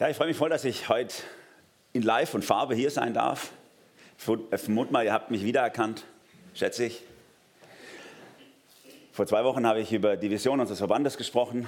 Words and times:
Ja, 0.00 0.08
ich 0.08 0.16
freue 0.16 0.28
mich 0.28 0.36
voll, 0.36 0.48
dass 0.48 0.64
ich 0.64 0.88
heute 0.88 1.12
in 1.92 2.02
Live 2.02 2.32
und 2.32 2.44
Farbe 2.44 2.76
hier 2.76 2.88
sein 2.88 3.14
darf. 3.14 3.50
Ich 4.16 4.68
mal, 4.68 5.04
ihr 5.04 5.12
habt 5.12 5.32
mich 5.32 5.42
wiedererkannt, 5.42 6.04
schätze 6.54 6.84
ich. 6.84 7.02
Vor 9.10 9.26
zwei 9.26 9.42
Wochen 9.42 9.66
habe 9.66 9.80
ich 9.80 9.92
über 9.92 10.16
die 10.16 10.30
Vision 10.30 10.60
unseres 10.60 10.78
Verbandes 10.78 11.16
gesprochen, 11.16 11.66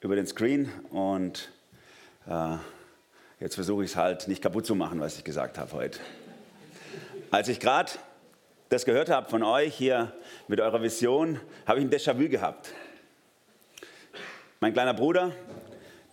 über 0.00 0.16
den 0.16 0.26
Screen 0.26 0.72
und 0.88 1.50
äh, 2.26 2.56
jetzt 3.38 3.56
versuche 3.56 3.84
ich 3.84 3.90
es 3.90 3.96
halt 3.96 4.28
nicht 4.28 4.42
kaputt 4.42 4.64
zu 4.64 4.74
machen, 4.74 4.98
was 5.00 5.18
ich 5.18 5.24
gesagt 5.24 5.58
habe 5.58 5.72
heute. 5.72 6.00
Als 7.30 7.48
ich 7.48 7.60
gerade 7.60 7.92
das 8.70 8.86
gehört 8.86 9.10
habe 9.10 9.28
von 9.28 9.42
euch 9.42 9.74
hier 9.74 10.14
mit 10.48 10.58
eurer 10.58 10.80
Vision, 10.80 11.38
habe 11.66 11.80
ich 11.80 11.84
ein 11.84 11.90
Déjà-vu 11.90 12.30
gehabt. 12.30 12.72
Mein 14.60 14.72
kleiner 14.72 14.94
Bruder, 14.94 15.32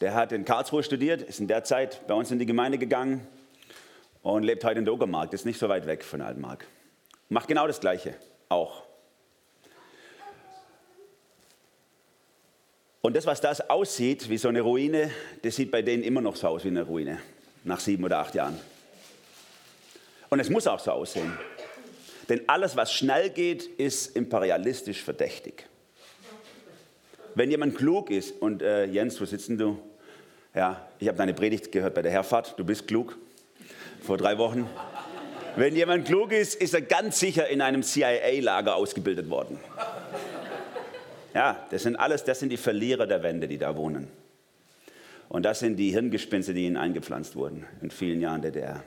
der 0.04 0.14
hat 0.16 0.34
in 0.34 0.44
Karlsruhe 0.44 0.84
studiert, 0.84 1.22
ist 1.22 1.40
in 1.40 1.48
der 1.48 1.64
Zeit 1.64 2.06
bei 2.08 2.14
uns 2.14 2.30
in 2.30 2.38
die 2.38 2.46
Gemeinde 2.46 2.78
gegangen 2.78 3.26
und 4.22 4.44
lebt 4.44 4.66
heute 4.66 4.80
in 4.80 4.84
der 4.84 4.94
Uckermark, 4.94 5.32
ist 5.32 5.46
nicht 5.46 5.58
so 5.58 5.70
weit 5.70 5.86
weg 5.86 6.04
von 6.04 6.20
Altenmark. 6.20 6.68
Macht 7.30 7.48
genau 7.48 7.68
das 7.68 7.80
Gleiche, 7.80 8.14
auch. 8.50 8.84
Und 13.00 13.16
das, 13.16 13.26
was 13.26 13.40
das 13.40 13.70
aussieht 13.70 14.30
wie 14.30 14.38
so 14.38 14.50
eine 14.50 14.60
Ruine, 14.60 15.10
das 15.42 15.56
sieht 15.56 15.72
bei 15.72 15.82
denen 15.82 16.04
immer 16.04 16.20
noch 16.20 16.36
so 16.36 16.50
aus 16.50 16.66
wie 16.66 16.68
eine 16.68 16.84
Ruine, 16.84 17.20
nach 17.64 17.80
sieben 17.80 18.04
oder 18.04 18.18
acht 18.18 18.36
Jahren. 18.36 18.60
Und 20.30 20.42
es 20.42 20.50
muss 20.50 20.68
auch 20.68 20.82
so 20.82 20.92
aussehen. 20.92 21.32
Denn 22.28 22.42
alles, 22.48 22.76
was 22.76 22.92
schnell 22.92 23.30
geht, 23.30 23.64
ist 23.64 24.18
imperialistisch 24.18 25.02
verdächtig. 25.02 25.66
Wenn 27.36 27.50
jemand 27.50 27.78
klug 27.78 28.10
ist, 28.10 28.42
und 28.42 28.62
äh, 28.62 28.84
Jens, 28.84 29.22
wo 29.22 29.24
sitzt 29.24 29.50
du? 29.50 29.80
Ja, 30.56 30.88
ich 31.00 31.08
habe 31.08 31.18
deine 31.18 31.34
Predigt 31.34 31.72
gehört 31.72 31.96
bei 31.96 32.04
der 32.04 32.12
Herfahrt, 32.12 32.54
du 32.58 32.64
bist 32.64 32.88
klug, 32.88 33.18
vor 34.02 34.18
drei 34.18 34.38
Wochen. 34.38 34.70
Wenn 35.56 35.76
jemand 35.76 36.06
klug 36.06 36.32
ist, 36.32 36.56
ist 36.56 36.74
er 36.74 36.82
ganz 36.82 37.20
sicher 37.20 37.48
in 37.48 37.62
einem 37.62 37.82
CIA-Lager 37.82 38.76
ausgebildet 38.76 39.30
worden. 39.30 39.60
Ja, 41.34 41.66
das 41.72 41.84
sind 41.84 41.96
alles, 41.96 42.24
das 42.24 42.40
sind 42.40 42.50
die 42.50 42.58
Verlierer 42.58 43.08
der 43.08 43.24
Wände, 43.24 43.48
die 43.48 43.58
da 43.58 43.76
wohnen. 43.76 44.08
Und 45.30 45.44
das 45.44 45.60
sind 45.60 45.78
die 45.78 45.92
Hirngespinste, 45.92 46.54
die 46.54 46.66
ihnen 46.66 46.78
eingepflanzt 46.78 47.36
wurden 47.36 47.66
in 47.82 47.90
vielen 47.90 48.22
Jahren 48.22 48.44
DDR. 48.44 48.84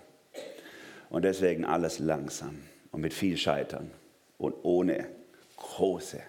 Und 1.10 1.24
deswegen 1.24 1.64
alles 1.64 1.98
langsam 1.98 2.62
und 2.92 3.00
mit 3.00 3.12
viel 3.12 3.36
Scheitern 3.36 3.90
und 4.38 4.54
ohne 4.62 5.08
große 5.56 6.20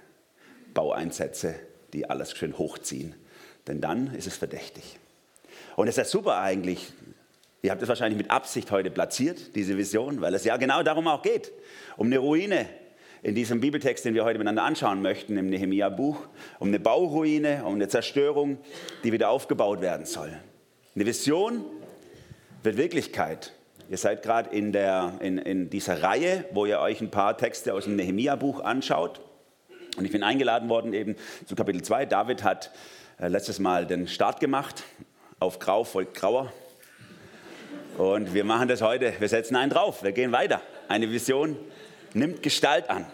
Baueinsätze, 0.74 1.56
die 1.94 2.10
alles 2.10 2.32
schön 2.32 2.58
hochziehen. 2.58 3.14
Denn 3.68 3.82
dann 3.82 4.16
ist 4.16 4.26
es 4.26 4.38
verdächtig. 4.38 4.98
Und 5.78 5.88
es 5.88 6.00
ist 6.00 6.10
super 6.10 6.40
eigentlich. 6.40 6.92
Ihr 7.62 7.70
habt 7.70 7.84
es 7.84 7.88
wahrscheinlich 7.88 8.18
mit 8.18 8.32
Absicht 8.32 8.72
heute 8.72 8.90
platziert, 8.90 9.56
diese 9.56 9.78
Vision, 9.78 10.22
weil 10.22 10.34
es 10.34 10.44
ja 10.44 10.58
genau 10.58 10.82
darum 10.82 11.08
auch 11.08 11.22
geht. 11.22 11.52
Um 11.98 12.08
eine 12.08 12.18
Ruine 12.18 12.66
in 13.22 13.36
diesem 13.36 13.62
Bibeltext, 13.62 14.04
den 14.04 14.16
wir 14.16 14.26
heute 14.26 14.40
miteinander 14.40 14.64
anschauen 14.64 15.04
möchten, 15.04 15.38
im 15.38 15.52
Nehemia-Buch. 15.52 16.18
Um 16.58 16.70
eine 16.70 16.80
Bauruine, 16.80 17.64
um 17.64 17.76
eine 17.76 17.88
Zerstörung, 17.88 18.58
die 19.04 19.12
wieder 19.12 19.30
aufgebaut 19.30 19.82
werden 19.82 20.08
soll. 20.08 20.36
Eine 20.96 21.06
Vision 21.06 21.64
wird 22.64 22.78
Wirklichkeit. 22.78 23.54
Ihr 23.88 23.98
seid 24.00 24.24
gerade 24.24 24.50
in, 24.50 24.74
in, 24.74 25.38
in 25.38 25.70
dieser 25.70 26.02
Reihe, 26.02 26.46
wo 26.54 26.66
ihr 26.66 26.80
euch 26.80 27.02
ein 27.02 27.12
paar 27.12 27.38
Texte 27.38 27.76
aus 27.76 27.84
dem 27.84 27.98
Nehemia-Buch 27.98 28.62
anschaut. 28.62 29.22
Und 29.96 30.06
ich 30.06 30.12
bin 30.12 30.24
eingeladen 30.24 30.70
worden 30.70 30.94
eben 30.94 31.16
zu 31.46 31.54
Kapitel 31.54 31.84
2. 31.84 32.08
David 32.08 32.44
hat 32.44 32.72
äh, 33.20 33.28
letztes 33.28 33.60
Mal 33.60 33.86
den 33.86 34.08
Start 34.08 34.40
gemacht. 34.40 34.84
Auf 35.40 35.60
Grau 35.60 35.84
folgt 35.84 36.16
Grauer. 36.16 36.52
Und 37.96 38.34
wir 38.34 38.44
machen 38.44 38.68
das 38.68 38.82
heute. 38.82 39.14
Wir 39.20 39.30
setzen 39.30 39.56
einen 39.56 39.70
drauf. 39.70 40.02
Wir 40.02 40.12
gehen 40.12 40.32
weiter. 40.32 40.62
Eine 40.88 41.12
Vision 41.12 41.56
nimmt 42.16 42.42
Gestalt 42.42 42.90
an. 42.90 43.06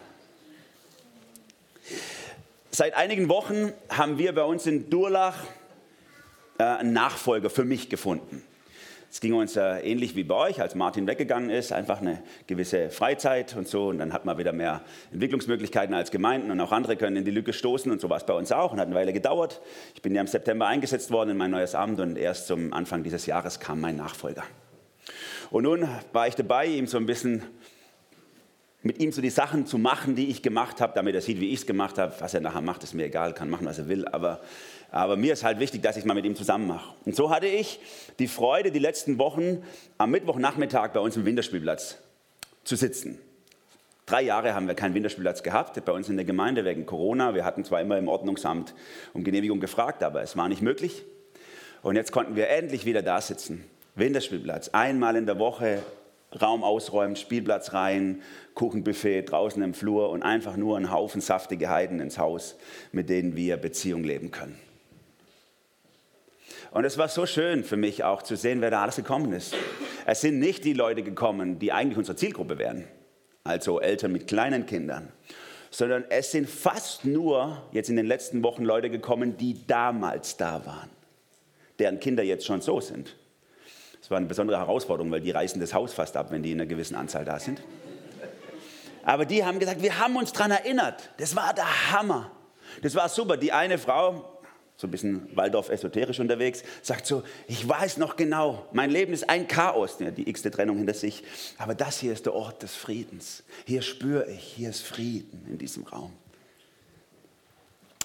Seit 2.72 2.94
einigen 2.94 3.28
Wochen 3.28 3.74
haben 3.90 4.18
wir 4.18 4.34
bei 4.34 4.44
uns 4.44 4.66
in 4.66 4.90
Durlach 4.90 5.44
äh, 6.60 6.64
einen 6.64 6.94
Nachfolger 6.94 7.50
für 7.50 7.66
mich 7.66 7.90
gefunden. 7.90 8.42
Es 9.14 9.20
ging 9.20 9.36
uns 9.36 9.56
äh, 9.56 9.78
ähnlich 9.82 10.16
wie 10.16 10.24
bei 10.24 10.34
euch, 10.34 10.60
als 10.60 10.74
Martin 10.74 11.06
weggegangen 11.06 11.52
ist, 11.52 11.72
einfach 11.72 12.02
eine 12.02 12.24
gewisse 12.48 12.90
Freizeit 12.90 13.56
und 13.56 13.68
so. 13.68 13.90
Und 13.90 14.00
dann 14.00 14.12
hat 14.12 14.26
man 14.26 14.40
wieder 14.40 14.54
mehr 14.54 14.82
Entwicklungsmöglichkeiten 15.12 15.94
als 15.94 16.10
Gemeinden 16.10 16.50
und 16.50 16.60
auch 16.60 16.72
andere 16.72 16.98
können 16.98 17.18
in 17.18 17.24
die 17.24 17.30
Lücke 17.30 17.54
stoßen 17.54 17.92
und 17.92 18.02
so 18.02 18.10
war 18.10 18.18
es 18.18 18.26
bei 18.26 18.34
uns 18.34 18.52
auch 18.52 18.74
und 18.74 18.80
hat 18.80 18.88
eine 18.88 18.96
Weile 18.96 19.14
gedauert. 19.14 19.62
Ich 19.94 20.02
bin 20.02 20.16
ja 20.16 20.22
im 20.22 20.26
September 20.26 20.66
eingesetzt 20.66 21.12
worden 21.12 21.30
in 21.30 21.38
mein 21.38 21.52
neues 21.52 21.76
Amt 21.76 22.00
und 22.00 22.18
erst 22.18 22.48
zum 22.48 22.74
Anfang 22.74 23.04
dieses 23.04 23.28
Jahres 23.28 23.60
kam 23.60 23.82
mein 23.82 23.98
Nachfolger. 23.98 24.46
Und 25.52 25.66
nun 25.66 25.88
war 26.12 26.28
ich 26.28 26.34
dabei, 26.34 26.66
ihm 26.66 26.88
so 26.88 26.98
ein 26.98 27.06
bisschen 27.06 27.44
mit 28.84 29.00
ihm 29.00 29.12
so 29.12 29.22
die 29.22 29.30
Sachen 29.30 29.66
zu 29.66 29.78
machen, 29.78 30.16
die 30.16 30.30
ich 30.30 30.42
gemacht 30.42 30.82
habe, 30.82 30.94
damit 30.94 31.16
er 31.16 31.22
sieht, 31.22 31.40
wie 31.40 31.50
ich 31.50 31.62
es 31.62 31.66
gemacht 31.66 31.98
habe. 31.98 32.14
Was 32.20 32.34
er 32.34 32.42
nachher 32.42 32.62
macht, 32.62 32.84
ist 32.84 32.94
mir 32.94 33.06
egal, 33.06 33.34
kann 33.34 33.50
machen, 33.50 33.66
was 33.66 33.80
er 33.80 33.88
will. 33.88 34.08
Aber 34.08 34.42
aber 34.94 35.18
mir 35.18 35.34
ist 35.34 35.44
halt 35.44 35.60
wichtig, 35.60 35.82
dass 35.82 35.98
ich 35.98 36.06
mal 36.06 36.14
mit 36.14 36.24
ihm 36.24 36.36
zusammen 36.36 36.68
mache. 36.68 36.94
Und 37.04 37.16
so 37.16 37.32
hatte 37.32 37.48
ich 37.48 37.80
die 38.20 38.28
Freude, 38.28 38.72
die 38.72 38.78
letzten 38.78 39.18
Wochen 39.18 39.64
am 39.98 40.12
Mittwochnachmittag 40.12 40.90
bei 40.90 41.00
uns 41.00 41.18
im 41.18 41.26
Winterspielplatz 41.26 41.98
zu 42.64 42.76
sitzen. 42.76 43.18
Drei 44.06 44.22
Jahre 44.22 44.54
haben 44.54 44.68
wir 44.68 44.76
keinen 44.76 44.94
Winterspielplatz 44.94 45.42
gehabt 45.42 45.84
bei 45.84 45.92
uns 45.92 46.10
in 46.10 46.16
der 46.16 46.26
Gemeinde 46.26 46.64
wegen 46.64 46.86
Corona. 46.86 47.34
Wir 47.34 47.44
hatten 47.44 47.64
zwar 47.64 47.82
immer 47.82 47.98
im 47.98 48.08
Ordnungsamt 48.08 48.76
um 49.14 49.24
Genehmigung 49.24 49.60
gefragt, 49.60 50.04
aber 50.04 50.22
es 50.22 50.38
war 50.38 50.48
nicht 50.48 50.62
möglich. 50.62 51.04
Und 51.82 51.96
jetzt 51.96 52.12
konnten 52.12 52.36
wir 52.36 52.50
endlich 52.50 52.86
wieder 52.86 53.02
da 53.02 53.20
sitzen. 53.20 53.64
Winterspielplatz, 53.96 54.70
einmal 54.74 55.16
in 55.16 55.26
der 55.26 55.40
Woche 55.40 55.82
Raum 56.42 56.64
ausräumen, 56.64 57.16
Spielplatz 57.16 57.74
rein, 57.74 58.22
Kuchenbuffet 58.54 59.24
draußen 59.24 59.62
im 59.62 59.74
Flur 59.74 60.10
und 60.10 60.24
einfach 60.24 60.58
nur 60.58 60.78
einen 60.78 60.92
Haufen 60.92 61.22
saftige 61.22 61.70
Heiden 61.70 62.00
ins 62.00 62.18
Haus, 62.18 62.56
mit 62.92 63.10
denen 63.10 63.36
wir 63.36 63.58
Beziehung 63.58 64.04
leben 64.04 64.32
können. 64.32 64.58
Und 66.72 66.86
es 66.86 66.98
war 66.98 67.08
so 67.08 67.26
schön 67.26 67.64
für 67.64 67.78
mich 67.78 68.04
auch 68.04 68.24
zu 68.24 68.36
sehen, 68.36 68.62
wer 68.62 68.72
da 68.72 68.82
alles 68.82 68.96
gekommen 68.96 69.32
ist. 69.32 69.56
Es 70.06 70.22
sind 70.22 70.40
nicht 70.40 70.66
die 70.66 70.74
Leute 70.74 71.04
gekommen, 71.04 71.60
die 71.60 71.72
eigentlich 71.72 71.98
unsere 71.98 72.18
Zielgruppe 72.18 72.58
wären, 72.58 72.88
also 73.44 73.80
Eltern 73.80 74.12
mit 74.12 74.28
kleinen 74.28 74.66
Kindern, 74.66 75.10
sondern 75.70 76.04
es 76.10 76.32
sind 76.32 76.50
fast 76.50 77.06
nur 77.06 77.62
jetzt 77.72 77.90
in 77.90 77.96
den 77.96 78.08
letzten 78.08 78.44
Wochen 78.44 78.64
Leute 78.64 78.90
gekommen, 78.90 79.38
die 79.38 79.66
damals 79.68 80.36
da 80.36 80.66
waren, 80.66 80.90
deren 81.78 82.00
Kinder 82.00 82.24
jetzt 82.24 82.46
schon 82.46 82.62
so 82.62 82.82
sind. 82.82 83.16
Es 84.04 84.12
war 84.12 84.18
eine 84.18 84.26
besondere 84.26 84.58
Herausforderung, 84.58 85.10
weil 85.14 85.22
die 85.22 85.32
reißen 85.32 85.62
das 85.62 85.74
Haus 85.74 85.94
fast 85.94 86.18
ab, 86.18 86.30
wenn 86.30 86.44
die 86.44 86.52
in 86.52 86.60
einer 86.60 86.68
gewissen 86.68 86.96
Anzahl 86.96 87.24
da 87.24 87.40
sind. 87.40 87.62
Aber 89.06 89.24
die 89.24 89.46
haben 89.46 89.60
gesagt, 89.60 89.82
wir 89.82 89.98
haben 89.98 90.18
uns 90.18 90.34
daran 90.34 90.52
erinnert. 90.52 91.10
Das 91.18 91.38
war 91.38 91.54
der 91.54 91.94
Hammer. 91.94 92.30
Das 92.82 92.96
war 92.96 93.08
super. 93.08 93.38
Die 93.38 93.54
eine 93.54 93.78
Frau, 93.78 94.42
so 94.76 94.88
ein 94.88 94.92
bisschen 94.92 95.34
Waldorf 95.38 95.70
esoterisch 95.70 96.20
unterwegs, 96.20 96.64
sagt 96.82 97.06
so, 97.06 97.24
ich 97.48 97.68
weiß 97.68 97.96
noch 97.96 98.18
genau, 98.18 98.68
mein 98.74 98.90
Leben 98.90 99.14
ist 99.14 99.30
ein 99.30 99.48
Chaos, 99.48 99.98
die 99.98 100.30
x-te 100.30 100.52
Trennung 100.52 100.80
hinter 100.80 100.96
sich, 100.96 101.24
aber 101.58 101.74
das 101.74 102.00
hier 102.00 102.12
ist 102.12 102.26
der 102.26 102.34
Ort 102.34 102.62
des 102.62 102.76
Friedens. 102.76 103.44
Hier 103.66 103.82
spüre 103.82 104.30
ich, 104.30 104.44
hier 104.44 104.72
ist 104.72 104.82
Frieden 104.82 105.46
in 105.50 105.58
diesem 105.58 105.84
Raum. 105.86 106.12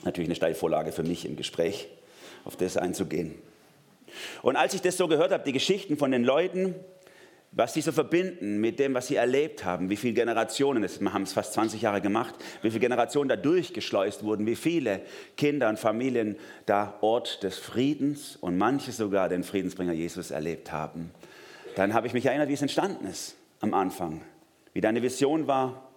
Natürlich 0.04 0.28
eine 0.28 0.36
Steilvorlage 0.36 0.92
für 0.92 1.02
mich 1.02 1.24
im 1.24 1.34
Gespräch, 1.34 1.88
auf 2.44 2.54
das 2.54 2.76
einzugehen. 2.76 3.34
Und 4.42 4.56
als 4.56 4.74
ich 4.74 4.82
das 4.82 4.96
so 4.96 5.08
gehört 5.08 5.32
habe, 5.32 5.44
die 5.44 5.52
Geschichten 5.52 5.96
von 5.96 6.10
den 6.10 6.24
Leuten, 6.24 6.74
was 7.52 7.74
sie 7.74 7.80
so 7.80 7.92
verbinden 7.92 8.60
mit 8.60 8.78
dem, 8.78 8.94
was 8.94 9.06
sie 9.06 9.16
erlebt 9.16 9.64
haben, 9.64 9.88
wie 9.88 9.96
viele 9.96 10.12
Generationen, 10.12 10.82
das 10.82 11.00
haben 11.00 11.22
es 11.22 11.32
fast 11.32 11.54
20 11.54 11.80
Jahre 11.80 12.00
gemacht, 12.00 12.34
wie 12.62 12.70
viele 12.70 12.80
Generationen 12.80 13.28
da 13.28 13.36
durchgeschleust 13.36 14.22
wurden, 14.22 14.46
wie 14.46 14.56
viele 14.56 15.00
Kinder 15.36 15.68
und 15.68 15.78
Familien 15.78 16.36
da 16.66 16.98
Ort 17.00 17.42
des 17.42 17.58
Friedens 17.58 18.36
und 18.36 18.58
manche 18.58 18.92
sogar 18.92 19.28
den 19.28 19.44
Friedensbringer 19.44 19.94
Jesus 19.94 20.30
erlebt 20.30 20.72
haben. 20.72 21.10
Dann 21.74 21.94
habe 21.94 22.06
ich 22.06 22.12
mich 22.12 22.26
erinnert, 22.26 22.48
wie 22.48 22.54
es 22.54 22.62
entstanden 22.62 23.06
ist 23.06 23.36
am 23.60 23.72
Anfang, 23.72 24.20
wie 24.74 24.80
deine 24.80 25.02
Vision 25.02 25.46
war, 25.46 25.88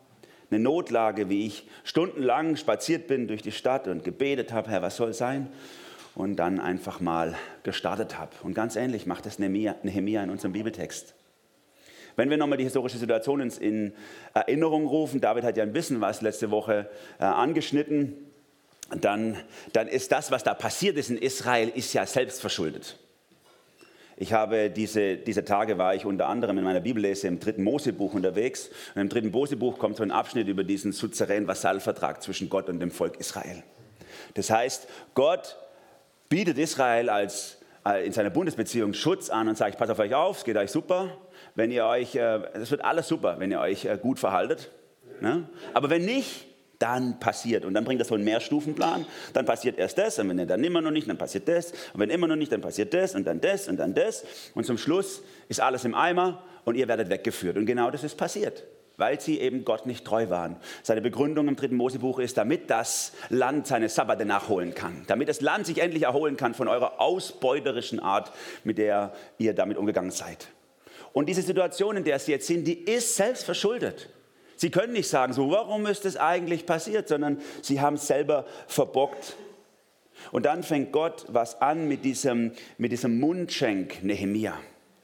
eine 0.50 0.60
Notlage, 0.60 1.30
wie 1.30 1.48
ich 1.48 1.68
stundenlang 1.84 2.56
spaziert 2.56 3.08
bin 3.08 3.28
durch 3.28 3.42
die 3.42 3.52
Stadt 3.52 3.88
und 3.88 4.04
gebetet 4.04 4.52
habe, 4.52 4.70
Herr, 4.70 4.82
was 4.82 4.98
soll 4.98 5.14
sein? 5.14 5.48
Und 6.14 6.36
dann 6.36 6.60
einfach 6.60 7.00
mal 7.00 7.36
gestartet 7.64 8.20
habe. 8.20 8.32
Und 8.44 8.54
ganz 8.54 8.76
ähnlich 8.76 9.06
macht 9.06 9.26
es 9.26 9.40
Nehemia 9.40 10.24
in 10.24 10.30
unserem 10.30 10.52
Bibeltext. 10.52 11.16
Wenn 12.16 12.30
wir 12.30 12.38
nochmal 12.38 12.58
die 12.58 12.66
historische 12.66 12.98
Situation 12.98 13.40
in 13.40 13.94
Erinnerung 14.34 14.86
rufen, 14.86 15.22
David 15.22 15.44
hat 15.44 15.58
ja 15.58 15.64
ein 15.64 15.74
bisschen 15.74 16.02
was 16.02 16.22
letzte 16.22 16.52
Woche 16.52 16.90
äh, 17.20 17.24
angeschnitten, 17.24 18.14
dann, 19.00 19.38
dann 19.72 19.88
ist 19.88 20.12
das, 20.12 20.32
was 20.32 20.44
da 20.44 20.54
passiert 20.54 20.98
ist 20.98 21.10
in 21.10 21.18
Israel, 21.18 21.70
ist 21.70 21.94
ja 21.94 22.06
selbst 22.06 22.42
verschuldet. 22.42 22.98
Ich 24.18 24.34
habe 24.34 24.70
diese, 24.70 25.16
diese 25.16 25.46
Tage 25.46 25.80
war 25.80 25.96
ich 25.96 26.06
unter 26.06 26.28
anderem 26.28 26.58
in 26.60 26.64
meiner 26.64 26.82
Bibellese 26.82 27.28
im 27.28 27.40
dritten 27.40 27.64
Mosebuch 27.64 28.14
unterwegs. 28.14 28.70
Und 28.94 29.02
im 29.02 29.10
dritten 29.10 29.32
Mosebuch 29.32 29.80
kommt 29.80 29.98
so 29.98 30.04
ein 30.04 30.12
Abschnitt 30.12 30.48
über 30.48 30.64
diesen 30.64 30.92
souveränen 30.92 31.48
Vasallvertrag 31.48 32.22
zwischen 32.22 32.48
Gott 32.48 32.70
und 32.70 32.80
dem 32.80 32.92
Volk 32.92 33.20
Israel. 33.20 33.64
Das 34.36 34.52
heißt, 34.52 34.88
Gott 35.16 35.58
bietet 36.32 36.58
Israel 36.58 37.10
als 37.10 37.58
äh, 37.86 38.06
in 38.06 38.14
seiner 38.14 38.30
Bundesbeziehung 38.30 38.94
Schutz 38.94 39.30
an 39.30 39.50
und 39.50 39.58
sagt, 39.58 39.76
ich 39.76 39.90
auf 39.90 40.00
euch 40.00 40.16
auf, 40.16 40.38
es 40.38 40.44
geht 40.46 40.56
euch 40.56 40.72
super. 40.72 41.18
Wenn 41.56 41.72
ihr 41.72 41.86
euch, 41.86 42.16
es 42.16 42.72
wird 42.72 42.86
alles 42.86 43.10
super, 43.10 43.36
wenn 43.38 43.52
ihr 43.52 43.60
euch 43.60 43.86
gut 44.02 44.20
verhaltet. 44.20 44.72
Ne? 45.20 45.50
Aber 45.74 45.90
wenn 45.90 46.06
nicht, 46.06 46.48
dann 46.80 47.20
passiert. 47.20 47.66
Und 47.66 47.74
dann 47.74 47.84
bringt 47.84 48.00
das 48.00 48.08
so 48.08 48.16
einen 48.16 48.24
Mehrstufenplan. 48.24 49.06
Dann 49.34 49.46
passiert 49.46 49.78
erst 49.78 49.98
das, 49.98 50.18
und 50.18 50.30
wenn 50.30 50.48
dann 50.48 50.64
immer 50.64 50.80
noch 50.80 50.92
nicht, 50.92 51.10
dann 51.10 51.18
passiert 51.18 51.50
das. 51.50 51.72
Und 51.94 52.00
wenn 52.00 52.10
immer 52.10 52.28
noch 52.28 52.38
nicht, 52.38 52.54
dann 52.54 52.62
passiert 52.62 52.94
das 52.94 53.14
und 53.14 53.28
dann 53.28 53.42
das 53.42 53.68
und 53.68 53.78
dann 53.78 53.94
das. 53.94 54.24
Und 54.56 54.66
zum 54.66 54.78
Schluss 54.78 55.22
ist 55.50 55.60
alles 55.60 55.84
im 55.84 55.94
Eimer 55.94 56.42
und 56.64 56.76
ihr 56.76 56.88
werdet 56.88 57.10
weggeführt. 57.10 57.58
Und 57.58 57.66
genau 57.66 57.92
das 57.92 58.06
ist 58.06 58.16
passiert 58.16 58.64
weil 59.02 59.20
sie 59.20 59.40
eben 59.40 59.66
Gott 59.66 59.88
nicht 59.88 60.06
treu 60.06 60.30
waren. 60.30 60.56
Seine 60.84 61.02
Begründung 61.02 61.48
im 61.48 61.56
dritten 61.56 61.76
Mosebuch 61.76 62.20
ist, 62.20 62.38
damit 62.38 62.70
das 62.70 63.14
Land 63.30 63.66
seine 63.66 63.90
Sabbate 63.90 64.26
nachholen 64.26 64.76
kann, 64.76 65.04
damit 65.08 65.28
das 65.28 65.42
Land 65.42 65.66
sich 65.66 65.80
endlich 65.80 66.04
erholen 66.04 66.38
kann 66.38 66.54
von 66.54 66.68
eurer 66.68 67.02
ausbeuterischen 67.02 68.00
Art, 68.00 68.32
mit 68.64 68.78
der 68.78 69.12
ihr 69.40 69.54
damit 69.54 69.78
umgegangen 69.78 70.12
seid. 70.12 70.48
Und 71.14 71.28
diese 71.28 71.42
Situation, 71.42 71.98
in 71.98 72.04
der 72.04 72.20
sie 72.20 72.32
jetzt 72.32 72.46
sind, 72.46 72.66
die 72.66 72.80
ist 72.80 73.16
selbst 73.16 73.44
verschuldet. 73.44 74.08
Sie 74.56 74.70
können 74.70 74.94
nicht 74.94 75.10
sagen, 75.10 75.34
so, 75.34 75.50
warum 75.50 75.88
ist 75.88 76.06
das 76.06 76.16
eigentlich 76.16 76.68
passiert, 76.68 77.08
sondern 77.08 77.42
sie 77.64 77.82
haben 77.82 77.96
es 77.96 78.06
selber 78.06 78.46
verbockt. 78.68 79.36
Und 80.32 80.46
dann 80.46 80.62
fängt 80.62 80.92
Gott 80.92 81.26
was 81.28 81.60
an 81.60 81.88
mit 81.88 82.06
diesem, 82.06 82.52
mit 82.78 82.92
diesem 82.92 83.20
Mundschenk 83.20 84.04
Nehemia 84.04 84.54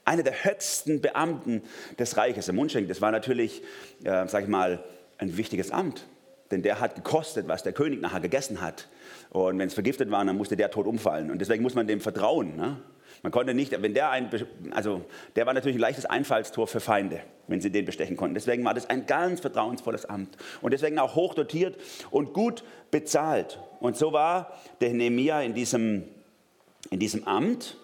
einer 0.08 0.22
der 0.22 0.44
höchsten 0.44 1.00
Beamten 1.00 1.62
des 1.98 2.16
Reiches. 2.16 2.46
Der 2.46 2.54
Mundschenk, 2.54 2.88
das 2.88 3.00
war 3.00 3.10
natürlich, 3.10 3.62
äh, 4.04 4.26
sag 4.26 4.44
ich 4.44 4.48
mal, 4.48 4.82
ein 5.18 5.36
wichtiges 5.36 5.70
Amt. 5.70 6.06
Denn 6.50 6.62
der 6.62 6.80
hat 6.80 6.94
gekostet, 6.94 7.46
was 7.46 7.62
der 7.62 7.74
König 7.74 8.00
nachher 8.00 8.20
gegessen 8.20 8.62
hat. 8.62 8.88
Und 9.30 9.58
wenn 9.58 9.68
es 9.68 9.74
vergiftet 9.74 10.10
war, 10.10 10.24
dann 10.24 10.36
musste 10.36 10.56
der 10.56 10.70
tot 10.70 10.86
umfallen. 10.86 11.30
Und 11.30 11.40
deswegen 11.40 11.62
muss 11.62 11.74
man 11.74 11.86
dem 11.86 12.00
vertrauen. 12.00 12.56
Ne? 12.56 12.78
Man 13.22 13.32
konnte 13.32 13.52
nicht, 13.52 13.82
wenn 13.82 13.92
der 13.92 14.10
ein, 14.10 14.30
also 14.70 15.04
der 15.36 15.44
war 15.44 15.52
natürlich 15.52 15.76
ein 15.76 15.80
leichtes 15.80 16.06
Einfallstor 16.06 16.66
für 16.66 16.80
Feinde, 16.80 17.20
wenn 17.46 17.60
sie 17.60 17.70
den 17.70 17.84
bestechen 17.84 18.16
konnten. 18.16 18.34
Deswegen 18.34 18.64
war 18.64 18.72
das 18.72 18.88
ein 18.88 19.04
ganz 19.04 19.40
vertrauensvolles 19.40 20.06
Amt 20.06 20.38
und 20.62 20.72
deswegen 20.72 20.98
auch 20.98 21.16
hoch 21.16 21.34
dotiert 21.34 21.76
und 22.10 22.32
gut 22.32 22.64
bezahlt. 22.90 23.58
Und 23.80 23.96
so 23.98 24.12
war 24.12 24.58
der 24.80 24.94
Nehemia 24.94 25.42
in 25.42 25.52
diesem, 25.52 26.04
in 26.90 26.98
diesem 26.98 27.26
Amt, 27.26 27.76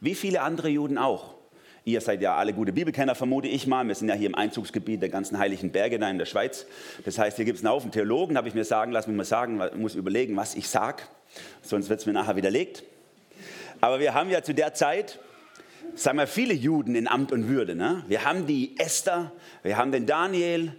wie 0.00 0.14
viele 0.14 0.40
andere 0.40 0.68
Juden 0.68 0.96
auch. 0.96 1.41
Ihr 1.84 2.00
seid 2.00 2.22
ja 2.22 2.36
alle 2.36 2.52
gute 2.52 2.72
Bibelkenner, 2.72 3.16
vermute 3.16 3.48
ich 3.48 3.66
mal. 3.66 3.86
Wir 3.86 3.96
sind 3.96 4.08
ja 4.08 4.14
hier 4.14 4.28
im 4.28 4.36
Einzugsgebiet 4.36 5.02
der 5.02 5.08
ganzen 5.08 5.38
heiligen 5.38 5.72
Berge 5.72 5.96
in 5.96 6.18
der 6.18 6.26
Schweiz. 6.26 6.64
Das 7.04 7.18
heißt, 7.18 7.36
hier 7.36 7.44
gibt 7.44 7.58
es 7.58 7.64
einen 7.64 7.74
Haufen 7.74 7.90
Theologen, 7.90 8.36
habe 8.36 8.46
ich 8.46 8.54
mir 8.54 8.64
sagen 8.64 8.92
lassen, 8.92 9.16
muss 9.16 9.32
muss 9.74 9.94
überlegen, 9.96 10.36
was 10.36 10.54
ich 10.54 10.68
sage. 10.68 11.02
Sonst 11.60 11.88
wird 11.88 11.98
es 11.98 12.06
mir 12.06 12.12
nachher 12.12 12.36
widerlegt. 12.36 12.84
Aber 13.80 13.98
wir 13.98 14.14
haben 14.14 14.30
ja 14.30 14.42
zu 14.42 14.54
der 14.54 14.74
Zeit, 14.74 15.18
sagen 15.96 16.18
wir, 16.18 16.28
viele 16.28 16.54
Juden 16.54 16.94
in 16.94 17.08
Amt 17.08 17.32
und 17.32 17.48
Würde. 17.48 17.74
Ne? 17.74 18.04
Wir 18.06 18.24
haben 18.24 18.46
die 18.46 18.78
Esther, 18.78 19.32
wir 19.64 19.76
haben 19.76 19.90
den 19.90 20.06
Daniel, 20.06 20.72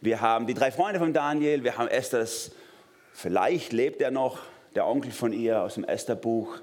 wir 0.00 0.20
haben 0.20 0.46
die 0.46 0.54
drei 0.54 0.70
Freunde 0.70 1.00
von 1.00 1.12
Daniel, 1.12 1.64
wir 1.64 1.78
haben 1.78 1.88
Esthers, 1.88 2.52
vielleicht 3.12 3.72
lebt 3.72 4.00
er 4.00 4.12
noch, 4.12 4.38
der 4.76 4.86
Onkel 4.86 5.10
von 5.10 5.32
ihr 5.32 5.62
aus 5.62 5.74
dem 5.74 5.84
Esther-Buch. 5.84 6.60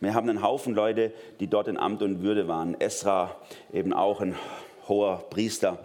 Wir 0.00 0.14
haben 0.14 0.28
einen 0.28 0.42
Haufen 0.42 0.74
Leute, 0.74 1.12
die 1.40 1.46
dort 1.46 1.68
in 1.68 1.76
Amt 1.76 2.02
und 2.02 2.22
Würde 2.22 2.48
waren. 2.48 2.78
Esra, 2.80 3.36
eben 3.72 3.92
auch 3.92 4.20
ein 4.20 4.34
hoher 4.88 5.24
Priester. 5.30 5.78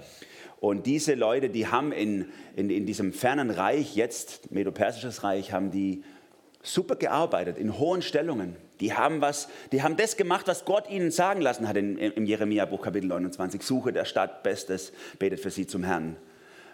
Und 0.59 0.85
diese 0.85 1.15
Leute, 1.15 1.49
die 1.49 1.67
haben 1.67 1.91
in, 1.91 2.29
in, 2.55 2.69
in 2.69 2.85
diesem 2.85 3.13
fernen 3.13 3.49
Reich, 3.49 3.95
jetzt 3.95 4.51
Medo-Persisches 4.51 5.23
Reich, 5.23 5.53
haben 5.53 5.71
die 5.71 6.03
super 6.61 6.95
gearbeitet, 6.95 7.57
in 7.57 7.79
hohen 7.79 8.01
Stellungen. 8.01 8.55
Die 8.81 8.93
haben, 8.93 9.21
was, 9.21 9.49
die 9.71 9.83
haben 9.83 9.95
das 9.95 10.17
gemacht, 10.17 10.47
was 10.47 10.65
Gott 10.65 10.89
ihnen 10.89 11.11
sagen 11.11 11.41
lassen 11.41 11.67
hat 11.67 11.77
im, 11.77 11.97
im 11.97 12.25
Jeremia-Buch 12.25 12.81
Kapitel 12.81 13.07
29. 13.07 13.61
Suche 13.61 13.93
der 13.93 14.05
Stadt 14.05 14.43
Bestes, 14.43 14.91
betet 15.17 15.39
für 15.39 15.51
sie 15.51 15.67
zum 15.67 15.83
Herrn. 15.83 16.17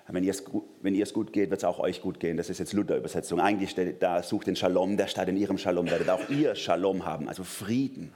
Wenn 0.07 0.24
ihr, 0.24 0.31
es, 0.31 1.13
gut 1.13 1.34
geht, 1.34 1.50
wird 1.50 1.62
es 1.62 1.63
auch 1.63 1.80
euch 1.80 2.02
gut 2.02 2.19
gehen. 2.19 2.38
Das 2.38 2.50
ist 2.50 2.60
jetzt 2.60 2.74
Luther-Übersetzung. 2.74 3.40
Eigentlich 3.40 3.72
steht 3.72 4.04
da, 4.04 4.22
sucht 4.22 4.46
den 4.46 4.56
Shalom 4.56 4.98
der 4.98 5.07
Stadt. 5.07 5.28
In 5.30 5.38
ihrem 5.38 5.57
Shalom 5.57 5.90
werdet 5.90 6.10
auch 6.10 6.30
ihr 6.30 6.54
Shalom 6.54 7.06
haben, 7.06 7.28
also 7.28 7.44
Frieden. 7.44 8.13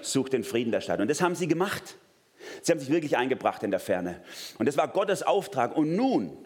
Sucht 0.00 0.32
den 0.32 0.44
Frieden 0.44 0.72
der 0.72 0.80
Stadt. 0.80 1.00
Und 1.00 1.10
das 1.10 1.20
haben 1.20 1.34
sie 1.34 1.46
gemacht. 1.46 1.96
Sie 2.62 2.72
haben 2.72 2.78
sich 2.78 2.90
wirklich 2.90 3.18
eingebracht 3.18 3.62
in 3.62 3.70
der 3.70 3.80
Ferne. 3.80 4.22
Und 4.58 4.66
das 4.66 4.78
war 4.78 4.88
Gottes 4.88 5.22
Auftrag. 5.22 5.76
Und 5.76 5.94
nun 5.94 6.38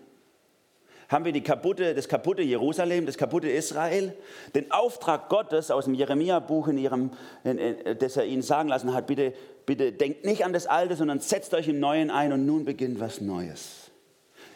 haben 1.09 1.25
wir 1.25 1.33
die 1.33 1.43
kaputte, 1.43 1.95
das 1.95 2.09
kaputte 2.09 2.43
Jerusalem, 2.43 3.07
das 3.07 3.17
kaputte 3.17 3.49
Israel, 3.49 4.13
den 4.57 4.73
Auftrag 4.73 5.29
Gottes 5.29 5.71
aus 5.71 5.85
dem 5.85 5.95
Jeremia-Buch, 5.95 6.69
in 6.69 6.79
in, 6.79 7.11
in, 7.59 7.99
das 7.99 8.17
er 8.17 8.25
ihnen 8.25 8.43
sagen 8.43 8.69
lassen 8.69 8.95
hat, 8.95 9.07
bitte, 9.07 9.35
bitte 9.67 9.93
denkt 9.93 10.25
nicht 10.25 10.45
an 10.45 10.53
das 10.53 10.67
Alte, 10.67 10.97
sondern 10.97 11.21
setzt 11.21 11.55
euch 11.55 11.69
im 11.69 11.79
Neuen 11.81 12.11
ein 12.11 12.33
und 12.33 12.47
nun 12.47 12.65
beginnt 12.65 12.99
was 12.99 13.21
Neues. 13.21 13.90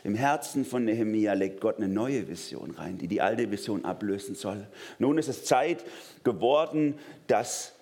Im 0.05 0.15
Herzen 0.15 0.67
von 0.67 0.85
Nehemia 0.85 1.33
legt 1.33 1.63
Gott 1.63 1.79
eine 1.79 1.89
neue 1.89 2.29
Vision 2.29 2.73
rein, 2.73 2.99
die 2.99 3.09
die 3.09 3.23
alte 3.23 3.51
Vision 3.51 3.87
ablösen 3.87 4.35
soll. 4.35 4.67
Nun 4.99 5.17
ist 5.17 5.29
es 5.29 5.45
Zeit 5.45 5.83
geworden, 6.25 6.99
dass 7.27 7.73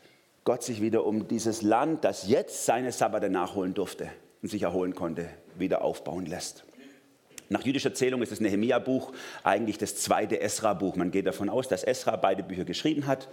Gott 0.45 0.63
sich 0.63 0.81
wieder 0.81 1.05
um 1.05 1.27
dieses 1.27 1.63
Land, 1.63 2.05
das 2.05 2.29
jetzt 2.29 2.65
seine 2.65 2.93
Sabbate 2.93 3.29
nachholen 3.29 3.75
durfte 3.75 4.09
und 4.41 4.49
sich 4.49 4.63
erholen 4.63 4.95
konnte, 4.95 5.29
wieder 5.59 5.83
aufbauen 5.83 6.27
lässt. 6.27 6.65
Nach 7.49 7.65
jüdischer 7.65 7.93
Zählung 7.93 8.23
ist 8.23 8.31
das 8.31 8.41
Nehemia-Buch 8.41 9.13
eigentlich 9.43 9.79
das 9.79 9.97
zweite 9.97 10.41
Esra-Buch. 10.41 10.95
Man 10.95 11.11
geht 11.11 11.27
davon 11.27 11.49
aus, 11.49 11.67
dass 11.67 11.83
Esra 11.83 12.15
beide 12.15 12.45
Bücher 12.45 12.65
geschrieben 12.65 13.09
hat, 13.09 13.29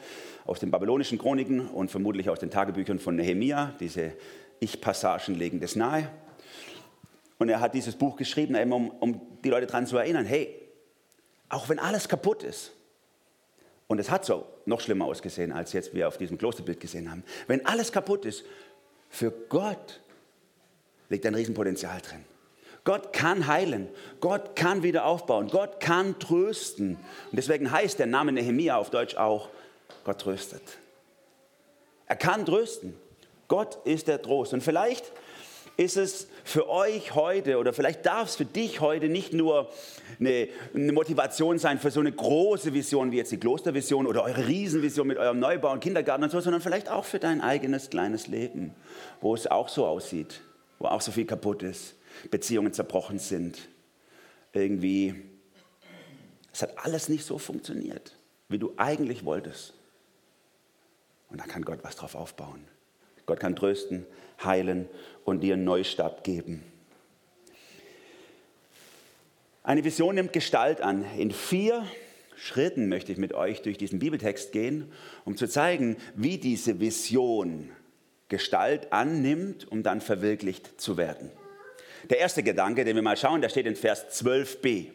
aus 0.48 0.60
den 0.60 0.72
babylonischen 0.72 1.20
Chroniken 1.20 1.70
und 1.70 1.92
vermutlich 1.92 2.30
aus 2.30 2.40
den 2.40 2.50
Tagebüchern 2.50 2.98
von 2.98 3.16
Nehemia. 3.16 3.76
Diese 3.80 4.14
Ich-Passagen 4.60 5.36
legen 5.36 5.60
das 5.60 5.76
nahe. 5.76 6.10
Und 7.40 7.50
er 7.50 7.60
hat 7.62 7.74
dieses 7.74 7.96
Buch 7.96 8.16
geschrieben, 8.16 8.56
um, 8.72 8.90
um 8.92 9.22
die 9.44 9.50
Leute 9.50 9.66
daran 9.66 9.88
zu 9.88 9.98
erinnern, 9.98 10.26
hey, 10.26 10.54
auch 11.48 11.68
wenn 11.70 11.80
alles 11.80 12.08
kaputt 12.08 12.44
ist, 12.44 12.74
und 13.88 13.98
es 13.98 14.12
hat 14.12 14.24
so 14.24 14.46
noch 14.66 14.82
schlimmer 14.82 15.06
ausgesehen, 15.06 15.52
als 15.52 15.74
jetzt 15.74 15.96
wir 15.96 16.08
auf 16.08 16.18
diesem 16.18 16.38
Klosterbild 16.38 16.80
gesehen 16.80 17.10
haben, 17.10 17.24
wenn 17.48 17.66
alles 17.66 17.92
kaputt 17.92 18.24
ist, 18.24 18.44
für 19.10 19.32
Gott 19.32 20.00
liegt 21.10 21.26
ein 21.26 21.34
Riesenpotenzial 21.34 22.00
drin. 22.02 22.24
Gott 22.84 23.14
kann 23.14 23.48
heilen, 23.48 23.90
Gott 24.20 24.56
kann 24.56 24.84
wieder 24.84 25.06
aufbauen, 25.06 25.48
Gott 25.48 25.80
kann 25.80 26.20
trösten. 26.20 26.98
Und 27.32 27.36
deswegen 27.36 27.72
heißt 27.72 27.98
der 27.98 28.06
Name 28.06 28.32
Nehemia 28.32 28.78
auf 28.78 28.92
Deutsch 28.92 29.16
auch, 29.16 29.50
Gott 30.04 30.22
tröstet. 30.22 30.62
Er 32.06 32.16
kann 32.16 32.46
trösten. 32.46 32.96
Gott 33.48 33.80
ist 33.86 34.08
der 34.08 34.22
Trost. 34.22 34.54
Und 34.54 34.62
vielleicht 34.62 35.12
ist 35.80 35.96
es 35.96 36.28
für 36.44 36.68
euch 36.70 37.16
heute 37.16 37.58
oder 37.58 37.72
vielleicht 37.72 38.06
darf 38.06 38.28
es 38.28 38.36
für 38.36 38.44
dich 38.44 38.82
heute 38.82 39.08
nicht 39.08 39.32
nur 39.32 39.72
eine, 40.20 40.50
eine, 40.76 40.92
Motivation 40.92 41.58
sein 41.58 41.80
für 41.80 41.90
so 41.90 42.02
eine 42.02 42.12
große 42.12 42.74
Vision 42.74 43.14
wie 43.14 43.18
jetzt 43.18 43.32
die 43.32 43.40
Klostervision 43.40 44.06
oder 44.06 44.24
eure 44.24 44.46
Riesenvision 44.46 45.08
mit 45.08 45.18
eurem 45.18 45.40
Neubau 45.40 45.72
und 45.72 45.80
Kindergarten 45.80 46.26
und 46.26 46.32
so, 46.32 46.42
sondern 46.42 46.62
vielleicht 46.62 46.90
auch 46.90 47.06
für 47.06 47.20
dein 47.20 47.40
eigenes 47.40 47.90
kleines 47.90 48.28
Leben, 48.28 48.76
wo 49.22 49.34
es 49.34 49.48
auch 49.48 49.70
so 49.70 49.86
aussieht, 49.86 50.42
wo 50.80 50.88
auch 50.88 51.00
so 51.00 51.14
viel 51.14 51.26
kaputt 51.26 51.64
ist, 51.64 51.96
Beziehungen 52.30 52.74
zerbrochen 52.74 53.18
sind, 53.18 53.70
irgendwie. 54.52 55.16
Es 56.52 56.62
hat 56.62 56.78
alles 56.84 57.08
nicht 57.08 57.24
so 57.24 57.38
funktioniert, 57.38 58.18
wie 58.50 58.60
du 58.60 58.74
eigentlich 58.76 59.24
wolltest. 59.24 59.76
Und 61.30 61.40
da 61.40 61.46
kann 61.46 61.64
Gott 61.64 61.80
was 61.84 61.96
drauf 61.96 62.16
aufbauen. 62.16 62.66
Gott 63.30 63.40
kann 63.40 63.56
trösten, 63.56 64.08
heilen 64.44 64.90
und 65.24 65.42
dir 65.42 65.54
einen 65.54 65.64
Neustart 65.64 66.24
geben. 66.24 66.64
Eine 69.62 69.84
Vision 69.84 70.16
nimmt 70.16 70.34
Gestalt 70.34 70.82
an. 70.82 71.06
In 71.16 71.30
vier 71.30 71.86
Schritten 72.36 72.90
möchte 72.90 73.12
ich 73.12 73.20
mit 73.20 73.34
euch 73.34 73.62
durch 73.62 73.78
diesen 73.78 74.00
Bibeltext 74.00 74.52
gehen, 74.52 74.92
um 75.26 75.38
zu 75.38 75.48
zeigen, 75.48 75.98
wie 76.16 76.40
diese 76.40 76.80
Vision 76.80 77.70
Gestalt 78.30 78.92
annimmt, 78.92 79.72
um 79.72 79.84
dann 79.84 80.02
verwirklicht 80.02 80.82
zu 80.82 80.98
werden. 80.98 81.30
Der 82.10 82.18
erste 82.18 82.42
Gedanke, 82.42 82.84
den 82.84 82.96
wir 82.96 83.04
mal 83.04 83.16
schauen, 83.16 83.42
der 83.42 83.50
steht 83.50 83.68
in 83.68 83.76
Vers 83.76 84.24
12b. 84.24 84.88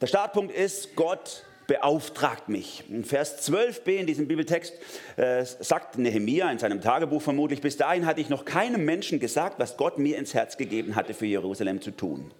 Der 0.00 0.06
Startpunkt 0.06 0.54
ist, 0.54 0.94
Gott 0.94 1.44
beauftragt 1.66 2.48
mich. 2.48 2.84
In 2.88 3.04
Vers 3.04 3.48
12b 3.48 3.96
in 3.96 4.06
diesem 4.06 4.28
Bibeltext 4.28 4.74
äh, 5.16 5.44
sagt 5.44 5.98
Nehemia 5.98 6.50
in 6.50 6.58
seinem 6.58 6.80
Tagebuch 6.80 7.22
vermutlich, 7.22 7.60
bis 7.60 7.76
dahin 7.76 8.06
hatte 8.06 8.20
ich 8.20 8.28
noch 8.28 8.44
keinem 8.44 8.84
Menschen 8.84 9.20
gesagt, 9.20 9.58
was 9.58 9.76
Gott 9.76 9.98
mir 9.98 10.18
ins 10.18 10.34
Herz 10.34 10.56
gegeben 10.56 10.96
hatte, 10.96 11.14
für 11.14 11.26
Jerusalem 11.26 11.80
zu 11.80 11.90
tun. 11.90 12.32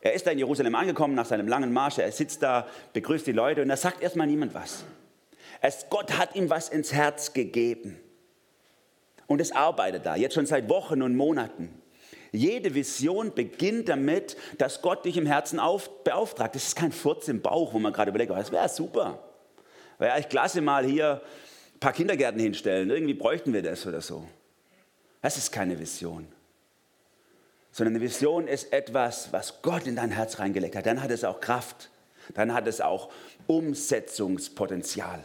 Er 0.00 0.12
ist 0.12 0.26
da 0.26 0.30
in 0.30 0.38
Jerusalem 0.38 0.74
angekommen 0.74 1.14
nach 1.14 1.26
seinem 1.26 1.48
langen 1.48 1.72
Marsch, 1.72 1.98
er 1.98 2.12
sitzt 2.12 2.42
da, 2.42 2.66
begrüßt 2.92 3.26
die 3.26 3.32
Leute 3.32 3.62
und 3.62 3.68
da 3.68 3.76
sagt 3.76 4.02
erstmal 4.02 4.26
niemand 4.26 4.54
was. 4.54 4.84
Es, 5.60 5.86
Gott 5.90 6.18
hat 6.18 6.36
ihm 6.36 6.50
was 6.50 6.68
ins 6.68 6.92
Herz 6.92 7.32
gegeben. 7.32 7.98
Und 9.26 9.40
es 9.40 9.50
arbeitet 9.52 10.06
da, 10.06 10.14
jetzt 10.14 10.34
schon 10.34 10.46
seit 10.46 10.68
Wochen 10.68 11.02
und 11.02 11.16
Monaten. 11.16 11.82
Jede 12.36 12.74
Vision 12.74 13.34
beginnt 13.34 13.88
damit, 13.88 14.36
dass 14.58 14.82
Gott 14.82 15.04
dich 15.04 15.16
im 15.16 15.26
Herzen 15.26 15.58
auf, 15.58 16.04
beauftragt. 16.04 16.54
Das 16.54 16.68
ist 16.68 16.76
kein 16.76 16.92
Furz 16.92 17.28
im 17.28 17.42
Bauch, 17.42 17.72
wo 17.72 17.78
man 17.78 17.92
gerade 17.92 18.10
überlegt, 18.10 18.30
das 18.30 18.52
wäre 18.52 18.68
super. 18.68 19.18
Wäre 19.98 20.16
echt 20.16 20.30
klasse, 20.30 20.60
mal 20.60 20.84
hier 20.84 21.22
ein 21.74 21.80
paar 21.80 21.92
Kindergärten 21.92 22.40
hinstellen. 22.40 22.90
Irgendwie 22.90 23.14
bräuchten 23.14 23.52
wir 23.52 23.62
das 23.62 23.86
oder 23.86 24.00
so. 24.00 24.26
Das 25.22 25.36
ist 25.36 25.50
keine 25.50 25.78
Vision. 25.78 26.26
Sondern 27.72 27.96
eine 27.96 28.04
Vision 28.04 28.48
ist 28.48 28.72
etwas, 28.72 29.32
was 29.32 29.60
Gott 29.62 29.86
in 29.86 29.96
dein 29.96 30.10
Herz 30.10 30.38
reingelegt 30.38 30.76
hat. 30.76 30.86
Dann 30.86 31.02
hat 31.02 31.10
es 31.10 31.24
auch 31.24 31.40
Kraft. 31.40 31.90
Dann 32.34 32.54
hat 32.54 32.66
es 32.66 32.80
auch 32.80 33.10
Umsetzungspotenzial. 33.46 35.22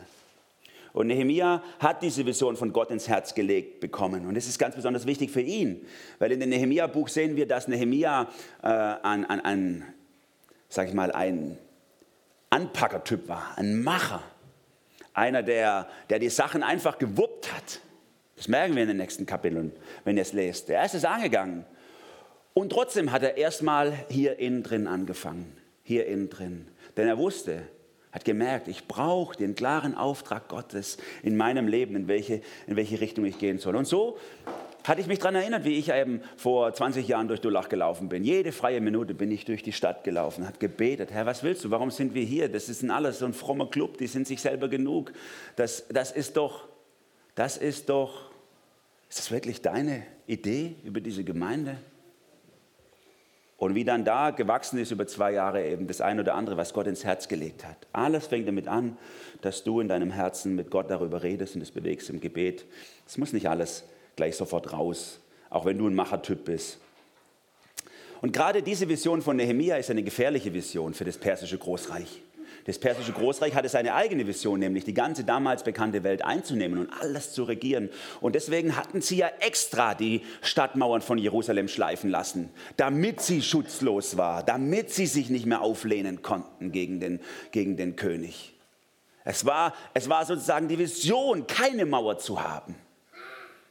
Und 0.93 1.07
Nehemia 1.07 1.63
hat 1.79 2.03
diese 2.03 2.25
Vision 2.25 2.57
von 2.57 2.73
Gott 2.73 2.91
ins 2.91 3.07
Herz 3.07 3.33
gelegt 3.33 3.79
bekommen. 3.79 4.25
Und 4.25 4.35
das 4.35 4.47
ist 4.47 4.59
ganz 4.59 4.75
besonders 4.75 5.05
wichtig 5.05 5.31
für 5.31 5.41
ihn, 5.41 5.85
weil 6.19 6.31
in 6.31 6.39
dem 6.39 6.49
Nehemia-Buch 6.49 7.07
sehen 7.07 7.35
wir, 7.35 7.47
dass 7.47 7.67
Nehemia 7.67 8.27
äh, 8.61 8.67
ein, 8.67 9.25
ein, 9.25 9.39
ein, 9.41 9.93
sag 10.67 10.87
ich 10.87 10.93
mal, 10.93 11.11
ein 11.11 11.57
Anpackertyp 12.49 13.29
war, 13.29 13.57
ein 13.57 13.81
Macher. 13.81 14.21
Einer, 15.13 15.43
der, 15.43 15.87
der 16.09 16.19
die 16.19 16.29
Sachen 16.29 16.63
einfach 16.63 16.97
gewuppt 16.97 17.53
hat. 17.53 17.81
Das 18.35 18.47
merken 18.47 18.75
wir 18.75 18.83
in 18.83 18.87
den 18.87 18.97
nächsten 18.97 19.25
Kapiteln, 19.25 19.71
wenn 20.03 20.17
ihr 20.17 20.23
es 20.23 20.33
lest. 20.33 20.69
Er 20.69 20.83
ist 20.85 20.95
es 20.95 21.05
angegangen. 21.05 21.65
Und 22.53 22.71
trotzdem 22.71 23.11
hat 23.11 23.23
er 23.23 23.37
erstmal 23.37 23.93
hier 24.09 24.39
innen 24.39 24.63
drin 24.63 24.87
angefangen. 24.87 25.55
Hier 25.83 26.05
innen 26.07 26.29
drin. 26.29 26.67
Denn 26.97 27.07
er 27.07 27.17
wusste, 27.17 27.63
hat 28.11 28.25
gemerkt, 28.25 28.67
ich 28.67 28.87
brauche 28.87 29.37
den 29.37 29.55
klaren 29.55 29.95
Auftrag 29.95 30.47
Gottes 30.47 30.97
in 31.23 31.37
meinem 31.37 31.67
Leben, 31.67 31.95
in 31.95 32.07
welche, 32.07 32.41
in 32.67 32.75
welche 32.75 32.99
Richtung 32.99 33.25
ich 33.25 33.39
gehen 33.39 33.57
soll. 33.57 33.75
Und 33.75 33.85
so 33.85 34.17
hatte 34.83 35.01
ich 35.01 35.07
mich 35.07 35.19
daran 35.19 35.35
erinnert, 35.35 35.63
wie 35.63 35.77
ich 35.77 35.91
eben 35.91 36.21
vor 36.35 36.73
20 36.73 37.07
Jahren 37.07 37.27
durch 37.27 37.39
Dullach 37.39 37.69
gelaufen 37.69 38.09
bin. 38.09 38.23
Jede 38.23 38.51
freie 38.51 38.81
Minute 38.81 39.13
bin 39.13 39.31
ich 39.31 39.45
durch 39.45 39.63
die 39.63 39.73
Stadt 39.73 40.03
gelaufen, 40.03 40.45
habe 40.45 40.57
gebetet, 40.57 41.11
Herr, 41.11 41.25
was 41.25 41.43
willst 41.43 41.63
du, 41.63 41.71
warum 41.71 41.91
sind 41.91 42.13
wir 42.13 42.23
hier? 42.23 42.49
Das 42.49 42.67
ist 42.67 42.83
alles 42.89 43.19
so 43.19 43.25
ein 43.25 43.33
frommer 43.33 43.69
Club, 43.69 43.97
die 43.97 44.07
sind 44.07 44.27
sich 44.27 44.41
selber 44.41 44.67
genug. 44.67 45.13
Das, 45.55 45.85
das 45.89 46.11
ist 46.11 46.35
doch, 46.35 46.67
das 47.35 47.57
ist 47.57 47.89
doch, 47.89 48.31
ist 49.09 49.19
das 49.19 49.31
wirklich 49.31 49.61
deine 49.61 50.03
Idee 50.25 50.75
über 50.83 50.99
diese 50.99 51.23
Gemeinde? 51.23 51.77
Und 53.61 53.75
wie 53.75 53.83
dann 53.83 54.03
da 54.03 54.31
gewachsen 54.31 54.79
ist 54.79 54.89
über 54.89 55.05
zwei 55.05 55.33
Jahre 55.33 55.63
eben 55.63 55.85
das 55.85 56.01
eine 56.01 56.21
oder 56.21 56.33
andere, 56.33 56.57
was 56.57 56.73
Gott 56.73 56.87
ins 56.87 57.03
Herz 57.03 57.27
gelegt 57.27 57.63
hat. 57.63 57.77
Alles 57.93 58.25
fängt 58.25 58.47
damit 58.47 58.67
an, 58.67 58.97
dass 59.41 59.63
du 59.63 59.81
in 59.81 59.87
deinem 59.87 60.09
Herzen 60.09 60.55
mit 60.55 60.71
Gott 60.71 60.89
darüber 60.89 61.21
redest 61.21 61.53
und 61.53 61.61
es 61.61 61.69
bewegst 61.69 62.09
im 62.09 62.19
Gebet. 62.19 62.65
Es 63.05 63.19
muss 63.19 63.33
nicht 63.33 63.47
alles 63.47 63.83
gleich 64.15 64.35
sofort 64.35 64.73
raus, 64.73 65.19
auch 65.51 65.65
wenn 65.65 65.77
du 65.77 65.85
ein 65.85 65.93
Machertyp 65.93 66.43
bist. 66.43 66.79
Und 68.23 68.33
gerade 68.33 68.63
diese 68.63 68.89
Vision 68.89 69.21
von 69.21 69.35
Nehemia 69.35 69.75
ist 69.75 69.91
eine 69.91 70.01
gefährliche 70.01 70.51
Vision 70.51 70.95
für 70.95 71.05
das 71.05 71.19
persische 71.19 71.59
Großreich. 71.59 72.23
Das 72.65 72.77
persische 72.77 73.11
Großreich 73.11 73.55
hatte 73.55 73.69
seine 73.69 73.95
eigene 73.95 74.27
Vision, 74.27 74.59
nämlich 74.59 74.83
die 74.83 74.93
ganze 74.93 75.23
damals 75.23 75.63
bekannte 75.63 76.03
Welt 76.03 76.23
einzunehmen 76.23 76.79
und 76.79 76.89
alles 77.01 77.33
zu 77.33 77.43
regieren. 77.43 77.89
Und 78.19 78.35
deswegen 78.35 78.75
hatten 78.75 79.01
sie 79.01 79.17
ja 79.17 79.29
extra 79.39 79.95
die 79.95 80.21
Stadtmauern 80.41 81.01
von 81.01 81.17
Jerusalem 81.17 81.67
schleifen 81.67 82.09
lassen, 82.09 82.49
damit 82.77 83.21
sie 83.21 83.41
schutzlos 83.41 84.17
war, 84.17 84.43
damit 84.43 84.91
sie 84.91 85.07
sich 85.07 85.29
nicht 85.29 85.45
mehr 85.45 85.61
auflehnen 85.61 86.21
konnten 86.21 86.71
gegen 86.71 86.99
den, 86.99 87.19
gegen 87.51 87.77
den 87.77 87.95
König. 87.95 88.53
Es 89.23 89.45
war, 89.45 89.73
es 89.93 90.09
war 90.09 90.25
sozusagen 90.25 90.67
die 90.67 90.77
Vision, 90.77 91.45
keine 91.47 91.85
Mauer 91.85 92.17
zu 92.17 92.41
haben, 92.41 92.75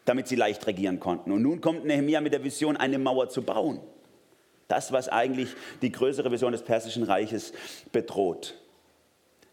damit 0.04 0.28
sie 0.28 0.36
leicht 0.36 0.66
regieren 0.66 1.00
konnten. 1.00 1.32
Und 1.32 1.42
nun 1.42 1.60
kommt 1.60 1.84
Nehemiah 1.84 2.20
mit 2.20 2.32
der 2.32 2.44
Vision, 2.44 2.76
eine 2.76 2.98
Mauer 2.98 3.28
zu 3.28 3.42
bauen. 3.42 3.80
Das, 4.68 4.92
was 4.92 5.08
eigentlich 5.08 5.48
die 5.82 5.90
größere 5.90 6.30
Vision 6.30 6.52
des 6.52 6.62
Persischen 6.62 7.02
Reiches 7.02 7.52
bedroht. 7.90 8.54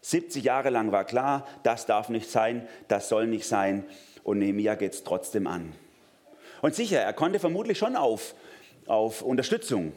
70 0.00 0.44
Jahre 0.44 0.70
lang 0.70 0.92
war 0.92 1.04
klar, 1.04 1.46
das 1.62 1.86
darf 1.86 2.08
nicht 2.08 2.30
sein, 2.30 2.66
das 2.88 3.08
soll 3.08 3.26
nicht 3.26 3.46
sein. 3.46 3.84
Und 4.22 4.38
Nehemiah 4.38 4.74
geht 4.74 4.92
es 4.92 5.04
trotzdem 5.04 5.46
an. 5.46 5.72
Und 6.62 6.74
sicher, 6.74 7.00
er 7.00 7.12
konnte 7.12 7.38
vermutlich 7.38 7.78
schon 7.78 7.96
auf, 7.96 8.34
auf 8.86 9.22
Unterstützung 9.22 9.92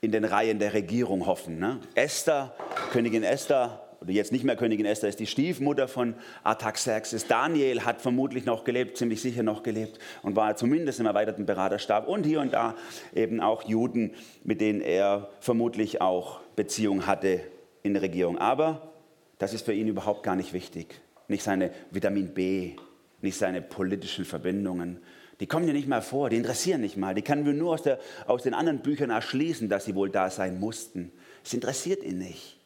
in 0.00 0.12
den 0.12 0.24
Reihen 0.24 0.58
der 0.58 0.74
Regierung 0.74 1.26
hoffen. 1.26 1.58
Ne? 1.58 1.80
Esther, 1.94 2.54
Königin 2.92 3.22
Esther, 3.22 3.82
oder 4.00 4.12
jetzt 4.12 4.30
nicht 4.30 4.44
mehr 4.44 4.56
Königin 4.56 4.86
Esther, 4.86 5.08
ist 5.08 5.20
die 5.20 5.26
Stiefmutter 5.26 5.88
von 5.88 6.14
Artaxerxes. 6.44 7.26
Daniel 7.26 7.84
hat 7.84 8.02
vermutlich 8.02 8.44
noch 8.44 8.64
gelebt, 8.64 8.96
ziemlich 8.96 9.20
sicher 9.22 9.42
noch 9.42 9.62
gelebt 9.62 9.98
und 10.22 10.36
war 10.36 10.54
zumindest 10.56 11.00
im 11.00 11.06
erweiterten 11.06 11.46
Beraterstab. 11.46 12.06
Und 12.06 12.24
hier 12.24 12.40
und 12.40 12.52
da 12.52 12.74
eben 13.14 13.40
auch 13.40 13.62
Juden, 13.62 14.14
mit 14.44 14.60
denen 14.60 14.80
er 14.80 15.30
vermutlich 15.40 16.00
auch 16.00 16.40
Beziehung 16.56 17.06
hatte 17.06 17.40
in 17.82 17.94
der 17.94 18.02
Regierung. 18.02 18.38
Aber 18.38 18.92
das 19.38 19.52
ist 19.52 19.64
für 19.64 19.72
ihn 19.72 19.88
überhaupt 19.88 20.22
gar 20.22 20.36
nicht 20.36 20.52
wichtig. 20.52 21.00
Nicht 21.28 21.42
seine 21.42 21.70
Vitamin 21.90 22.32
B, 22.34 22.76
nicht 23.20 23.36
seine 23.36 23.60
politischen 23.62 24.24
Verbindungen. 24.24 25.00
Die 25.40 25.46
kommen 25.46 25.66
ja 25.66 25.72
nicht 25.72 25.88
mal 25.88 26.02
vor, 26.02 26.30
die 26.30 26.36
interessieren 26.36 26.80
nicht 26.80 26.96
mal. 26.96 27.14
Die 27.14 27.22
können 27.22 27.44
wir 27.44 27.52
nur 27.52 27.74
aus, 27.74 27.82
der, 27.82 27.98
aus 28.26 28.42
den 28.42 28.54
anderen 28.54 28.80
Büchern 28.80 29.10
erschließen, 29.10 29.68
dass 29.68 29.84
sie 29.84 29.94
wohl 29.94 30.10
da 30.10 30.30
sein 30.30 30.58
mussten. 30.58 31.12
Es 31.44 31.52
interessiert 31.52 32.02
ihn 32.02 32.18
nicht. 32.18 32.58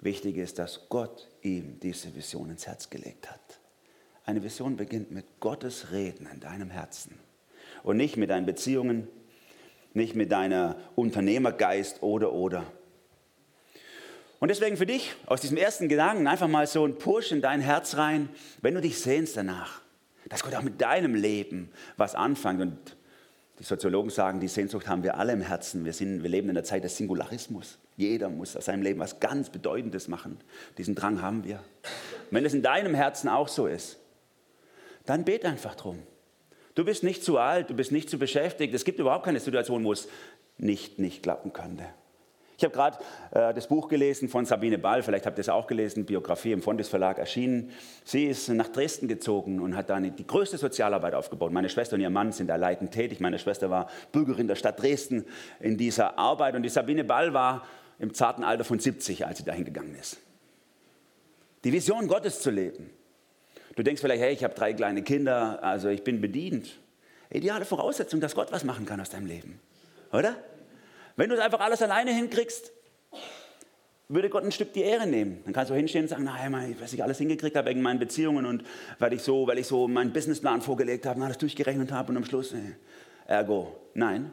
Wichtig 0.00 0.36
ist, 0.36 0.58
dass 0.58 0.88
Gott 0.88 1.28
ihm 1.42 1.80
diese 1.80 2.14
Vision 2.14 2.50
ins 2.50 2.66
Herz 2.66 2.90
gelegt 2.90 3.30
hat. 3.30 3.40
Eine 4.24 4.42
Vision 4.42 4.76
beginnt 4.76 5.10
mit 5.10 5.24
Gottes 5.40 5.90
Reden 5.90 6.28
in 6.32 6.40
deinem 6.40 6.70
Herzen 6.70 7.18
und 7.82 7.96
nicht 7.96 8.16
mit 8.16 8.30
deinen 8.30 8.46
Beziehungen, 8.46 9.08
nicht 9.94 10.14
mit 10.14 10.30
deiner 10.30 10.76
Unternehmergeist 10.94 12.02
oder 12.02 12.32
oder. 12.32 12.64
Und 14.40 14.48
deswegen 14.48 14.76
für 14.76 14.86
dich 14.86 15.14
aus 15.26 15.40
diesem 15.40 15.56
ersten 15.56 15.88
Gedanken 15.88 16.26
einfach 16.26 16.48
mal 16.48 16.66
so 16.66 16.86
ein 16.86 16.96
Push 16.96 17.32
in 17.32 17.40
dein 17.40 17.60
Herz 17.60 17.96
rein, 17.96 18.28
wenn 18.62 18.74
du 18.74 18.80
dich 18.80 19.00
sehnst 19.00 19.36
danach, 19.36 19.82
dass 20.28 20.42
Gott 20.42 20.54
auch 20.54 20.62
mit 20.62 20.80
deinem 20.80 21.14
Leben 21.14 21.70
was 21.96 22.14
anfängt. 22.14 22.60
Und 22.60 22.96
die 23.58 23.64
Soziologen 23.64 24.10
sagen, 24.10 24.38
die 24.38 24.46
Sehnsucht 24.46 24.86
haben 24.86 25.02
wir 25.02 25.16
alle 25.16 25.32
im 25.32 25.40
Herzen. 25.40 25.84
Wir, 25.84 25.92
sind, 25.92 26.22
wir 26.22 26.30
leben 26.30 26.48
in 26.48 26.54
der 26.54 26.62
Zeit 26.62 26.84
des 26.84 26.96
Singularismus. 26.96 27.78
Jeder 27.96 28.28
muss 28.28 28.56
aus 28.56 28.66
seinem 28.66 28.82
Leben 28.82 29.00
was 29.00 29.18
ganz 29.18 29.50
Bedeutendes 29.50 30.06
machen. 30.06 30.38
Diesen 30.76 30.94
Drang 30.94 31.20
haben 31.20 31.42
wir. 31.42 31.56
Und 31.56 32.32
wenn 32.32 32.44
es 32.44 32.54
in 32.54 32.62
deinem 32.62 32.94
Herzen 32.94 33.28
auch 33.28 33.48
so 33.48 33.66
ist, 33.66 33.98
dann 35.04 35.24
bet 35.24 35.44
einfach 35.44 35.74
drum. 35.74 35.98
Du 36.76 36.84
bist 36.84 37.02
nicht 37.02 37.24
zu 37.24 37.38
alt, 37.38 37.70
du 37.70 37.74
bist 37.74 37.90
nicht 37.90 38.08
zu 38.08 38.20
beschäftigt. 38.20 38.72
Es 38.72 38.84
gibt 38.84 39.00
überhaupt 39.00 39.24
keine 39.24 39.40
Situation, 39.40 39.82
wo 39.82 39.92
es 39.92 40.08
nicht, 40.58 41.00
nicht 41.00 41.24
klappen 41.24 41.52
könnte. 41.52 41.86
Ich 42.58 42.64
habe 42.64 42.74
gerade 42.74 42.98
äh, 43.30 43.54
das 43.54 43.68
Buch 43.68 43.88
gelesen 43.88 44.28
von 44.28 44.44
Sabine 44.44 44.78
Ball, 44.78 45.04
vielleicht 45.04 45.26
habt 45.26 45.38
ihr 45.38 45.42
es 45.42 45.48
auch 45.48 45.68
gelesen, 45.68 46.04
Biografie 46.04 46.50
im 46.50 46.60
Fondes 46.60 46.88
Verlag 46.88 47.18
erschienen. 47.18 47.70
Sie 48.04 48.24
ist 48.24 48.48
nach 48.48 48.66
Dresden 48.66 49.06
gezogen 49.06 49.60
und 49.60 49.76
hat 49.76 49.88
da 49.90 50.00
die 50.00 50.26
größte 50.26 50.58
Sozialarbeit 50.58 51.14
aufgebaut. 51.14 51.52
Meine 51.52 51.68
Schwester 51.68 51.94
und 51.94 52.00
ihr 52.00 52.10
Mann 52.10 52.32
sind 52.32 52.48
da 52.48 52.56
leitend 52.56 52.90
tätig. 52.90 53.20
Meine 53.20 53.38
Schwester 53.38 53.70
war 53.70 53.88
Bürgerin 54.10 54.48
der 54.48 54.56
Stadt 54.56 54.82
Dresden 54.82 55.24
in 55.60 55.76
dieser 55.76 56.18
Arbeit 56.18 56.56
und 56.56 56.64
die 56.64 56.68
Sabine 56.68 57.04
Ball 57.04 57.32
war 57.32 57.64
im 58.00 58.12
zarten 58.12 58.42
Alter 58.42 58.64
von 58.64 58.80
70, 58.80 59.24
als 59.24 59.38
sie 59.38 59.44
dahin 59.44 59.64
gegangen 59.64 59.94
ist. 59.94 60.18
Die 61.62 61.72
Vision 61.72 62.08
Gottes 62.08 62.40
zu 62.40 62.50
leben. 62.50 62.90
Du 63.76 63.84
denkst 63.84 64.00
vielleicht, 64.00 64.20
hey, 64.20 64.32
ich 64.32 64.42
habe 64.42 64.54
drei 64.54 64.72
kleine 64.72 65.04
Kinder, 65.04 65.62
also 65.62 65.90
ich 65.90 66.02
bin 66.02 66.20
bedient. 66.20 66.80
Ideale 67.30 67.64
Voraussetzung, 67.64 68.20
dass 68.20 68.34
Gott 68.34 68.50
was 68.50 68.64
machen 68.64 68.84
kann 68.84 69.00
aus 69.00 69.10
deinem 69.10 69.26
Leben. 69.26 69.60
Oder? 70.12 70.36
Wenn 71.18 71.30
du 71.30 71.34
es 71.34 71.40
einfach 71.40 71.58
alles 71.58 71.82
alleine 71.82 72.12
hinkriegst, 72.12 72.70
würde 74.06 74.30
Gott 74.30 74.44
ein 74.44 74.52
Stück 74.52 74.72
die 74.72 74.82
Ehre 74.82 75.04
nehmen. 75.04 75.42
Dann 75.44 75.52
kannst 75.52 75.68
du 75.68 75.74
hinstehen 75.74 76.04
und 76.04 76.08
sagen, 76.08 76.22
naja, 76.22 76.48
was 76.78 76.92
ich 76.92 77.02
alles 77.02 77.18
hingekriegt 77.18 77.56
habe 77.56 77.70
wegen 77.70 77.82
meinen 77.82 77.98
Beziehungen 77.98 78.46
und 78.46 78.62
weil 79.00 79.12
ich 79.12 79.22
so, 79.22 79.44
weil 79.48 79.58
ich 79.58 79.66
so 79.66 79.88
meinen 79.88 80.12
Businessplan 80.12 80.62
vorgelegt 80.62 81.06
habe 81.06 81.20
alles 81.24 81.38
durchgerechnet 81.38 81.90
habe 81.90 82.10
und 82.10 82.18
am 82.18 82.24
Schluss, 82.24 82.52
äh, 82.52 82.60
ergo, 83.26 83.76
nein, 83.94 84.30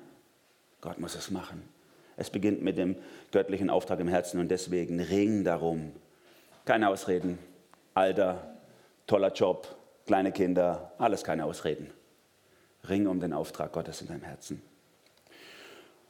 Gott 0.79 0.99
muss 0.99 1.15
es 1.15 1.31
machen. 1.31 1.63
Es 2.17 2.29
beginnt 2.29 2.61
mit 2.61 2.77
dem 2.77 2.95
göttlichen 3.31 3.71
Auftrag 3.71 3.99
im 3.99 4.07
Herzen 4.07 4.39
und 4.39 4.49
deswegen 4.49 4.99
ring 4.99 5.43
darum. 5.43 5.91
Keine 6.65 6.89
Ausreden. 6.89 7.39
Alter, 7.95 8.59
toller 9.07 9.33
Job, 9.33 9.75
kleine 10.05 10.31
Kinder, 10.31 10.93
alles 10.99 11.23
keine 11.23 11.45
Ausreden. 11.45 11.89
Ring 12.87 13.07
um 13.07 13.19
den 13.19 13.33
Auftrag 13.33 13.71
Gottes 13.71 14.01
in 14.01 14.07
deinem 14.07 14.21
Herzen. 14.21 14.61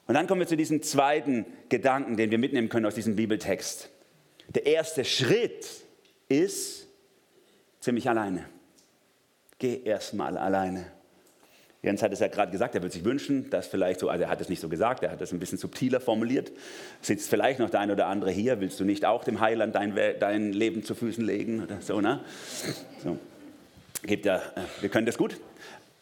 Und 0.07 0.13
dann 0.13 0.27
kommen 0.27 0.41
wir 0.41 0.47
zu 0.47 0.57
diesem 0.57 0.81
zweiten 0.83 1.45
Gedanken, 1.69 2.17
den 2.17 2.31
wir 2.31 2.37
mitnehmen 2.37 2.69
können 2.69 2.85
aus 2.85 2.95
diesem 2.95 3.15
Bibeltext. 3.15 3.89
Der 4.49 4.65
erste 4.65 5.03
Schritt 5.03 5.65
ist 6.29 6.87
ziemlich 7.79 8.07
alleine. 8.07 8.45
Geh 9.57 9.81
erstmal 9.83 10.37
alleine. 10.37 10.85
Jens 11.81 12.01
hat 12.01 12.11
es 12.11 12.19
ja 12.19 12.27
gerade 12.27 12.51
gesagt, 12.51 12.73
er 12.73 12.81
würde 12.81 12.93
sich 12.93 13.05
wünschen, 13.05 13.49
dass 13.51 13.67
vielleicht 13.67 13.99
so, 13.99 14.09
also 14.09 14.23
er 14.23 14.29
hat 14.29 14.41
es 14.41 14.49
nicht 14.49 14.59
so 14.59 14.69
gesagt, 14.69 15.03
er 15.03 15.11
hat 15.11 15.21
es 15.21 15.31
ein 15.31 15.39
bisschen 15.39 15.59
subtiler 15.59 15.99
formuliert. 15.99 16.51
Sitzt 17.01 17.29
vielleicht 17.29 17.59
noch 17.59 17.69
der 17.69 17.79
eine 17.79 17.93
oder 17.93 18.07
andere 18.07 18.31
hier, 18.31 18.59
willst 18.59 18.79
du 18.79 18.85
nicht 18.85 19.05
auch 19.05 19.23
dem 19.23 19.39
Heiland 19.39 19.75
dein, 19.75 19.95
dein 20.19 20.51
Leben 20.51 20.83
zu 20.83 20.95
Füßen 20.95 21.23
legen 21.23 21.63
oder 21.63 21.81
so, 21.81 22.01
ne? 22.01 22.21
So. 23.03 23.19
Gibt 24.01 24.25
ja, 24.25 24.37
äh, 24.37 24.41
wir 24.81 24.89
können 24.89 25.05
das 25.05 25.17
gut. 25.17 25.39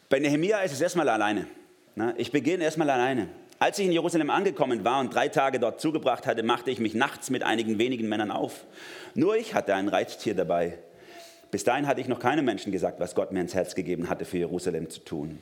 Bei 0.09 0.19
Nehemia 0.19 0.59
ist 0.61 0.71
es 0.71 0.79
erstmal 0.79 1.09
alleine. 1.09 1.47
Ne? 1.95 2.13
Ich 2.17 2.31
beginne 2.31 2.63
erstmal 2.63 2.89
alleine. 2.89 3.27
Als 3.63 3.79
ich 3.79 3.85
in 3.85 3.93
Jerusalem 3.93 4.29
angekommen 4.29 4.83
war 4.83 4.99
und 4.99 5.15
drei 5.15 5.29
Tage 5.29 5.57
dort 5.57 5.79
zugebracht 5.79 6.27
hatte, 6.27 6.43
machte 6.43 6.69
ich 6.69 6.79
mich 6.79 6.95
nachts 6.95 7.29
mit 7.29 7.43
einigen 7.43 7.77
wenigen 7.77 8.09
Männern 8.09 8.29
auf. 8.29 8.65
Nur 9.15 9.37
ich 9.37 9.53
hatte 9.53 9.73
ein 9.73 9.87
Reittier 9.87 10.35
dabei. 10.35 10.79
Bis 11.49 11.63
dahin 11.63 11.87
hatte 11.87 12.01
ich 12.01 12.09
noch 12.09 12.19
keinem 12.19 12.43
Menschen 12.43 12.73
gesagt, 12.73 12.99
was 12.99 13.15
Gott 13.15 13.31
mir 13.31 13.39
ins 13.39 13.53
Herz 13.53 13.73
gegeben 13.73 14.09
hatte, 14.09 14.25
für 14.25 14.37
Jerusalem 14.37 14.89
zu 14.89 14.99
tun. 14.99 15.39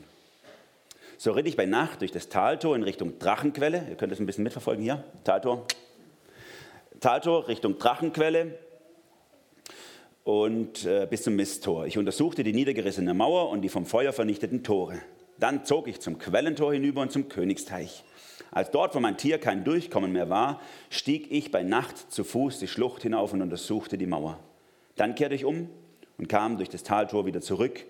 So 1.18 1.32
ritt 1.32 1.48
ich 1.48 1.58
bei 1.58 1.66
Nacht 1.66 2.02
durch 2.02 2.12
das 2.12 2.30
Taltor 2.30 2.76
in 2.76 2.84
Richtung 2.84 3.18
Drachenquelle. 3.18 3.88
Ihr 3.90 3.96
könnt 3.96 4.12
es 4.12 4.20
ein 4.20 4.28
bisschen 4.28 4.44
mitverfolgen 4.44 4.84
hier. 4.84 5.04
Taltor. 5.24 5.66
Taltor 7.00 7.48
Richtung 7.48 7.80
Drachenquelle 7.80 8.60
und 10.26 10.86
äh, 10.86 11.08
bis 11.10 11.24
zum 11.24 11.36
Misttor. 11.36 11.88
Ich 11.88 11.98
untersuchte 11.98 12.44
die 12.44 12.54
niedergerissene 12.54 13.16
Mauer 13.16 13.50
und 13.50 13.64
die 13.64 13.70
vom 13.70 13.88
Feuer 13.88 14.14
vernichteten 14.14 14.64
Tore. 14.64 15.02
Dann 15.40 15.66
zog 15.66 15.88
ich 15.88 16.00
zum 16.00 16.20
Quellentor 16.20 16.72
hinüber 16.72 17.02
und 17.02 17.12
zum 17.12 17.28
Königsteich. 17.28 18.04
Als 18.52 18.70
dort, 18.70 18.94
wo 18.96 19.00
mein 19.00 19.18
Tier 19.18 19.38
kein 19.40 19.64
Durchkommen 19.64 20.12
mehr 20.12 20.30
war, 20.30 20.60
stieg 20.90 21.32
ich 21.32 21.52
bei 21.52 21.64
Nacht 21.64 22.12
zu 22.12 22.26
Fuß 22.26 22.60
die 22.60 22.68
Schlucht 22.68 23.02
hinauf 23.02 23.32
und 23.32 23.42
untersuchte 23.42 23.98
die 23.98 24.08
Mauer. 24.08 24.40
Dann 24.98 25.16
kehrte 25.16 25.36
ich 25.36 25.46
um 25.46 25.70
und 26.18 26.28
kam 26.28 26.58
durch 26.58 26.70
das 26.70 26.84
Taltor 26.84 27.26
wieder 27.26 27.40
zurück. 27.42 27.86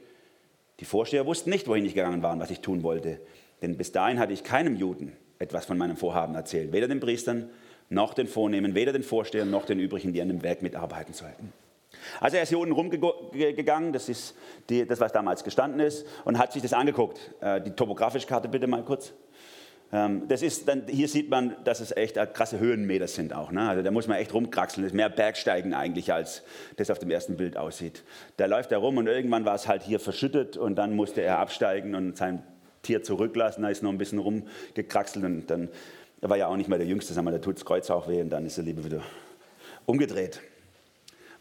Die 0.80 0.86
Vorsteher 0.86 1.26
wussten 1.26 1.50
nicht, 1.50 1.68
wohin 1.68 1.86
ich 1.86 1.96
gegangen 1.96 2.22
war 2.22 2.34
und 2.34 2.40
was 2.40 2.52
ich 2.52 2.60
tun 2.60 2.84
wollte, 2.84 3.20
denn 3.62 3.76
bis 3.76 3.92
dahin 3.92 4.20
hatte 4.20 4.34
ich 4.34 4.44
keinem 4.44 4.76
Juden 4.76 5.14
etwas 5.40 5.66
von 5.66 5.78
meinem 5.78 5.98
Vorhaben 5.98 6.36
erzählt, 6.36 6.72
weder 6.72 6.88
den 6.88 7.00
Priestern 7.00 7.50
noch 7.90 8.14
den 8.14 8.28
Vornehmen, 8.28 8.76
weder 8.76 8.94
den 8.94 9.04
Vorstehern 9.04 9.50
noch 9.50 9.66
den 9.66 9.80
übrigen, 9.80 10.14
die 10.14 10.22
an 10.22 10.28
dem 10.28 10.44
Werk 10.44 10.62
mitarbeiten 10.62 11.14
sollten. 11.14 11.52
Also 12.20 12.38
er 12.38 12.44
ist 12.44 12.50
hier 12.50 12.60
unten 12.60 12.74
rumgegangen, 12.74 13.94
das 13.94 14.10
ist 14.10 14.36
die, 14.70 14.88
das, 14.88 15.00
was 15.00 15.12
damals 15.12 15.44
gestanden 15.44 15.80
ist, 15.80 16.06
und 16.24 16.38
hat 16.38 16.54
sich 16.54 16.62
das 16.62 16.74
angeguckt. 16.74 17.20
Äh, 17.42 17.62
die 17.62 17.72
topografische 17.72 18.28
Karte 18.28 18.48
bitte 18.48 18.68
mal 18.68 18.84
kurz. 18.84 19.14
Ähm, 19.94 20.28
das 20.28 20.42
ist 20.42 20.68
dann, 20.68 20.84
hier 20.88 21.08
sieht 21.08 21.30
man, 21.30 21.56
dass 21.64 21.80
es 21.80 21.96
echt 21.96 22.16
krasse 22.34 22.60
Höhenmeter 22.60 23.08
sind 23.08 23.34
auch. 23.34 23.52
Ne? 23.52 23.68
Also 23.68 23.84
da 23.84 23.92
muss 23.92 24.08
man 24.08 24.18
echt 24.18 24.34
rumkraxeln. 24.34 24.84
Das 24.84 24.92
ist 24.92 24.96
mehr 24.96 25.10
Bergsteigen 25.10 25.74
eigentlich, 25.74 26.14
als 26.14 26.44
das 26.78 26.90
auf 26.90 27.00
dem 27.00 27.12
ersten 27.12 27.38
Bild 27.38 27.58
aussieht. 27.58 28.04
Da 28.38 28.46
läuft 28.46 28.72
er 28.72 28.78
rum 28.78 28.98
und 28.98 29.08
irgendwann 29.08 29.46
war 29.46 29.56
es 29.56 29.68
halt 29.68 29.84
hier 29.84 30.00
verschüttet 30.00 30.58
und 30.58 30.76
dann 30.76 30.96
musste 30.96 31.22
er 31.22 31.40
absteigen 31.40 31.96
und 31.96 32.18
sein 32.18 32.44
Tier 32.84 33.04
zurücklassen. 33.04 33.64
Da 33.64 33.70
ist 33.70 33.84
noch 33.84 33.92
ein 33.92 33.98
bisschen 33.98 34.20
rumgekraxelt 34.20 35.26
und 35.26 35.48
dann, 35.48 35.70
er 36.22 36.30
war 36.30 36.38
ja 36.38 36.48
auch 36.48 36.58
nicht 36.58 36.70
mehr 36.70 36.78
der 36.78 36.88
Jüngste, 36.88 37.14
sagen 37.14 37.28
wir, 37.28 37.32
da 37.32 37.40
tut 37.40 37.58
das 37.58 37.66
Kreuz 37.66 37.90
auch 37.90 38.08
weh 38.08 38.22
und 38.22 38.30
dann 38.30 38.46
ist 38.46 38.58
er 38.58 38.64
lieber 38.64 38.84
wieder 38.86 39.02
umgedreht. 39.86 40.42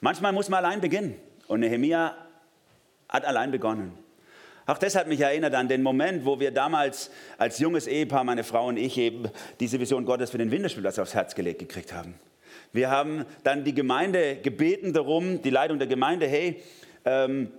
Manchmal 0.01 0.33
muss 0.33 0.49
man 0.49 0.65
allein 0.65 0.81
beginnen. 0.81 1.15
Und 1.47 1.61
Nehemia 1.61 2.17
hat 3.09 3.25
allein 3.25 3.51
begonnen. 3.51 3.93
Auch 4.71 4.79
das 4.79 4.95
hat 4.95 5.09
mich 5.09 5.21
erinnert 5.21 5.53
an 5.55 5.67
den 5.67 5.83
Moment, 5.83 6.25
wo 6.25 6.39
wir 6.39 6.53
damals 6.53 7.11
als 7.39 7.59
junges 7.59 7.89
Ehepaar, 7.89 8.23
meine 8.23 8.45
Frau 8.45 8.69
und 8.69 8.77
ich, 8.77 8.97
eben 8.99 9.25
diese 9.59 9.81
Vision 9.81 10.05
Gottes 10.05 10.31
für 10.31 10.39
den 10.39 10.53
Winterspielplatz 10.53 11.01
aufs 11.01 11.13
Herz 11.13 11.35
gelegt 11.35 11.59
gekriegt 11.59 11.93
haben. 11.93 12.15
Wir 12.73 12.89
haben 12.89 13.25
dann 13.43 13.65
die 13.65 13.75
Gemeinde 13.75 14.37
gebeten 14.37 14.93
darum, 14.93 15.43
die 15.43 15.51
Leitung 15.51 15.81
der 15.81 15.89
Gemeinde, 15.89 16.29
hey, 16.29 16.63
ähm, 17.05 17.51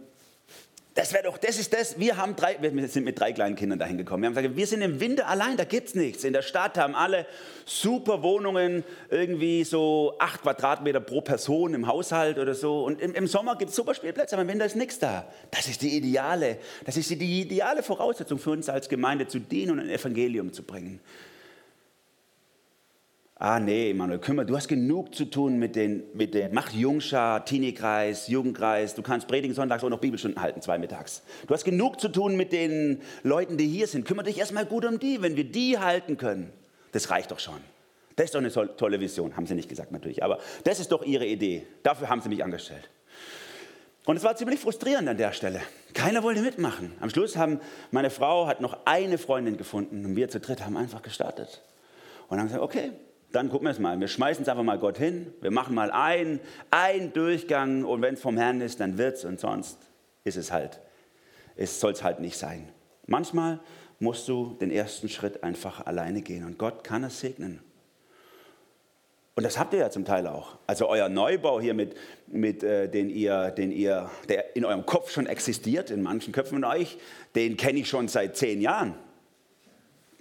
das 0.94 1.14
wäre 1.14 1.24
doch, 1.24 1.38
das 1.38 1.58
ist 1.58 1.74
das. 1.74 1.98
Wir, 2.00 2.18
haben 2.18 2.36
drei, 2.36 2.58
wir 2.60 2.88
sind 2.90 3.06
mit 3.06 3.18
drei 3.18 3.32
kleinen 3.32 3.56
Kindern 3.56 3.80
dahin 3.80 3.98
gekommen. 3.98 4.24
Wir 4.24 4.28
haben 4.28 4.36
gesagt, 4.36 4.58
wir 4.58 4.68
sind 4.68 4.82
im 4.82 5.00
Winter 5.00 5.28
allein, 5.28 5.56
da 5.56 5.64
gibt 5.64 5.88
es 5.88 5.96
nichts. 5.96 6.26
In 6.26 6.34
der 6.34 6.42
Stadt 6.42 6.78
haben 6.78 6.96
alle 6.96 7.26
super 7.66 8.24
Wohnungen, 8.24 8.84
irgendwie 9.10 9.64
so 9.64 10.16
acht 10.20 10.42
Quadratmeter 10.42 11.00
pro 11.00 11.22
Person 11.22 11.74
im 11.74 11.88
Haushalt 11.88 12.38
oder 12.38 12.54
so. 12.56 12.84
Und 12.84 13.00
im, 13.00 13.14
im 13.16 13.28
Sommer 13.28 13.56
gibt 13.56 13.70
es 13.70 13.78
super 13.78 13.94
Spielplätze, 13.94 14.36
aber 14.36 14.42
im 14.42 14.50
Winter 14.50 14.66
ist 14.66 14.76
nichts 14.76 15.00
da. 15.00 15.32
Das 15.50 15.70
ist 15.70 15.82
die 15.82 15.96
ideale, 15.96 16.58
das 16.86 16.98
ist 16.98 17.10
die 17.10 17.42
ideale 17.42 17.84
Voraussetzung 17.84 18.38
für 18.38 18.52
uns 18.52 18.68
als 18.68 18.90
Gemeinde 18.90 19.28
zu 19.28 19.40
dienen 19.40 19.72
und 19.72 19.80
ein 19.80 19.90
Evangelium 19.90 20.52
zu 20.52 20.64
bringen. 20.64 21.00
Ah 23.44 23.60
nee, 23.60 23.92
Manuel, 23.96 24.20
kümmere, 24.20 24.46
du 24.46 24.56
hast 24.56 24.68
genug 24.68 25.16
zu 25.16 25.26
tun 25.26 25.58
mit 25.58 25.76
den, 25.76 26.04
mit 26.14 26.36
den 26.36 26.54
mach 26.54 26.70
Jungschar, 26.70 27.44
Teenie-Kreis, 27.44 28.28
Jugendkreis, 28.28 28.94
du 28.94 29.02
kannst 29.02 29.28
predigen 29.28 29.56
sonntags 29.56 29.82
und 29.82 29.90
noch 29.90 30.00
Bibelstunden 30.00 30.40
halten, 30.40 30.62
zwei 30.62 30.78
mittags. 30.78 31.24
Du 31.48 31.54
hast 31.56 31.64
genug 31.64 32.00
zu 32.00 32.10
tun 32.10 32.38
mit 32.38 32.52
den 32.52 33.02
Leuten, 33.24 33.58
die 33.58 33.66
hier 33.66 33.88
sind. 33.88 34.06
Kümmere 34.06 34.28
dich 34.28 34.38
erstmal 34.38 34.68
gut 34.68 34.86
um 34.86 35.00
die, 35.00 35.24
wenn 35.24 35.38
wir 35.38 35.44
die 35.44 35.80
halten 35.80 36.18
können. 36.18 36.54
Das 36.92 37.10
reicht 37.10 37.32
doch 37.32 37.40
schon. 37.40 37.58
Das 38.16 38.26
ist 38.26 38.36
doch 38.36 38.42
eine 38.42 38.76
tolle 38.76 39.00
Vision, 39.00 39.36
haben 39.36 39.48
sie 39.48 39.56
nicht 39.56 39.70
gesagt 39.70 39.92
natürlich, 39.92 40.24
aber 40.24 40.38
das 40.64 40.80
ist 40.80 40.92
doch 40.92 41.04
ihre 41.04 41.26
Idee. 41.26 41.66
Dafür 41.82 42.10
haben 42.10 42.22
sie 42.22 42.30
mich 42.30 42.44
angestellt. 42.44 42.92
Und 44.06 44.18
es 44.18 44.24
war 44.24 44.36
ziemlich 44.36 44.60
frustrierend 44.60 45.10
an 45.10 45.18
der 45.18 45.32
Stelle. 45.32 45.62
Keiner 45.96 46.22
wollte 46.22 46.44
mitmachen. 46.44 46.94
Am 47.00 47.10
Schluss 47.10 47.36
haben 47.38 47.60
meine 47.90 48.12
Frau 48.12 48.46
hat 48.46 48.62
noch 48.62 48.78
eine 48.86 49.18
Freundin 49.18 49.58
gefunden 49.58 50.06
und 50.06 50.16
wir 50.16 50.30
zu 50.30 50.40
dritt 50.40 50.64
haben 50.64 50.78
einfach 50.78 51.02
gestartet. 51.02 51.64
Und 52.28 52.38
haben 52.38 52.46
gesagt, 52.46 52.62
okay, 52.62 52.92
dann 53.32 53.50
gucken 53.50 53.68
wir 53.68 53.72
es 53.72 53.80
mal. 53.80 54.00
Wir 54.00 54.08
schmeißen 54.08 54.44
es 54.44 54.50
einfach 54.50 54.64
mal 54.64 54.80
Gott 54.80 54.98
hin. 54.98 55.34
Wir 55.42 55.52
machen 55.52 55.76
mal 55.76 55.92
einen, 55.92 56.40
einen 56.70 57.14
Durchgang 57.14 57.84
und 57.84 58.02
wenn 58.02 58.16
es 58.16 58.22
vom 58.22 58.38
Herrn 58.38 58.62
ist, 58.62 58.80
dann 58.80 58.98
wird 58.98 59.18
es 59.18 59.26
und 59.26 59.40
sonst 59.40 59.78
ist 60.24 60.38
es 60.38 60.52
halt. 60.52 60.80
Es 61.56 61.80
soll 61.80 61.94
es 61.94 62.04
halt 62.04 62.20
nicht 62.20 62.38
sein. 62.38 62.70
Manchmal 63.08 63.60
musst 64.00 64.28
du 64.28 64.58
den 64.60 64.72
ersten 64.72 65.10
Schritt 65.10 65.44
einfach 65.44 65.86
alleine 65.86 66.22
gehen 66.22 66.46
und 66.46 66.58
Gott 66.58 66.84
kann 66.84 67.04
es 67.04 67.20
segnen. 67.20 67.62
Und 69.36 69.44
das 69.44 69.58
habt 69.58 69.74
ihr 69.74 69.80
ja 69.80 69.90
zum 69.90 70.04
Teil 70.04 70.28
auch. 70.28 70.58
Also 70.68 70.90
euer 70.90 71.08
Neubau 71.08 71.62
hier, 71.62 71.74
mit, 71.74 71.96
mit, 72.28 72.64
äh, 72.64 72.90
den 72.90 73.10
ihr, 73.10 73.52
den 73.52 73.72
ihr, 73.72 74.10
der 74.28 74.56
in 74.56 74.66
eurem 74.66 74.86
Kopf 74.86 75.12
schon 75.12 75.26
existiert, 75.26 75.90
in 75.90 76.02
manchen 76.02 76.34
Köpfen 76.34 76.62
von 76.62 76.66
euch, 76.66 76.98
den 77.36 77.56
kenne 77.58 77.80
ich 77.80 77.88
schon 77.88 78.08
seit 78.08 78.36
zehn 78.36 78.60
Jahren. 78.60 78.96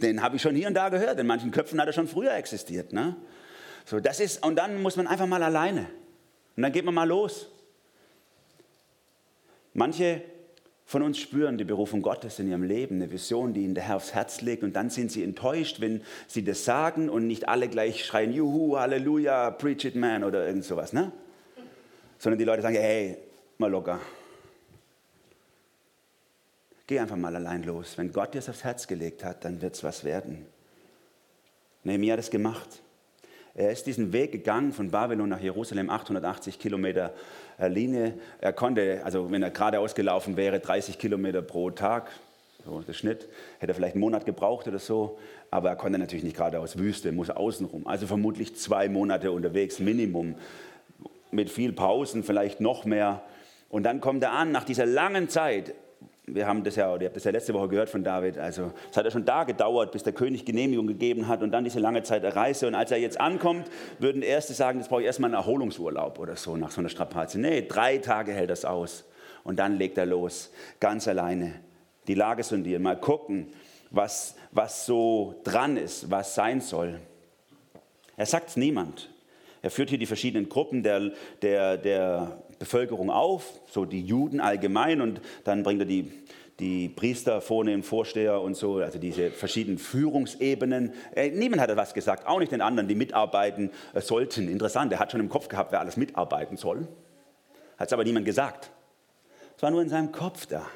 Den 0.03 0.23
habe 0.23 0.37
ich 0.37 0.43
schon 0.43 0.55
hier 0.55 0.69
und 0.69 0.75
da 0.75 0.89
gehört. 0.89 1.19
In 1.19 1.27
manchen 1.27 1.51
Köpfen 1.51 1.81
hat 1.81 1.87
er 1.87 1.93
schon 1.93 2.09
früher 2.09 2.35
existiert. 2.35 2.93
Ne? 2.93 3.17
So, 3.85 4.01
das 4.01 4.21
ist, 4.21 4.45
und 4.45 4.57
dann 4.57 4.81
muss 4.83 4.97
man 4.97 5.07
einfach 5.07 5.27
mal 5.27 5.43
alleine. 5.43 5.87
Und 6.57 6.63
dann 6.63 6.73
geht 6.73 6.85
man 6.85 6.95
mal 6.95 7.09
los. 7.09 7.49
Manche 9.73 10.23
von 10.85 11.03
uns 11.03 11.19
spüren 11.19 11.57
die 11.57 11.65
Berufung 11.65 12.03
Gottes 12.03 12.41
in 12.41 12.49
ihrem 12.49 12.65
Leben, 12.65 12.97
eine 12.97 13.13
Vision, 13.13 13.55
die 13.55 13.63
ihnen 13.63 13.77
der 13.77 13.85
Herr 13.85 13.97
aufs 13.97 14.13
Herz 14.13 14.41
legt. 14.41 14.65
Und 14.65 14.75
dann 14.75 14.91
sind 14.91 15.13
sie 15.13 15.23
enttäuscht, 15.23 15.81
wenn 15.81 16.03
sie 16.27 16.43
das 16.43 16.65
sagen 16.65 17.09
und 17.09 17.29
nicht 17.29 17.49
alle 17.49 17.69
gleich 17.69 18.05
schreien, 18.05 18.33
Juhu, 18.33 18.77
Halleluja, 18.77 19.53
preach 19.53 19.85
it, 19.85 19.95
man 19.95 20.25
oder 20.25 20.47
irgend 20.47 20.65
sowas. 20.65 20.93
Ne? 20.93 21.13
Sondern 22.19 22.39
die 22.39 22.45
Leute 22.45 22.63
sagen, 22.63 22.75
hey, 22.75 23.19
mal 23.59 23.71
locker. 23.71 24.01
Geh 26.91 26.99
einfach 26.99 27.15
mal 27.15 27.37
allein 27.37 27.63
los. 27.63 27.97
Wenn 27.99 28.11
Gott 28.11 28.35
dir 28.35 28.41
es 28.41 28.49
aufs 28.49 28.65
Herz 28.65 28.89
gelegt 28.89 29.23
hat, 29.23 29.45
dann 29.45 29.63
wird 29.63 29.77
es 29.77 29.85
was 29.85 30.03
werden. 30.03 30.45
Nehemiah 31.85 32.15
hat 32.15 32.19
es 32.19 32.31
gemacht. 32.31 32.83
Er 33.55 33.71
ist 33.71 33.87
diesen 33.87 34.13
Weg 34.13 34.33
gegangen 34.33 34.73
von 34.73 34.91
Babylon 34.91 35.29
nach 35.29 35.39
Jerusalem, 35.39 35.89
880 35.89 36.59
Kilometer 36.59 37.15
äh, 37.61 37.69
Linie. 37.69 38.15
Er 38.41 38.53
konnte, 38.53 39.03
also 39.05 39.31
wenn 39.31 39.41
er 39.41 39.51
geradeaus 39.53 39.95
gelaufen 39.95 40.37
wäre, 40.37 40.59
30 40.59 40.99
Kilometer 40.99 41.43
pro 41.43 41.71
Tag, 41.71 42.11
so 42.65 42.81
der 42.81 42.93
Schnitt, 42.93 43.29
hätte 43.61 43.71
er 43.71 43.75
vielleicht 43.77 43.95
einen 43.95 44.01
Monat 44.01 44.27
gebraucht 44.27 44.67
oder 44.67 44.81
so. 44.81 45.17
Aber 45.53 45.69
er 45.69 45.77
konnte 45.77 45.97
natürlich 45.97 46.25
nicht 46.25 46.39
geradeaus 46.39 46.77
Wüste, 46.77 47.13
muss 47.13 47.31
außenrum. 47.31 47.87
Also 47.87 48.09
vermutlich 48.09 48.57
zwei 48.57 48.89
Monate 48.89 49.31
unterwegs, 49.31 49.79
Minimum. 49.79 50.35
Mit 51.31 51.51
viel 51.51 51.73
Pausen, 51.73 52.25
vielleicht 52.25 52.61
noch 52.61 52.85
mehr. 52.85 53.23
Und 53.69 53.85
dann 53.85 54.01
kommt 54.01 54.25
er 54.25 54.33
an, 54.33 54.51
nach 54.51 54.65
dieser 54.65 54.87
langen 54.87 55.29
Zeit, 55.29 55.73
wir 56.35 56.47
haben 56.47 56.65
das 56.65 56.77
ja, 56.77 56.95
ihr 56.97 57.07
habt 57.07 57.17
das 57.17 57.25
ja 57.25 57.31
letzte 57.31 57.55
Woche 57.55 57.69
gehört 57.69 57.89
von 57.89 58.05
David, 58.05 58.39
also 58.39 58.73
es 58.91 58.97
hat 58.97 59.05
ja 59.05 59.11
schon 59.11 59.25
da 59.25 59.45
gedauert, 59.45 59.93
bis 59.93 60.03
der 60.03 60.13
König 60.13 60.45
Genehmigung 60.45 60.87
gegeben 60.87 61.29
hat 61.29 61.43
und 61.43 61.51
dann 61.51 61.65
diese 61.65 61.81
lange 61.81 62.03
Zeit 62.03 62.23
der 62.23 62.37
Reise. 62.37 62.67
Und 62.67 62.75
als 62.75 62.91
er 62.91 62.99
jetzt 62.99 63.21
ankommt, 63.21 63.71
würden 63.99 64.23
Erste 64.23 64.55
sagen, 64.55 64.79
jetzt 64.79 64.89
brauche 64.89 65.01
ich 65.01 65.07
erstmal 65.07 65.29
einen 65.29 65.41
Erholungsurlaub 65.41 66.19
oder 66.19 66.37
so 66.37 66.57
nach 66.57 66.71
so 66.71 66.81
einer 66.81 66.89
Strapaze. 66.89 67.41
Nee, 67.41 67.67
drei 67.67 67.99
Tage 67.99 68.33
hält 68.33 68.51
das 68.51 68.65
aus. 68.65 69.05
Und 69.45 69.59
dann 69.59 69.77
legt 69.77 69.97
er 69.99 70.07
los, 70.07 70.53
ganz 70.81 71.09
alleine. 71.09 71.55
Die 72.07 72.15
Lage 72.15 72.43
sondieren, 72.43 72.83
mal 72.83 72.99
gucken, 72.99 73.49
was, 73.91 74.37
was 74.53 74.87
so 74.87 75.41
dran 75.45 75.77
ist, 75.77 76.11
was 76.11 76.35
sein 76.35 76.61
soll. 76.61 77.01
Er 78.17 78.27
sagt 78.27 78.51
es 78.51 78.57
niemand. 78.57 79.11
Er 79.63 79.71
führt 79.71 79.91
hier 79.91 79.99
die 79.99 80.07
verschiedenen 80.07 80.49
Gruppen 80.49 80.83
der, 80.83 81.13
der, 81.43 81.77
der 81.77 82.43
Bevölkerung 82.61 83.11
auf, 83.11 83.59
so 83.71 83.87
die 83.87 84.03
Juden 84.03 84.39
allgemein, 84.39 85.01
und 85.01 85.21
dann 85.45 85.63
bringt 85.63 85.81
er 85.81 85.87
die, 85.87 86.13
die 86.61 86.91
Priester, 86.91 87.41
Vornehmen, 87.41 87.83
Vorsteher 87.83 88.41
und 88.43 88.55
so, 88.55 88.77
also 88.77 88.99
diese 88.99 89.31
verschiedenen 89.31 89.79
Führungsebenen. 89.79 90.93
Äh, 91.17 91.31
niemand 91.31 91.63
hat 91.63 91.75
was 91.75 91.95
gesagt, 91.95 92.27
auch 92.27 92.39
nicht 92.39 92.53
den 92.53 92.61
anderen, 92.61 92.87
die 92.87 92.95
mitarbeiten 92.95 93.71
äh, 93.95 94.03
sollten. 94.03 94.47
Interessant, 94.49 94.93
er 94.93 94.99
hat 94.99 95.11
schon 95.11 95.21
im 95.21 95.31
Kopf 95.31 95.49
gehabt, 95.49 95.73
wer 95.73 95.81
alles 95.81 95.97
mitarbeiten 95.97 96.59
soll. 96.59 96.87
Hat 97.79 97.89
es 97.89 97.93
aber 97.95 98.05
niemand 98.05 98.27
gesagt. 98.27 98.71
Es 99.57 99.63
war 99.63 99.71
nur 99.71 99.81
in 99.81 99.89
seinem 99.89 100.13
Kopf 100.13 100.45
da. 100.45 100.67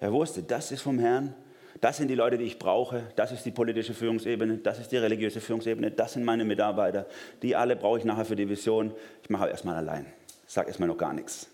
Er 0.00 0.12
wusste, 0.12 0.42
das 0.42 0.72
ist 0.72 0.82
vom 0.82 0.98
Herrn, 0.98 1.34
das 1.80 1.98
sind 1.98 2.08
die 2.08 2.16
Leute, 2.16 2.36
die 2.36 2.44
ich 2.44 2.58
brauche, 2.58 3.04
das 3.14 3.30
ist 3.30 3.46
die 3.46 3.52
politische 3.52 3.94
Führungsebene, 3.94 4.58
das 4.58 4.80
ist 4.80 4.90
die 4.90 4.96
religiöse 4.96 5.40
Führungsebene, 5.40 5.92
das 5.92 6.14
sind 6.14 6.24
meine 6.24 6.44
Mitarbeiter. 6.44 7.06
Die 7.42 7.54
alle 7.54 7.76
brauche 7.76 7.98
ich 7.98 8.04
nachher 8.04 8.24
für 8.24 8.34
die 8.34 8.48
Vision. 8.48 8.92
Ich 9.22 9.30
mache 9.30 9.48
erstmal 9.48 9.76
allein. 9.76 10.06
Sage 10.50 10.66
erstmal 10.66 10.88
noch 10.88 10.98
gar 10.98 11.12
nichts. 11.12 11.46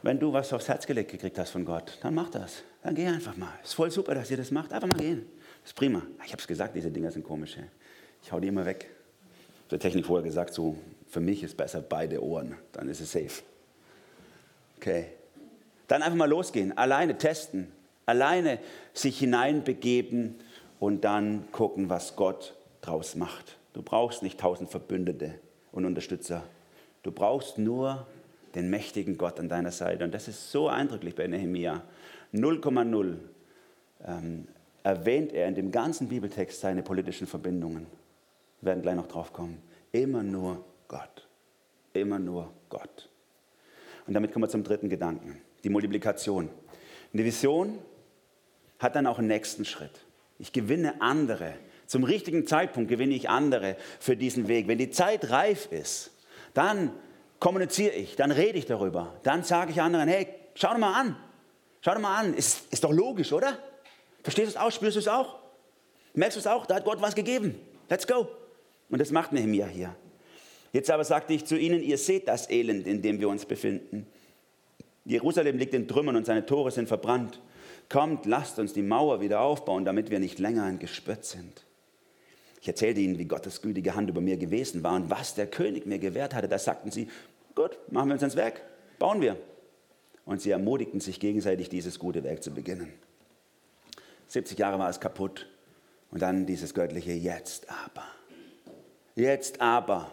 Wenn 0.00 0.20
du 0.20 0.32
was 0.32 0.52
aufs 0.52 0.68
Herz 0.68 0.86
gelegt 0.86 1.10
gekriegt 1.10 1.36
hast 1.40 1.50
von 1.50 1.64
Gott, 1.64 1.98
dann 2.02 2.14
mach 2.14 2.30
das. 2.30 2.62
Dann 2.84 2.94
geh 2.94 3.04
einfach 3.08 3.36
mal. 3.36 3.52
Ist 3.64 3.74
voll 3.74 3.90
super, 3.90 4.14
dass 4.14 4.30
ihr 4.30 4.36
das 4.36 4.52
macht. 4.52 4.72
Einfach 4.72 4.86
mal 4.86 4.96
gehen. 4.96 5.28
Ist 5.64 5.74
prima. 5.74 6.02
Ich 6.24 6.30
habe 6.30 6.40
es 6.40 6.46
gesagt, 6.46 6.76
diese 6.76 6.92
Dinger 6.92 7.10
sind 7.10 7.24
komisch. 7.24 7.56
Ich 8.22 8.30
hau 8.30 8.38
die 8.38 8.46
immer 8.46 8.64
weg. 8.64 8.94
Der 9.68 9.80
Technik 9.80 10.06
vorher 10.06 10.22
gesagt, 10.22 10.54
so 10.54 10.76
Für 11.08 11.18
mich 11.18 11.42
ist 11.42 11.56
besser 11.56 11.80
beide 11.80 12.22
Ohren, 12.22 12.56
dann 12.70 12.88
ist 12.88 13.00
es 13.00 13.10
safe. 13.10 13.42
Okay. 14.76 15.06
Dann 15.88 16.00
einfach 16.00 16.16
mal 16.16 16.30
losgehen, 16.30 16.78
alleine 16.78 17.18
testen, 17.18 17.72
alleine 18.06 18.60
sich 18.92 19.18
hineinbegeben 19.18 20.36
und 20.78 21.02
dann 21.04 21.50
gucken, 21.50 21.90
was 21.90 22.14
Gott 22.14 22.54
draus 22.82 23.16
macht. 23.16 23.56
Du 23.72 23.82
brauchst 23.82 24.22
nicht 24.22 24.38
tausend 24.38 24.70
Verbündete 24.70 25.40
und 25.76 25.84
Unterstützer. 25.84 26.42
Du 27.02 27.12
brauchst 27.12 27.58
nur 27.58 28.06
den 28.54 28.70
mächtigen 28.70 29.18
Gott 29.18 29.38
an 29.38 29.48
deiner 29.48 29.70
Seite. 29.70 30.04
Und 30.04 30.14
das 30.14 30.28
ist 30.28 30.50
so 30.50 30.68
eindrücklich 30.68 31.14
bei 31.14 31.26
Nehemia. 31.26 31.82
0,0 32.32 33.16
ähm, 34.04 34.48
erwähnt 34.82 35.32
er 35.32 35.48
in 35.48 35.54
dem 35.54 35.70
ganzen 35.70 36.08
Bibeltext 36.08 36.60
seine 36.60 36.82
politischen 36.82 37.26
Verbindungen. 37.26 37.86
Wir 38.60 38.68
werden 38.68 38.82
gleich 38.82 38.96
noch 38.96 39.06
drauf 39.06 39.32
kommen. 39.32 39.62
Immer 39.92 40.22
nur 40.22 40.64
Gott. 40.88 41.28
Immer 41.92 42.18
nur 42.18 42.50
Gott. 42.68 43.08
Und 44.06 44.14
damit 44.14 44.32
kommen 44.32 44.44
wir 44.44 44.48
zum 44.48 44.64
dritten 44.64 44.88
Gedanken, 44.88 45.40
die 45.64 45.68
Multiplikation. 45.68 46.48
Eine 47.12 47.24
Vision 47.24 47.78
hat 48.78 48.94
dann 48.94 49.06
auch 49.06 49.18
einen 49.18 49.28
nächsten 49.28 49.64
Schritt. 49.64 50.00
Ich 50.38 50.52
gewinne 50.52 51.00
andere. 51.00 51.54
Zum 51.86 52.04
richtigen 52.04 52.46
Zeitpunkt 52.46 52.88
gewinne 52.88 53.14
ich 53.14 53.28
andere 53.28 53.76
für 54.00 54.16
diesen 54.16 54.48
Weg. 54.48 54.68
Wenn 54.68 54.78
die 54.78 54.90
Zeit 54.90 55.30
reif 55.30 55.70
ist, 55.70 56.10
dann 56.54 56.92
kommuniziere 57.38 57.94
ich, 57.94 58.16
dann 58.16 58.30
rede 58.30 58.58
ich 58.58 58.66
darüber. 58.66 59.14
Dann 59.22 59.44
sage 59.44 59.70
ich 59.70 59.80
anderen, 59.80 60.08
hey, 60.08 60.28
schau 60.54 60.70
doch 60.70 60.78
mal 60.78 61.00
an. 61.00 61.16
Schau 61.80 61.92
doch 61.92 62.00
mal 62.00 62.18
an. 62.18 62.34
Ist, 62.34 62.72
ist 62.72 62.82
doch 62.82 62.92
logisch, 62.92 63.32
oder? 63.32 63.58
Verstehst 64.22 64.54
du 64.54 64.58
es 64.58 64.64
auch? 64.64 64.72
Spürst 64.72 64.96
du 64.96 65.00
es 65.00 65.08
auch? 65.08 65.38
Merkst 66.14 66.36
du 66.36 66.40
es 66.40 66.46
auch? 66.46 66.66
Da 66.66 66.76
hat 66.76 66.84
Gott 66.84 67.00
was 67.00 67.14
gegeben. 67.14 67.54
Let's 67.88 68.06
go. 68.06 68.28
Und 68.88 69.00
das 69.00 69.10
macht 69.10 69.32
Nehemiah 69.32 69.66
hier. 69.66 69.94
Jetzt 70.72 70.90
aber 70.90 71.04
sagte 71.04 71.32
ich 71.32 71.44
zu 71.44 71.56
ihnen, 71.56 71.82
ihr 71.82 71.98
seht 71.98 72.26
das 72.26 72.50
Elend, 72.50 72.86
in 72.86 73.02
dem 73.02 73.20
wir 73.20 73.28
uns 73.28 73.46
befinden. 73.46 74.06
Jerusalem 75.04 75.58
liegt 75.58 75.74
in 75.74 75.86
Trümmern 75.86 76.16
und 76.16 76.26
seine 76.26 76.44
Tore 76.44 76.70
sind 76.70 76.88
verbrannt. 76.88 77.40
Kommt, 77.88 78.26
lasst 78.26 78.58
uns 78.58 78.72
die 78.72 78.82
Mauer 78.82 79.20
wieder 79.20 79.40
aufbauen, 79.40 79.84
damit 79.84 80.10
wir 80.10 80.18
nicht 80.18 80.38
länger 80.38 80.64
ein 80.64 80.78
Gespött 80.78 81.24
sind. 81.24 81.64
Ich 82.66 82.68
erzählte 82.68 82.98
ihnen, 82.98 83.16
wie 83.16 83.26
Gottes 83.26 83.62
gütige 83.62 83.94
Hand 83.94 84.10
über 84.10 84.20
mir 84.20 84.36
gewesen 84.36 84.82
war 84.82 84.96
und 84.96 85.08
was 85.08 85.36
der 85.36 85.46
König 85.46 85.86
mir 85.86 86.00
gewährt 86.00 86.34
hatte. 86.34 86.48
Da 86.48 86.58
sagten 86.58 86.90
sie, 86.90 87.08
gut, 87.54 87.78
machen 87.92 88.08
wir 88.08 88.14
uns 88.14 88.24
ans 88.24 88.34
Werk, 88.34 88.60
bauen 88.98 89.20
wir. 89.20 89.36
Und 90.24 90.42
sie 90.42 90.50
ermutigten 90.50 90.98
sich 90.98 91.20
gegenseitig, 91.20 91.68
dieses 91.68 92.00
gute 92.00 92.24
Werk 92.24 92.42
zu 92.42 92.50
beginnen. 92.50 92.92
70 94.26 94.58
Jahre 94.58 94.80
war 94.80 94.90
es 94.90 94.98
kaputt. 94.98 95.48
Und 96.10 96.22
dann 96.22 96.44
dieses 96.44 96.74
göttliche 96.74 97.12
Jetzt 97.12 97.70
aber. 97.70 98.02
Jetzt 99.14 99.60
aber. 99.60 100.10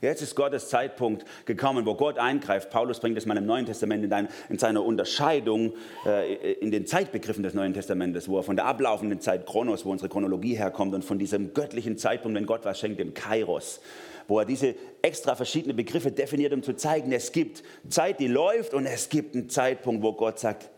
Jetzt 0.00 0.22
ist 0.22 0.36
Gottes 0.36 0.68
Zeitpunkt 0.68 1.24
gekommen, 1.44 1.84
wo 1.84 1.96
Gott 1.96 2.18
eingreift. 2.18 2.70
Paulus 2.70 3.00
bringt 3.00 3.18
es 3.18 3.26
mal 3.26 3.36
im 3.36 3.46
Neuen 3.46 3.66
Testament 3.66 4.04
in, 4.04 4.28
in 4.48 4.58
seiner 4.58 4.84
Unterscheidung 4.84 5.72
äh, 6.06 6.52
in 6.52 6.70
den 6.70 6.86
Zeitbegriffen 6.86 7.42
des 7.42 7.52
Neuen 7.54 7.74
Testamentes, 7.74 8.28
wo 8.28 8.36
er 8.36 8.44
von 8.44 8.54
der 8.54 8.66
ablaufenden 8.66 9.20
Zeit 9.20 9.44
Chronos, 9.44 9.84
wo 9.84 9.90
unsere 9.90 10.08
Chronologie 10.08 10.54
herkommt, 10.54 10.94
und 10.94 11.04
von 11.04 11.18
diesem 11.18 11.52
göttlichen 11.52 11.98
Zeitpunkt, 11.98 12.36
wenn 12.36 12.46
Gott 12.46 12.64
was 12.64 12.78
schenkt, 12.78 13.00
dem 13.00 13.12
Kairos, 13.12 13.80
wo 14.28 14.38
er 14.38 14.44
diese 14.44 14.76
extra 15.02 15.34
verschiedenen 15.34 15.76
Begriffe 15.76 16.12
definiert, 16.12 16.52
um 16.52 16.62
zu 16.62 16.76
zeigen, 16.76 17.10
es 17.10 17.32
gibt 17.32 17.64
Zeit, 17.88 18.20
die 18.20 18.28
läuft, 18.28 18.74
und 18.74 18.86
es 18.86 19.08
gibt 19.08 19.34
einen 19.34 19.50
Zeitpunkt, 19.50 20.04
wo 20.04 20.12
Gott 20.12 20.38
sagt, 20.38 20.70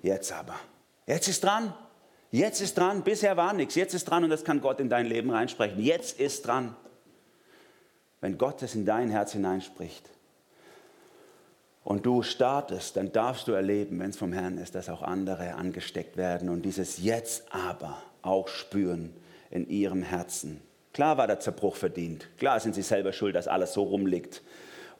jetzt 0.00 0.32
aber, 0.32 0.54
jetzt 1.06 1.28
ist 1.28 1.44
dran, 1.44 1.74
jetzt 2.30 2.62
ist 2.62 2.78
dran, 2.78 3.02
bisher 3.02 3.36
war 3.36 3.52
nichts, 3.52 3.74
jetzt 3.74 3.92
ist 3.92 4.06
dran, 4.06 4.24
und 4.24 4.30
das 4.30 4.44
kann 4.44 4.62
Gott 4.62 4.80
in 4.80 4.88
dein 4.88 5.04
Leben 5.04 5.28
reinsprechen, 5.28 5.78
jetzt 5.78 6.18
ist 6.18 6.46
dran 6.46 6.74
wenn 8.22 8.38
Gott 8.38 8.62
es 8.62 8.74
in 8.74 8.86
dein 8.86 9.10
Herz 9.10 9.32
hineinspricht 9.32 10.08
und 11.84 12.06
du 12.06 12.22
startest, 12.22 12.96
dann 12.96 13.12
darfst 13.12 13.48
du 13.48 13.52
erleben, 13.52 13.98
wenn 13.98 14.10
es 14.10 14.16
vom 14.16 14.32
Herrn 14.32 14.56
ist, 14.56 14.74
dass 14.74 14.88
auch 14.88 15.02
andere 15.02 15.56
angesteckt 15.56 16.16
werden 16.16 16.48
und 16.48 16.62
dieses 16.62 17.02
Jetzt 17.02 17.52
aber 17.52 18.00
auch 18.22 18.48
spüren 18.48 19.14
in 19.50 19.68
ihrem 19.68 20.02
Herzen. 20.02 20.62
Klar 20.94 21.18
war 21.18 21.26
der 21.26 21.40
Zerbruch 21.40 21.74
verdient. 21.74 22.28
Klar 22.38 22.60
sind 22.60 22.74
sie 22.74 22.82
selber 22.82 23.12
schuld, 23.12 23.34
dass 23.34 23.48
alles 23.48 23.72
so 23.72 23.82
rumliegt. 23.82 24.42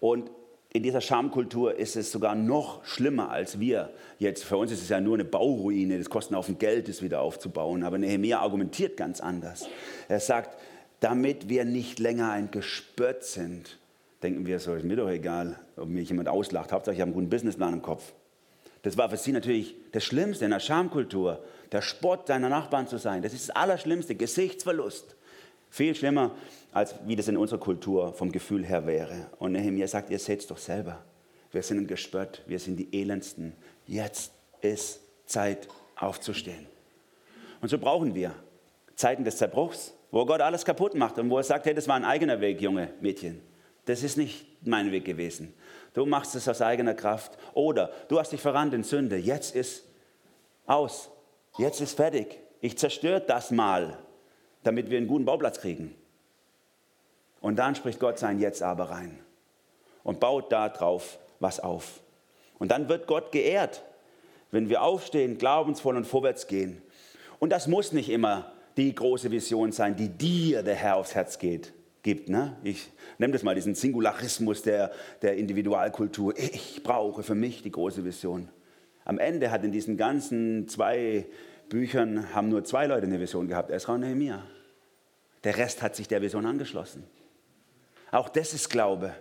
Und 0.00 0.30
in 0.72 0.82
dieser 0.82 1.00
Schamkultur 1.00 1.76
ist 1.76 1.96
es 1.96 2.10
sogar 2.10 2.34
noch 2.34 2.84
schlimmer 2.84 3.30
als 3.30 3.60
wir. 3.60 3.90
Jetzt 4.18 4.42
für 4.42 4.56
uns 4.56 4.72
ist 4.72 4.82
es 4.82 4.88
ja 4.88 5.00
nur 5.00 5.14
eine 5.14 5.24
Bauruine, 5.24 5.98
das 5.98 6.10
kostet 6.10 6.36
auf 6.36 6.46
dem 6.46 6.58
Geld, 6.58 6.88
das 6.88 7.02
wieder 7.02 7.20
aufzubauen. 7.20 7.84
Aber 7.84 7.98
Nehemiah 7.98 8.40
argumentiert 8.40 8.96
ganz 8.96 9.20
anders. 9.20 9.68
Er 10.08 10.18
sagt, 10.18 10.58
damit 11.02 11.48
wir 11.48 11.64
nicht 11.64 11.98
länger 11.98 12.30
ein 12.30 12.52
Gespött 12.52 13.24
sind. 13.24 13.76
Denken 14.22 14.46
wir 14.46 14.60
so, 14.60 14.72
ist 14.74 14.84
mir 14.84 14.94
doch 14.94 15.10
egal, 15.10 15.58
ob 15.76 15.88
mich 15.88 16.08
jemand 16.08 16.28
auslacht. 16.28 16.70
Hauptsache, 16.70 16.94
ich 16.94 17.00
habe 17.00 17.08
einen 17.08 17.14
guten 17.14 17.28
Businessplan 17.28 17.74
im 17.74 17.82
Kopf. 17.82 18.12
Das 18.82 18.96
war 18.96 19.10
für 19.10 19.16
sie 19.16 19.32
natürlich 19.32 19.74
das 19.90 20.04
Schlimmste 20.04 20.44
in 20.44 20.52
der 20.52 20.60
Schamkultur, 20.60 21.42
der 21.72 21.82
Spott 21.82 22.28
deiner 22.28 22.48
Nachbarn 22.48 22.86
zu 22.86 22.98
sein. 22.98 23.20
Das 23.20 23.34
ist 23.34 23.48
das 23.48 23.56
Allerschlimmste, 23.56 24.14
Gesichtsverlust. 24.14 25.16
Viel 25.70 25.92
schlimmer, 25.96 26.36
als 26.72 26.94
wie 27.04 27.16
das 27.16 27.26
in 27.26 27.36
unserer 27.36 27.58
Kultur 27.58 28.12
vom 28.12 28.30
Gefühl 28.30 28.64
her 28.64 28.86
wäre. 28.86 29.26
Und 29.40 29.52
Nehemiah 29.52 29.88
sagt, 29.88 30.08
ihr 30.08 30.20
seht 30.20 30.40
es 30.40 30.46
doch 30.46 30.58
selber. 30.58 31.04
Wir 31.50 31.64
sind 31.64 31.78
ein 31.78 31.86
Gespött, 31.88 32.42
wir 32.46 32.60
sind 32.60 32.76
die 32.76 32.88
Elendsten. 32.96 33.54
Jetzt 33.88 34.32
ist 34.60 35.00
Zeit 35.26 35.66
aufzustehen. 35.96 36.66
Und 37.60 37.70
so 37.70 37.78
brauchen 37.78 38.14
wir 38.14 38.34
Zeiten 38.94 39.24
des 39.24 39.38
Zerbruchs, 39.38 39.94
wo 40.12 40.26
Gott 40.26 40.42
alles 40.42 40.64
kaputt 40.64 40.94
macht 40.94 41.18
und 41.18 41.30
wo 41.30 41.38
er 41.38 41.42
sagt, 41.42 41.66
hey, 41.66 41.74
das 41.74 41.88
war 41.88 41.96
ein 41.96 42.04
eigener 42.04 42.40
Weg, 42.40 42.60
junge 42.60 42.92
Mädchen. 43.00 43.40
Das 43.86 44.04
ist 44.04 44.16
nicht 44.16 44.46
mein 44.64 44.92
Weg 44.92 45.04
gewesen. 45.04 45.52
Du 45.94 46.06
machst 46.06 46.34
es 46.36 46.46
aus 46.48 46.60
eigener 46.60 46.94
Kraft. 46.94 47.36
Oder 47.54 47.90
du 48.08 48.20
hast 48.20 48.30
dich 48.30 48.40
verrannt 48.40 48.74
in 48.74 48.84
Sünde. 48.84 49.16
Jetzt 49.16 49.56
ist 49.56 49.84
aus. 50.66 51.10
Jetzt 51.58 51.80
ist 51.80 51.96
fertig. 51.96 52.38
Ich 52.60 52.78
zerstöre 52.78 53.20
das 53.20 53.50
mal, 53.50 53.98
damit 54.62 54.90
wir 54.90 54.98
einen 54.98 55.08
guten 55.08 55.24
Bauplatz 55.24 55.60
kriegen. 55.60 55.94
Und 57.40 57.56
dann 57.56 57.74
spricht 57.74 57.98
Gott 57.98 58.18
sein 58.18 58.38
Jetzt 58.38 58.62
aber 58.62 58.90
rein 58.90 59.18
und 60.04 60.20
baut 60.20 60.52
da 60.52 60.68
drauf 60.68 61.18
was 61.40 61.58
auf. 61.58 62.00
Und 62.58 62.70
dann 62.70 62.88
wird 62.88 63.06
Gott 63.06 63.32
geehrt, 63.32 63.82
wenn 64.52 64.68
wir 64.68 64.82
aufstehen, 64.82 65.38
glaubensvoll 65.38 65.96
und 65.96 66.06
vorwärts 66.06 66.46
gehen. 66.46 66.80
Und 67.40 67.50
das 67.50 67.66
muss 67.66 67.92
nicht 67.92 68.10
immer 68.10 68.52
die 68.76 68.94
große 68.94 69.30
Vision 69.30 69.72
sein, 69.72 69.96
die 69.96 70.08
dir 70.08 70.62
der 70.62 70.74
Herr 70.74 70.96
aufs 70.96 71.14
Herz 71.14 71.38
geht, 71.38 71.72
gibt. 72.02 72.28
Ne? 72.28 72.56
Ich 72.64 72.90
nehme 73.18 73.32
das 73.32 73.42
mal, 73.42 73.54
diesen 73.54 73.74
Singularismus 73.74 74.62
der, 74.62 74.92
der 75.22 75.36
Individualkultur. 75.36 76.34
Ich 76.36 76.82
brauche 76.82 77.22
für 77.22 77.34
mich 77.34 77.62
die 77.62 77.70
große 77.70 78.04
Vision. 78.04 78.48
Am 79.04 79.18
Ende 79.18 79.50
hat 79.50 79.64
in 79.64 79.72
diesen 79.72 79.96
ganzen 79.96 80.68
zwei 80.68 81.26
Büchern 81.68 82.34
haben 82.34 82.48
nur 82.48 82.64
zwei 82.64 82.86
Leute 82.86 83.06
eine 83.06 83.18
Vision 83.20 83.48
gehabt, 83.48 83.70
Esra 83.70 83.94
und 83.94 84.00
Nehemiah. 84.00 84.42
Der 85.44 85.56
Rest 85.56 85.82
hat 85.82 85.96
sich 85.96 86.06
der 86.06 86.22
Vision 86.22 86.46
angeschlossen. 86.46 87.04
Auch 88.10 88.28
das 88.28 88.52
ist 88.52 88.68
Glaube, 88.68 89.14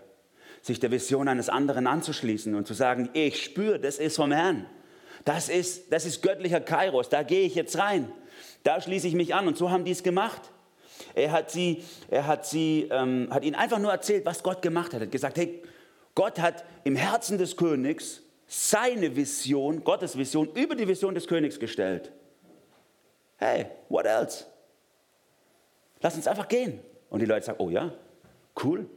sich 0.61 0.79
der 0.79 0.91
Vision 0.91 1.27
eines 1.27 1.49
anderen 1.49 1.87
anzuschließen 1.87 2.53
und 2.53 2.67
zu 2.67 2.73
sagen, 2.73 3.09
ich 3.13 3.43
spüre, 3.43 3.79
das 3.79 3.97
ist 3.97 4.17
vom 4.17 4.31
Herrn. 4.31 4.65
Das 5.25 5.49
ist, 5.49 5.91
das 5.91 6.05
ist 6.05 6.21
göttlicher 6.21 6.61
Kairos, 6.61 7.09
da 7.09 7.23
gehe 7.23 7.45
ich 7.45 7.55
jetzt 7.55 7.77
rein. 7.77 8.11
Da 8.63 8.81
schließe 8.81 9.07
ich 9.07 9.15
mich 9.15 9.33
an. 9.33 9.47
Und 9.47 9.57
so 9.57 9.69
haben 9.69 9.85
die 9.85 9.91
es 9.91 10.03
gemacht. 10.03 10.51
Er 11.13 11.31
hat, 11.31 11.51
sie, 11.51 11.83
er 12.09 12.27
hat, 12.27 12.45
sie, 12.45 12.87
ähm, 12.91 13.27
hat 13.31 13.43
ihnen 13.43 13.55
einfach 13.55 13.79
nur 13.79 13.91
erzählt, 13.91 14.25
was 14.25 14.43
Gott 14.43 14.61
gemacht 14.61 14.93
hat. 14.93 15.01
Er 15.01 15.05
hat 15.05 15.11
gesagt, 15.11 15.37
hey, 15.37 15.61
Gott 16.15 16.39
hat 16.39 16.63
im 16.83 16.95
Herzen 16.95 17.37
des 17.37 17.57
Königs 17.57 18.21
seine 18.47 19.15
Vision, 19.15 19.83
Gottes 19.83 20.17
Vision, 20.17 20.49
über 20.53 20.75
die 20.75 20.87
Vision 20.87 21.15
des 21.15 21.27
Königs 21.27 21.59
gestellt. 21.59 22.11
Hey, 23.37 23.67
what 23.89 24.05
else? 24.05 24.45
Lass 26.01 26.15
uns 26.15 26.27
einfach 26.27 26.47
gehen. 26.47 26.79
Und 27.09 27.21
die 27.21 27.25
Leute 27.25 27.45
sagen, 27.45 27.59
oh 27.61 27.69
ja, 27.69 27.93
cool, 28.63 28.89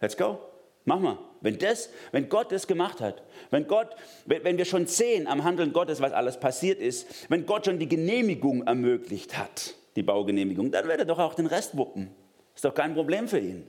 let's 0.00 0.16
go, 0.16 0.38
mach 0.84 0.98
mal. 1.00 1.18
Wenn, 1.40 1.58
das, 1.58 1.88
wenn 2.12 2.28
Gott 2.28 2.52
das 2.52 2.66
gemacht 2.66 3.00
hat, 3.00 3.22
wenn, 3.50 3.66
Gott, 3.66 3.88
wenn 4.26 4.58
wir 4.58 4.64
schon 4.64 4.86
sehen 4.86 5.26
am 5.26 5.44
Handeln 5.44 5.72
Gottes, 5.72 6.00
was 6.00 6.12
alles 6.12 6.38
passiert 6.38 6.80
ist, 6.80 7.06
wenn 7.30 7.46
Gott 7.46 7.66
schon 7.66 7.78
die 7.78 7.88
Genehmigung 7.88 8.66
ermöglicht 8.66 9.38
hat, 9.38 9.74
die 9.96 10.02
Baugenehmigung, 10.02 10.70
dann 10.70 10.86
wird 10.86 10.98
er 10.98 11.06
doch 11.06 11.18
auch 11.18 11.34
den 11.34 11.46
Rest 11.46 11.76
wuppen. 11.76 12.10
Ist 12.54 12.64
doch 12.64 12.74
kein 12.74 12.94
Problem 12.94 13.26
für 13.26 13.38
ihn. 13.38 13.66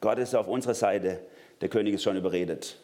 Gott 0.00 0.18
ist 0.18 0.34
auf 0.34 0.48
unserer 0.48 0.74
Seite, 0.74 1.20
der 1.60 1.68
König 1.68 1.94
ist 1.94 2.02
schon 2.02 2.16
überredet. 2.16 2.76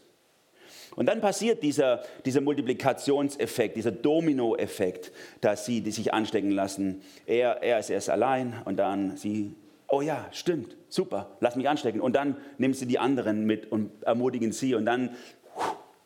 Und 0.96 1.06
dann 1.06 1.20
passiert 1.20 1.62
dieser, 1.62 2.02
dieser 2.24 2.40
Multiplikationseffekt, 2.40 3.76
dieser 3.76 3.92
Dominoeffekt, 3.92 5.12
dass 5.40 5.66
sie 5.66 5.82
die 5.82 5.92
sich 5.92 6.12
anstecken 6.12 6.50
lassen. 6.50 7.02
Er, 7.26 7.62
er 7.62 7.78
ist 7.78 7.90
erst 7.90 8.10
allein 8.10 8.60
und 8.64 8.76
dann 8.76 9.16
sie 9.16 9.54
oh 9.90 10.00
ja, 10.00 10.26
stimmt, 10.32 10.76
super, 10.88 11.36
lass 11.40 11.56
mich 11.56 11.68
anstecken. 11.68 12.00
Und 12.00 12.16
dann 12.16 12.36
nimmst 12.58 12.80
sie 12.80 12.86
die 12.86 12.98
anderen 12.98 13.44
mit 13.44 13.70
und 13.70 14.02
ermutigen 14.04 14.52
sie 14.52 14.74
und 14.74 14.86
dann 14.86 15.10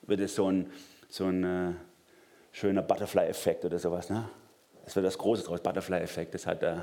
wird 0.03 0.21
es 0.21 0.35
so 0.35 0.51
ein, 0.51 0.71
so 1.09 1.27
ein 1.27 1.45
äh, 1.45 1.73
schöner 2.53 2.83
Butterfly-Effekt 2.83 3.65
oder 3.65 3.79
sowas. 3.79 4.11
Ne? 4.11 4.29
Das 4.85 4.97
wird 4.97 5.07
das 5.07 5.19
Große 5.19 5.45
draus, 5.45 5.61
Butterfly-Effekt. 5.63 6.35
Das 6.35 6.47
hat, 6.47 6.63
äh, 6.63 6.77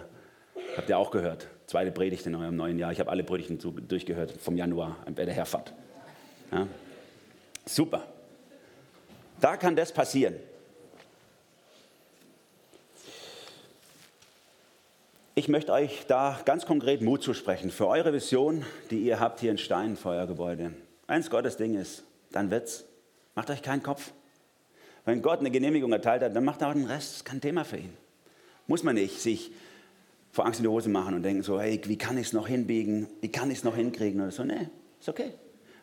Habt 0.77 0.89
ihr 0.89 0.97
auch 0.97 1.11
gehört? 1.11 1.47
Zweite 1.67 1.91
Predigt 1.91 2.25
in 2.25 2.35
eurem 2.35 2.55
neuen 2.55 2.79
Jahr. 2.79 2.91
Ich 2.91 2.99
habe 2.99 3.09
alle 3.09 3.23
Predigten 3.23 3.59
durchgehört 3.87 4.31
vom 4.39 4.55
Januar 4.55 4.97
bei 5.13 5.25
der 5.25 5.33
Herfahrt. 5.33 5.73
Ja? 6.51 6.67
Super. 7.65 8.05
Da 9.39 9.57
kann 9.57 9.75
das 9.75 9.91
passieren. 9.91 10.35
Ich 15.41 15.47
möchte 15.47 15.71
euch 15.71 16.05
da 16.05 16.39
ganz 16.45 16.67
konkret 16.67 17.01
Mut 17.01 17.23
zusprechen 17.23 17.71
für 17.71 17.87
eure 17.87 18.13
Vision, 18.13 18.63
die 18.91 18.99
ihr 18.99 19.19
habt 19.19 19.39
hier 19.39 19.49
in 19.49 19.57
Stein, 19.57 19.97
Feuergebäude. 19.97 20.71
Eins 21.07 21.31
Gottes 21.31 21.57
Ding 21.57 21.73
ist, 21.73 22.03
dann 22.31 22.51
wird's. 22.51 22.85
Macht 23.33 23.49
euch 23.49 23.63
keinen 23.63 23.81
Kopf. 23.81 24.11
Wenn 25.03 25.23
Gott 25.23 25.39
eine 25.39 25.49
Genehmigung 25.49 25.91
erteilt 25.93 26.21
hat, 26.21 26.35
dann 26.35 26.45
macht 26.45 26.61
er 26.61 26.67
auch 26.67 26.73
den 26.73 26.85
Rest. 26.85 27.09
Das 27.09 27.15
ist 27.15 27.25
kein 27.25 27.41
Thema 27.41 27.63
für 27.65 27.77
ihn. 27.77 27.97
Muss 28.67 28.83
man 28.83 28.93
nicht 28.93 29.19
sich 29.19 29.51
vor 30.31 30.45
Angst 30.45 30.59
in 30.59 30.65
die 30.65 30.69
Hose 30.69 30.89
machen 30.89 31.15
und 31.15 31.23
denken 31.23 31.41
so, 31.41 31.59
hey, 31.59 31.81
wie 31.85 31.97
kann 31.97 32.19
ich 32.19 32.27
es 32.27 32.33
noch 32.33 32.47
hinbiegen? 32.47 33.07
Wie 33.21 33.31
kann 33.31 33.49
ich 33.49 33.57
es 33.57 33.63
noch 33.63 33.75
hinkriegen? 33.75 34.21
Oder 34.21 34.29
so. 34.29 34.43
Nee, 34.43 34.69
ist 34.99 35.09
okay. 35.09 35.33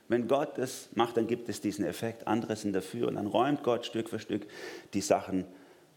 Wenn 0.07 0.29
Gott 0.29 0.57
es 0.59 0.88
macht, 0.94 1.16
dann 1.16 1.27
gibt 1.27 1.49
es 1.49 1.61
diesen 1.61 1.85
Effekt. 1.85 2.29
Andere 2.29 2.55
sind 2.55 2.75
dafür 2.75 3.09
und 3.09 3.16
dann 3.16 3.27
räumt 3.27 3.64
Gott 3.64 3.87
Stück 3.87 4.09
für 4.09 4.21
Stück 4.21 4.47
die 4.94 5.01
Sachen 5.01 5.47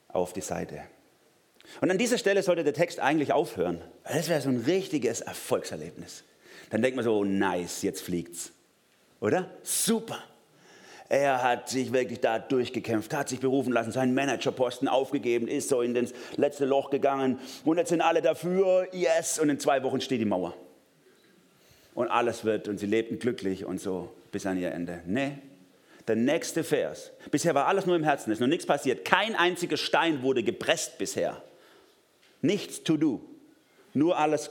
auf 0.08 0.34
die 0.34 0.42
Seite. 0.42 0.82
Und 1.80 1.90
an 1.90 1.98
dieser 1.98 2.18
Stelle 2.18 2.44
sollte 2.44 2.64
der 2.64 2.74
Text 2.74 3.00
eigentlich 3.00 3.34
aufhören. 3.34 3.82
Das 4.04 4.30
wäre 4.30 4.42
so 4.42 4.50
ein 4.50 4.58
richtiges 4.58 5.22
Erfolgserlebnis. 5.22 6.24
Dann 6.70 6.82
denkt 6.82 6.96
man 6.96 7.06
so, 7.06 7.24
nice, 7.24 7.82
jetzt 7.82 8.02
fliegt's. 8.02 8.52
Oder? 9.20 9.50
Super. 9.64 10.20
Er 11.10 11.44
hat 11.44 11.68
sich 11.68 11.92
wirklich 11.92 12.22
da 12.22 12.40
durchgekämpft, 12.40 13.14
hat 13.14 13.28
sich 13.28 13.42
berufen 13.42 13.74
lassen, 13.74 13.92
seinen 13.92 14.14
Managerposten 14.14 14.88
aufgegeben, 14.88 15.50
ist 15.50 15.68
so 15.68 15.82
in 15.82 15.94
das 15.94 16.14
letzte 16.38 16.64
Loch 16.64 16.90
gegangen 16.90 17.38
und 17.66 17.78
jetzt 17.78 17.90
sind 17.90 18.00
alle 18.00 18.22
dafür, 18.22 18.88
yes, 18.94 19.38
und 19.38 19.50
in 19.50 19.60
zwei 19.60 19.84
Wochen 19.84 20.00
steht 20.00 20.22
die 20.22 20.26
Mauer 20.26 20.56
und 21.96 22.08
alles 22.08 22.46
wird 22.46 22.70
und 22.70 22.78
sie 22.78 22.86
lebten 22.86 23.20
glücklich 23.20 23.66
und 23.66 23.82
so 23.82 24.10
bis 24.32 24.46
an 24.46 24.58
ihr 24.58 24.72
Ende. 24.72 25.02
Nee, 25.06 25.34
der 26.08 26.16
nächste 26.16 26.64
Vers. 26.64 27.12
Bisher 27.30 27.54
war 27.56 27.68
alles 27.68 27.86
nur 27.86 27.98
im 27.98 28.06
Herzen, 28.06 28.32
ist 28.32 28.40
noch 28.40 28.48
nichts 28.48 28.66
passiert. 28.66 29.04
Kein 29.04 29.36
einziger 29.36 29.76
Stein 29.76 30.22
wurde 30.22 30.44
gepresst 30.44 30.98
bisher. 30.98 31.44
Nichts 32.42 32.84
to 32.84 32.98
do. 32.98 33.22
Nur 33.94 34.18
alles 34.18 34.50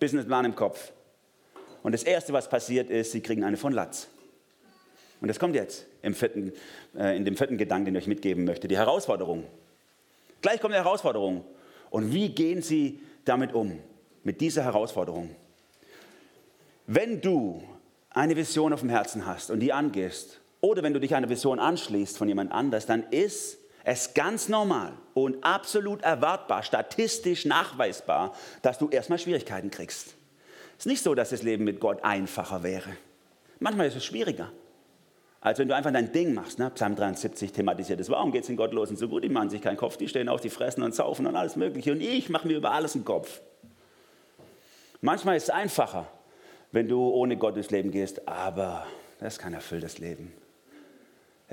Businessplan 0.00 0.46
im 0.46 0.56
Kopf. 0.56 0.92
Und 1.82 1.92
das 1.92 2.02
Erste, 2.02 2.32
was 2.32 2.48
passiert 2.48 2.90
ist, 2.90 3.12
sie 3.12 3.20
kriegen 3.20 3.44
eine 3.44 3.56
von 3.56 3.72
Latz. 3.72 4.08
Und 5.20 5.28
das 5.28 5.38
kommt 5.38 5.54
jetzt 5.54 5.86
im 6.02 6.14
vierten, 6.14 6.52
äh, 6.96 7.16
in 7.16 7.24
dem 7.24 7.36
vierten 7.36 7.56
Gedanken, 7.56 7.86
den 7.86 7.94
ich 7.94 8.02
euch 8.02 8.08
mitgeben 8.08 8.44
möchte. 8.44 8.66
Die 8.66 8.76
Herausforderung. 8.76 9.44
Gleich 10.40 10.60
kommt 10.60 10.74
die 10.74 10.78
Herausforderung. 10.78 11.44
Und 11.90 12.12
wie 12.12 12.28
gehen 12.30 12.62
sie 12.62 13.00
damit 13.24 13.52
um? 13.52 13.78
Mit 14.24 14.40
dieser 14.40 14.64
Herausforderung. 14.64 15.30
Wenn 16.86 17.20
du 17.20 17.62
eine 18.10 18.36
Vision 18.36 18.72
auf 18.72 18.80
dem 18.80 18.88
Herzen 18.88 19.26
hast 19.26 19.50
und 19.50 19.60
die 19.60 19.72
angehst, 19.72 20.40
oder 20.60 20.82
wenn 20.82 20.94
du 20.94 21.00
dich 21.00 21.14
einer 21.14 21.28
Vision 21.28 21.58
anschließt 21.58 22.16
von 22.16 22.28
jemand 22.28 22.52
anders, 22.52 22.86
dann 22.86 23.04
ist 23.10 23.58
es 23.84 24.14
ganz 24.14 24.48
normal 24.48 24.92
und 25.14 25.42
absolut 25.44 26.02
erwartbar, 26.02 26.62
statistisch 26.62 27.44
nachweisbar, 27.44 28.34
dass 28.62 28.78
du 28.78 28.88
erstmal 28.88 29.18
Schwierigkeiten 29.18 29.70
kriegst. 29.70 30.14
Es 30.78 30.86
ist 30.86 30.86
nicht 30.86 31.02
so, 31.02 31.14
dass 31.14 31.30
das 31.30 31.42
Leben 31.42 31.64
mit 31.64 31.80
Gott 31.80 32.02
einfacher 32.02 32.62
wäre. 32.62 32.90
Manchmal 33.60 33.86
ist 33.86 33.96
es 33.96 34.04
schwieriger. 34.04 34.50
Als 35.40 35.58
wenn 35.58 35.66
du 35.66 35.74
einfach 35.74 35.92
dein 35.92 36.12
Ding 36.12 36.34
machst. 36.34 36.60
Ne? 36.60 36.70
Psalm 36.70 36.94
73 36.94 37.52
thematisiert 37.52 37.98
es. 37.98 38.08
Warum 38.08 38.30
geht 38.30 38.42
es 38.42 38.46
den 38.46 38.56
Gottlosen 38.56 38.96
so 38.96 39.08
gut? 39.08 39.24
Die 39.24 39.28
machen 39.28 39.50
sich 39.50 39.60
keinen 39.60 39.76
Kopf, 39.76 39.96
die 39.96 40.06
stehen 40.06 40.28
auf, 40.28 40.40
die 40.40 40.50
fressen 40.50 40.84
und 40.84 40.94
saufen 40.94 41.26
und 41.26 41.34
alles 41.34 41.56
Mögliche. 41.56 41.90
Und 41.90 42.00
ich 42.00 42.28
mache 42.28 42.46
mir 42.46 42.56
über 42.56 42.70
alles 42.70 42.94
einen 42.94 43.04
Kopf. 43.04 43.40
Manchmal 45.00 45.36
ist 45.36 45.44
es 45.44 45.50
einfacher, 45.50 46.06
wenn 46.70 46.88
du 46.88 47.08
ohne 47.08 47.36
Gott 47.36 47.56
durchs 47.56 47.72
Leben 47.72 47.90
gehst, 47.90 48.28
aber 48.28 48.86
das 49.18 49.34
ist 49.34 49.38
kein 49.40 49.52
erfülltes 49.52 49.98
Leben. 49.98 50.32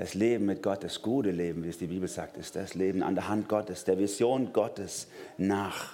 Das 0.00 0.14
Leben 0.14 0.46
mit 0.46 0.62
Gott, 0.62 0.82
das 0.82 1.02
gute 1.02 1.30
Leben, 1.30 1.62
wie 1.62 1.68
es 1.68 1.76
die 1.76 1.86
Bibel 1.86 2.08
sagt, 2.08 2.38
ist 2.38 2.56
das 2.56 2.72
Leben 2.72 3.02
an 3.02 3.14
der 3.14 3.28
Hand 3.28 3.50
Gottes, 3.50 3.84
der 3.84 3.98
Vision 3.98 4.50
Gottes 4.50 5.08
nach. 5.36 5.92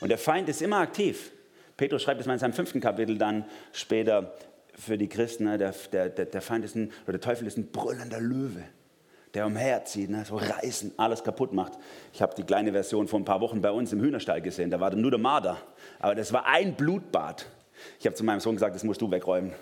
Und 0.00 0.08
der 0.08 0.16
Feind 0.16 0.48
ist 0.48 0.62
immer 0.62 0.78
aktiv. 0.78 1.30
Petrus 1.76 2.00
schreibt 2.00 2.22
es 2.22 2.26
mal 2.26 2.32
in 2.32 2.38
seinem 2.38 2.54
fünften 2.54 2.80
Kapitel 2.80 3.18
dann 3.18 3.44
später 3.74 4.32
für 4.74 4.96
die 4.96 5.10
Christen, 5.10 5.44
ne, 5.44 5.58
der, 5.58 5.74
der, 5.92 6.08
der 6.08 6.40
Feind 6.40 6.64
ist 6.64 6.74
ein, 6.74 6.90
oder 7.02 7.18
der 7.18 7.20
Teufel 7.20 7.46
ist 7.46 7.58
ein 7.58 7.70
brüllender 7.70 8.18
Löwe, 8.18 8.62
der 9.34 9.44
umherzieht, 9.44 10.08
ne, 10.08 10.24
so 10.24 10.36
reißen, 10.36 10.92
alles 10.96 11.22
kaputt 11.22 11.52
macht. 11.52 11.74
Ich 12.14 12.22
habe 12.22 12.34
die 12.34 12.44
kleine 12.44 12.72
Version 12.72 13.08
vor 13.08 13.20
ein 13.20 13.26
paar 13.26 13.42
Wochen 13.42 13.60
bei 13.60 13.72
uns 13.72 13.92
im 13.92 14.00
Hühnerstall 14.00 14.40
gesehen, 14.40 14.70
da 14.70 14.80
war 14.80 14.94
nur 14.94 15.10
der 15.10 15.20
Marder, 15.20 15.58
aber 15.98 16.14
das 16.14 16.32
war 16.32 16.46
ein 16.46 16.76
Blutbad. 16.76 17.44
Ich 18.00 18.06
habe 18.06 18.16
zu 18.16 18.24
meinem 18.24 18.40
Sohn 18.40 18.54
gesagt, 18.54 18.74
das 18.74 18.84
musst 18.84 19.02
du 19.02 19.10
wegräumen. 19.10 19.52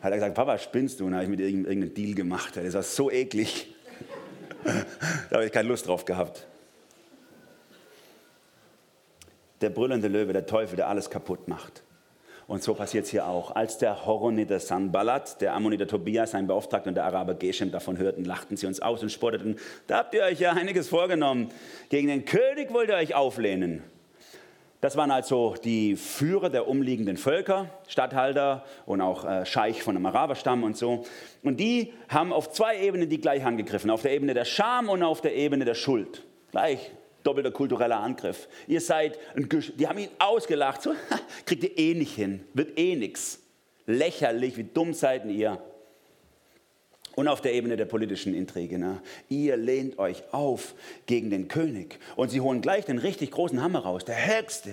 Hat 0.00 0.12
er 0.12 0.16
gesagt, 0.16 0.34
Papa, 0.34 0.58
spinnst 0.58 1.00
du? 1.00 1.06
Und 1.06 1.14
habe 1.14 1.24
ich 1.24 1.30
mit 1.30 1.40
irgendeinem 1.40 1.92
Deal 1.92 2.14
gemacht. 2.14 2.56
Das 2.56 2.74
war 2.74 2.82
so 2.82 3.10
eklig. 3.10 3.74
da 5.30 5.36
habe 5.36 5.46
ich 5.46 5.52
keine 5.52 5.68
Lust 5.68 5.86
drauf 5.88 6.04
gehabt. 6.04 6.46
Der 9.60 9.70
brüllende 9.70 10.08
Löwe, 10.08 10.32
der 10.32 10.46
Teufel, 10.46 10.76
der 10.76 10.88
alles 10.88 11.10
kaputt 11.10 11.48
macht. 11.48 11.82
Und 12.46 12.62
so 12.62 12.74
passiert 12.74 13.04
es 13.04 13.10
hier 13.10 13.26
auch. 13.26 13.54
Als 13.54 13.76
der 13.76 14.06
Horoniter 14.06 14.58
Sanballat, 14.58 15.40
der 15.40 15.54
Ammoniter 15.54 15.86
Tobias, 15.86 16.30
sein 16.30 16.46
Beauftragter 16.46 16.88
und 16.88 16.94
der 16.94 17.04
Araber 17.04 17.34
Geshem 17.34 17.70
davon 17.70 17.98
hörten, 17.98 18.24
lachten 18.24 18.56
sie 18.56 18.66
uns 18.66 18.80
aus 18.80 19.02
und 19.02 19.10
spotteten. 19.10 19.56
Da 19.86 19.98
habt 19.98 20.14
ihr 20.14 20.22
euch 20.22 20.40
ja 20.40 20.52
einiges 20.52 20.88
vorgenommen. 20.88 21.50
Gegen 21.90 22.08
den 22.08 22.24
König 22.24 22.72
wollt 22.72 22.88
ihr 22.88 22.96
euch 22.96 23.14
auflehnen. 23.14 23.82
Das 24.80 24.96
waren 24.96 25.10
also 25.10 25.56
die 25.64 25.96
Führer 25.96 26.50
der 26.50 26.68
umliegenden 26.68 27.16
Völker, 27.16 27.68
Statthalter 27.88 28.64
und 28.86 29.00
auch 29.00 29.24
äh, 29.24 29.44
Scheich 29.44 29.82
von 29.82 29.96
einem 29.96 30.06
Araberstamm 30.06 30.62
und 30.62 30.76
so. 30.76 31.04
Und 31.42 31.58
die 31.58 31.92
haben 32.08 32.32
auf 32.32 32.52
zwei 32.52 32.78
Ebenen 32.80 33.08
die 33.08 33.20
gleich 33.20 33.44
angegriffen, 33.44 33.90
auf 33.90 34.02
der 34.02 34.12
Ebene 34.12 34.34
der 34.34 34.44
Scham 34.44 34.88
und 34.88 35.02
auf 35.02 35.20
der 35.20 35.34
Ebene 35.34 35.64
der 35.64 35.74
Schuld. 35.74 36.24
Gleich 36.52 36.92
doppelter 37.24 37.50
kultureller 37.50 37.98
Angriff. 37.98 38.48
Ihr 38.68 38.80
seid, 38.80 39.18
ein 39.34 39.48
Gesch 39.48 39.72
die 39.76 39.88
haben 39.88 39.98
ihn 39.98 40.10
ausgelacht, 40.20 40.82
so, 40.82 40.92
kriegt 41.44 41.64
ihr 41.64 41.76
eh 41.76 41.94
nicht 41.94 42.14
hin, 42.14 42.44
wird 42.54 42.78
eh 42.78 42.94
nichts. 42.94 43.42
Lächerlich, 43.86 44.56
wie 44.56 44.64
dumm 44.64 44.94
seid 44.94 45.24
ihr. 45.26 45.60
Und 47.18 47.26
auf 47.26 47.40
der 47.40 47.52
Ebene 47.52 47.76
der 47.76 47.86
politischen 47.86 48.32
Intrige. 48.32 48.78
Ne? 48.78 49.02
Ihr 49.28 49.56
lehnt 49.56 49.98
euch 49.98 50.22
auf 50.30 50.76
gegen 51.06 51.30
den 51.30 51.48
König. 51.48 51.98
Und 52.14 52.30
sie 52.30 52.40
holen 52.40 52.60
gleich 52.60 52.84
den 52.84 52.98
richtig 52.98 53.32
großen 53.32 53.60
Hammer 53.60 53.80
raus. 53.80 54.04
Der 54.04 54.24
höchste 54.24 54.70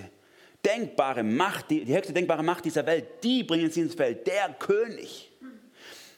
denkbare 0.64 1.24
Macht, 1.24 1.72
die, 1.72 1.84
die 1.84 1.96
höchste 1.96 2.12
denkbare 2.12 2.44
Macht 2.44 2.64
dieser 2.64 2.86
Welt, 2.86 3.04
die 3.24 3.42
bringen 3.42 3.72
sie 3.72 3.80
ins 3.80 3.96
Feld. 3.96 4.28
Der 4.28 4.54
König. 4.60 5.32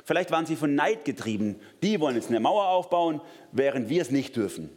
Vielleicht 0.04 0.30
waren 0.30 0.44
sie 0.44 0.56
von 0.56 0.74
Neid 0.74 1.06
getrieben. 1.06 1.56
Die 1.82 1.98
wollen 1.98 2.16
jetzt 2.16 2.28
eine 2.28 2.40
Mauer 2.40 2.68
aufbauen, 2.68 3.22
während 3.52 3.88
wir 3.88 4.02
es 4.02 4.10
nicht 4.10 4.36
dürfen. 4.36 4.68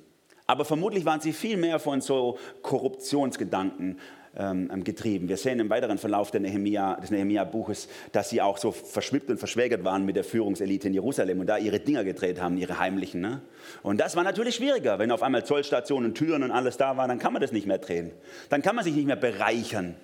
Aber 0.47 0.63
vermutlich 0.63 1.03
waren 1.03 1.19
sie 1.19 1.33
viel 1.33 1.57
mehr 1.57 1.79
von 1.79 1.99
so 1.99 2.37
Korruptionsgedanken 2.61 3.99
ähm, 4.37 4.83
getrieben. 4.83 5.27
Wir 5.27 5.37
sehen 5.37 5.59
im 5.59 5.69
weiteren 5.69 5.97
Verlauf 5.97 6.31
Nehemia, 6.33 6.95
des 6.95 7.11
Nehemia-Buches, 7.11 7.87
dass 8.11 8.29
sie 8.29 8.41
auch 8.41 8.57
so 8.57 8.71
verschwippt 8.71 9.29
und 9.29 9.37
verschwägert 9.37 9.83
waren 9.83 10.05
mit 10.05 10.15
der 10.15 10.23
Führungselite 10.23 10.87
in 10.87 10.93
Jerusalem 10.93 11.39
und 11.41 11.47
da 11.47 11.57
ihre 11.57 11.79
Dinger 11.79 12.03
gedreht 12.03 12.39
haben, 12.39 12.57
ihre 12.57 12.79
heimlichen. 12.79 13.21
Ne? 13.21 13.41
Und 13.83 13.99
das 13.99 14.15
war 14.15 14.23
natürlich 14.23 14.55
schwieriger. 14.55 14.99
Wenn 14.99 15.11
auf 15.11 15.23
einmal 15.23 15.45
Zollstationen, 15.45 16.13
Türen 16.13 16.43
und 16.43 16.51
alles 16.51 16.77
da 16.77 16.95
waren, 16.97 17.09
dann 17.09 17.19
kann 17.19 17.33
man 17.33 17.41
das 17.41 17.51
nicht 17.51 17.67
mehr 17.67 17.77
drehen. 17.77 18.11
Dann 18.49 18.61
kann 18.61 18.75
man 18.75 18.85
sich 18.85 18.95
nicht 18.95 19.07
mehr 19.07 19.15
bereichern 19.15 19.95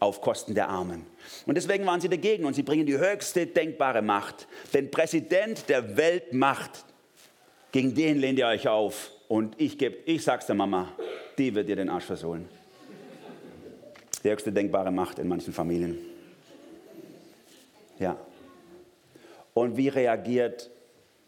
auf 0.00 0.20
Kosten 0.20 0.54
der 0.54 0.68
Armen. 0.68 1.06
Und 1.46 1.54
deswegen 1.54 1.86
waren 1.86 2.00
sie 2.00 2.08
dagegen 2.08 2.44
und 2.44 2.54
sie 2.54 2.64
bringen 2.64 2.86
die 2.86 2.98
höchste 2.98 3.46
denkbare 3.46 4.02
Macht. 4.02 4.48
Den 4.74 4.90
Präsident 4.90 5.68
der 5.68 5.96
Weltmacht, 5.96 6.84
gegen 7.70 7.94
den 7.94 8.18
lehnt 8.18 8.40
ihr 8.40 8.48
euch 8.48 8.66
auf. 8.66 9.12
Und 9.28 9.54
ich, 9.58 9.78
geb, 9.78 10.02
ich 10.06 10.24
sag's 10.24 10.46
der 10.46 10.56
Mama, 10.56 10.88
die 11.38 11.54
wird 11.54 11.68
dir 11.68 11.76
den 11.76 11.88
Arsch 11.88 12.04
versohlen 12.04 12.48
die 14.22 14.30
höchste 14.30 14.52
denkbare 14.52 14.90
Macht 14.90 15.18
in 15.18 15.28
manchen 15.28 15.52
Familien. 15.52 15.98
Ja. 17.98 18.16
Und 19.54 19.76
wie 19.76 19.88
reagiert 19.88 20.70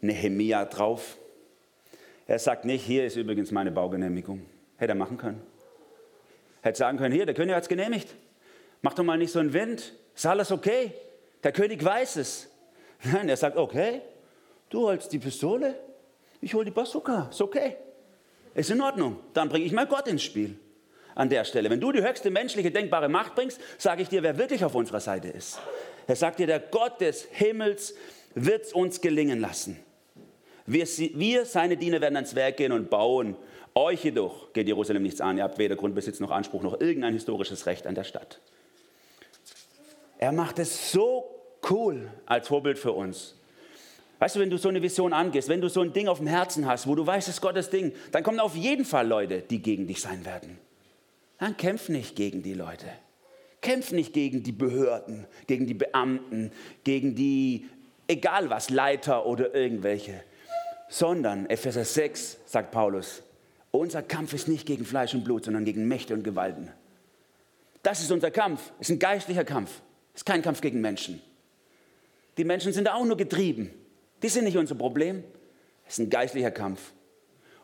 Nehemia 0.01 0.65
drauf? 0.65 1.17
Er 2.27 2.39
sagt 2.39 2.65
nicht, 2.65 2.85
hier 2.85 3.05
ist 3.05 3.15
übrigens 3.15 3.51
meine 3.51 3.71
Baugenehmigung. 3.71 4.45
Hätte 4.77 4.93
er 4.93 4.95
machen 4.95 5.17
können. 5.17 5.41
Hätte 6.61 6.79
sagen 6.79 6.97
können, 6.97 7.13
hier, 7.13 7.25
der 7.25 7.35
König 7.35 7.55
hat 7.55 7.63
es 7.63 7.69
genehmigt. 7.69 8.15
Mach 8.81 8.93
doch 8.93 9.03
mal 9.03 9.17
nicht 9.17 9.31
so 9.31 9.39
einen 9.39 9.53
Wind. 9.53 9.93
Ist 10.15 10.25
alles 10.25 10.51
okay? 10.51 10.91
Der 11.43 11.51
König 11.51 11.83
weiß 11.83 12.15
es. 12.15 12.49
Nein, 13.03 13.29
er 13.29 13.37
sagt, 13.37 13.57
okay, 13.57 14.01
du 14.69 14.87
holst 14.87 15.11
die 15.11 15.19
Pistole, 15.19 15.75
ich 16.41 16.53
hole 16.53 16.65
die 16.65 16.71
Bazooka. 16.71 17.27
Ist 17.29 17.41
okay. 17.41 17.75
Ist 18.55 18.71
in 18.71 18.81
Ordnung. 18.81 19.19
Dann 19.33 19.49
bringe 19.49 19.65
ich 19.65 19.71
mal 19.71 19.85
Gott 19.85 20.07
ins 20.07 20.23
Spiel 20.23 20.57
an 21.15 21.29
der 21.29 21.45
Stelle. 21.45 21.69
Wenn 21.69 21.79
du 21.79 21.91
die 21.91 22.03
höchste 22.03 22.29
menschliche 22.29 22.71
denkbare 22.71 23.09
Macht 23.09 23.35
bringst, 23.35 23.59
sage 23.77 24.01
ich 24.01 24.09
dir, 24.09 24.21
wer 24.21 24.37
wirklich 24.37 24.63
auf 24.63 24.75
unserer 24.75 24.99
Seite 24.99 25.29
ist. 25.29 25.59
Er 26.07 26.15
sagt 26.15 26.39
dir, 26.39 26.47
der 26.47 26.59
Gott 26.59 27.01
des 27.01 27.27
Himmels 27.31 27.95
wird 28.35 28.65
es 28.65 28.73
uns 28.73 29.01
gelingen 29.01 29.39
lassen. 29.39 29.79
Wir, 30.67 30.85
wir, 30.85 31.45
seine 31.45 31.77
Diener, 31.77 32.01
werden 32.01 32.15
ans 32.15 32.35
Werk 32.35 32.57
gehen 32.57 32.71
und 32.71 32.89
bauen. 32.89 33.35
Euch 33.73 34.03
jedoch 34.03 34.51
geht 34.53 34.67
Jerusalem 34.67 35.03
nichts 35.03 35.21
an. 35.21 35.37
Ihr 35.37 35.43
habt 35.43 35.57
weder 35.57 35.75
Grundbesitz 35.75 36.19
noch 36.19 36.31
Anspruch 36.31 36.63
noch 36.63 36.79
irgendein 36.79 37.13
historisches 37.13 37.65
Recht 37.65 37.87
an 37.87 37.95
der 37.95 38.03
Stadt. 38.03 38.39
Er 40.17 40.31
macht 40.31 40.59
es 40.59 40.91
so 40.91 41.25
cool 41.69 42.09
als 42.25 42.47
Vorbild 42.47 42.79
für 42.79 42.91
uns. 42.91 43.35
Weißt 44.19 44.35
du, 44.35 44.39
wenn 44.39 44.49
du 44.49 44.57
so 44.57 44.69
eine 44.69 44.81
Vision 44.81 45.13
angehst, 45.13 45.49
wenn 45.49 45.61
du 45.61 45.67
so 45.67 45.81
ein 45.81 45.91
Ding 45.91 46.07
auf 46.07 46.19
dem 46.19 46.27
Herzen 46.27 46.65
hast, 46.65 46.87
wo 46.87 46.95
du 46.95 47.05
weißt, 47.05 47.27
es 47.27 47.35
ist 47.35 47.41
Gottes 47.41 47.69
Ding, 47.69 47.91
dann 48.11 48.23
kommen 48.23 48.39
auf 48.39 48.55
jeden 48.55 48.85
Fall 48.85 49.07
Leute, 49.07 49.41
die 49.41 49.61
gegen 49.61 49.87
dich 49.87 50.01
sein 50.01 50.25
werden. 50.25 50.57
Dann 51.37 51.57
kämpf 51.57 51.89
nicht 51.89 52.15
gegen 52.15 52.43
die 52.43 52.53
Leute. 52.53 52.87
Kämpf 53.61 53.91
nicht 53.91 54.13
gegen 54.13 54.43
die 54.43 54.51
Behörden, 54.51 55.25
gegen 55.47 55.65
die 55.65 55.73
Beamten, 55.73 56.51
gegen 56.83 57.15
die, 57.15 57.67
egal 58.07 58.49
was, 58.49 58.69
Leiter 58.69 59.25
oder 59.25 59.55
irgendwelche, 59.55 60.23
sondern, 60.87 61.49
Epheser 61.49 61.83
6 61.83 62.37
sagt 62.45 62.71
Paulus, 62.71 63.23
unser 63.71 64.03
Kampf 64.03 64.33
ist 64.33 64.47
nicht 64.47 64.65
gegen 64.65 64.85
Fleisch 64.85 65.13
und 65.13 65.23
Blut, 65.23 65.45
sondern 65.45 65.65
gegen 65.65 65.87
Mächte 65.87 66.13
und 66.13 66.23
Gewalten. 66.23 66.71
Das 67.83 68.01
ist 68.01 68.11
unser 68.11 68.31
Kampf, 68.31 68.71
ist 68.79 68.91
ein 68.91 68.99
geistlicher 68.99 69.43
Kampf, 69.43 69.81
ist 70.13 70.25
kein 70.25 70.41
Kampf 70.41 70.61
gegen 70.61 70.79
Menschen. 70.79 71.21
Die 72.37 72.43
Menschen 72.43 72.73
sind 72.73 72.89
auch 72.89 73.05
nur 73.05 73.17
getrieben. 73.17 73.71
Die 74.21 74.29
sind 74.29 74.45
nicht 74.45 74.57
unser 74.57 74.75
Problem. 74.75 75.23
Es 75.85 75.93
ist 75.93 75.99
ein 75.99 76.09
geistlicher 76.09 76.51
Kampf. 76.51 76.93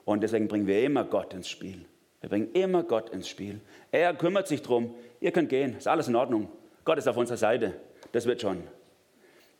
Und 0.06 0.22
deswegen 0.22 0.48
bringen 0.48 0.68
wir 0.68 0.84
immer 0.84 1.04
Gott 1.04 1.34
ins 1.34 1.50
Spiel. 1.50 1.86
Wir 2.22 2.30
bringen 2.30 2.52
immer 2.54 2.84
Gott 2.84 3.10
ins 3.10 3.28
Spiel. 3.28 3.60
Er 3.92 4.14
kümmert 4.14 4.48
sich 4.48 4.62
drum. 4.62 4.94
Ihr 5.20 5.32
könnt 5.32 5.50
gehen, 5.50 5.78
ist 5.78 5.88
alles 5.88 6.08
in 6.08 6.16
Ordnung. 6.16 6.50
Gott 6.86 6.98
ist 6.98 7.08
auf 7.08 7.18
unserer 7.18 7.38
Seite. 7.38 7.74
Das 8.12 8.26
wird 8.26 8.42
schon. 8.42 8.64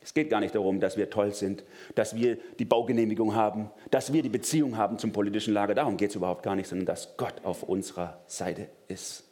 Es 0.00 0.14
geht 0.14 0.30
gar 0.30 0.40
nicht 0.40 0.54
darum, 0.54 0.80
dass 0.80 0.96
wir 0.96 1.10
toll 1.10 1.32
sind, 1.32 1.62
dass 1.94 2.16
wir 2.16 2.36
die 2.58 2.64
Baugenehmigung 2.64 3.34
haben, 3.36 3.70
dass 3.90 4.12
wir 4.12 4.22
die 4.22 4.28
Beziehung 4.28 4.76
haben 4.76 4.98
zum 4.98 5.12
politischen 5.12 5.54
Lager. 5.54 5.74
Darum 5.74 5.96
geht 5.96 6.10
es 6.10 6.16
überhaupt 6.16 6.42
gar 6.42 6.56
nicht, 6.56 6.68
sondern 6.68 6.86
dass 6.86 7.16
Gott 7.16 7.34
auf 7.44 7.62
unserer 7.62 8.20
Seite 8.26 8.68
ist. 8.88 9.24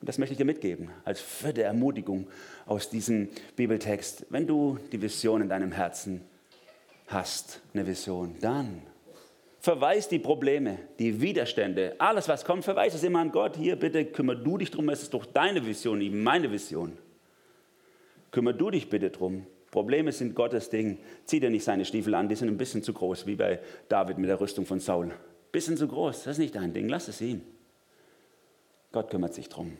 Und 0.00 0.08
das 0.08 0.16
möchte 0.16 0.32
ich 0.32 0.38
dir 0.38 0.46
mitgeben, 0.46 0.88
als 1.04 1.20
vierte 1.20 1.62
Ermutigung 1.62 2.26
aus 2.64 2.88
diesem 2.88 3.28
Bibeltext. 3.54 4.24
Wenn 4.30 4.46
du 4.46 4.78
die 4.92 5.02
Vision 5.02 5.42
in 5.42 5.50
deinem 5.50 5.72
Herzen 5.72 6.22
hast, 7.08 7.60
eine 7.74 7.86
Vision, 7.86 8.36
dann 8.40 8.80
verweis 9.60 10.08
die 10.08 10.18
Probleme, 10.18 10.78
die 10.98 11.20
Widerstände, 11.20 11.94
alles 11.98 12.28
was 12.28 12.44
kommt, 12.44 12.64
verweis 12.64 12.94
es 12.94 13.02
immer 13.02 13.20
an 13.20 13.30
Gott. 13.30 13.56
Hier, 13.56 13.76
bitte 13.76 14.04
kümmer 14.06 14.34
du 14.34 14.58
dich 14.58 14.70
drum, 14.70 14.88
es 14.88 15.02
ist 15.02 15.14
doch 15.14 15.26
deine 15.26 15.64
Vision, 15.64 15.98
nicht 15.98 16.14
meine 16.14 16.50
Vision. 16.50 16.96
Kümmer 18.30 18.52
du 18.52 18.70
dich 18.70 18.88
bitte 18.88 19.10
drum. 19.10 19.46
Probleme 19.70 20.10
sind 20.10 20.34
Gottes 20.34 20.70
Ding. 20.70 20.98
Zieh 21.26 21.38
dir 21.38 21.50
nicht 21.50 21.62
seine 21.62 21.84
Stiefel 21.84 22.14
an, 22.14 22.28
die 22.28 22.34
sind 22.34 22.48
ein 22.48 22.56
bisschen 22.56 22.82
zu 22.82 22.92
groß, 22.92 23.26
wie 23.26 23.36
bei 23.36 23.60
David 23.88 24.18
mit 24.18 24.28
der 24.28 24.40
Rüstung 24.40 24.66
von 24.66 24.80
Saul. 24.80 25.12
Bisschen 25.52 25.76
zu 25.76 25.86
groß, 25.86 26.24
das 26.24 26.32
ist 26.32 26.38
nicht 26.38 26.54
dein 26.56 26.72
Ding, 26.72 26.88
lass 26.88 27.08
es 27.08 27.20
ihm. 27.20 27.42
Gott 28.92 29.10
kümmert 29.10 29.34
sich 29.34 29.48
drum. 29.48 29.76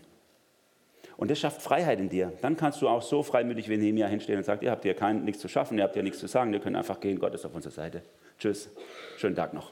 Und 1.17 1.31
das 1.31 1.39
schafft 1.39 1.61
Freiheit 1.61 2.01
in 2.01 2.09
dir. 2.09 2.33
Dann 2.41 2.57
kannst 2.57 2.81
du 2.81 2.89
auch 2.89 3.03
so 3.03 3.23
freimütig 3.23 3.69
wie 3.69 3.77
Nehemiah 3.77 4.07
hinstehen 4.07 4.39
und 4.39 4.45
sagen, 4.45 4.65
ihr 4.65 4.71
habt 4.71 4.85
hier 4.85 4.95
kein, 4.95 5.25
nichts 5.25 5.41
zu 5.41 5.49
schaffen, 5.49 5.79
ihr 5.79 5.85
habt 5.85 5.95
hier 5.95 6.03
nichts 6.03 6.19
zu 6.19 6.27
sagen, 6.29 6.53
ihr 6.53 6.61
könnt 6.61 6.77
einfach 6.77 7.01
gehen, 7.01 7.19
Gott 7.19 7.35
ist 7.35 7.45
auf 7.45 7.55
unserer 7.55 7.73
Seite. 7.73 8.03
Tschüss, 8.41 8.69
schönen 9.17 9.37
Tag 9.37 9.55
noch. 9.55 9.71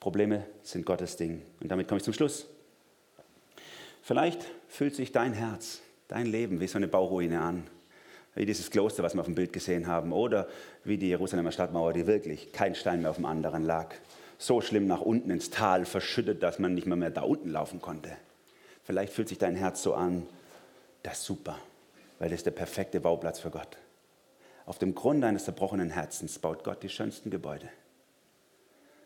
Probleme 0.00 0.44
sind 0.64 0.84
Gottes 0.84 1.16
Ding. 1.16 1.42
Und 1.60 1.70
damit 1.70 1.86
komme 1.86 1.98
ich 1.98 2.04
zum 2.04 2.12
Schluss. 2.12 2.48
Vielleicht 4.02 4.44
fühlt 4.68 4.96
sich 4.96 5.12
dein 5.12 5.32
Herz, 5.32 5.80
dein 6.08 6.26
Leben 6.26 6.58
wie 6.58 6.66
so 6.66 6.78
eine 6.78 6.88
Bauruine 6.88 7.40
an. 7.40 7.64
Wie 8.34 8.44
dieses 8.44 8.70
Kloster, 8.70 9.04
was 9.04 9.14
wir 9.14 9.20
auf 9.20 9.26
dem 9.26 9.36
Bild 9.36 9.52
gesehen 9.52 9.86
haben. 9.86 10.12
Oder 10.12 10.48
wie 10.82 10.98
die 10.98 11.08
Jerusalemer 11.08 11.52
Stadtmauer, 11.52 11.92
die 11.92 12.08
wirklich 12.08 12.50
kein 12.50 12.74
Stein 12.74 13.02
mehr 13.02 13.10
auf 13.10 13.16
dem 13.16 13.26
anderen 13.26 13.62
lag 13.62 13.94
so 14.38 14.60
schlimm 14.60 14.86
nach 14.86 15.00
unten 15.00 15.30
ins 15.30 15.50
Tal 15.50 15.84
verschüttet, 15.84 16.42
dass 16.42 16.58
man 16.58 16.74
nicht 16.74 16.86
mehr, 16.86 16.96
mehr 16.96 17.10
da 17.10 17.22
unten 17.22 17.50
laufen 17.50 17.80
konnte. 17.80 18.10
Vielleicht 18.84 19.12
fühlt 19.12 19.28
sich 19.28 19.38
dein 19.38 19.56
Herz 19.56 19.82
so 19.82 19.94
an, 19.94 20.26
das 21.02 21.20
ist 21.20 21.24
super, 21.24 21.58
weil 22.18 22.28
das 22.28 22.40
ist 22.40 22.46
der 22.46 22.52
perfekte 22.52 23.00
Bauplatz 23.00 23.40
für 23.40 23.50
Gott. 23.50 23.76
Auf 24.66 24.78
dem 24.78 24.94
Grund 24.94 25.22
deines 25.22 25.44
zerbrochenen 25.44 25.90
Herzens 25.90 26.38
baut 26.38 26.64
Gott 26.64 26.82
die 26.82 26.88
schönsten 26.88 27.30
Gebäude. 27.30 27.68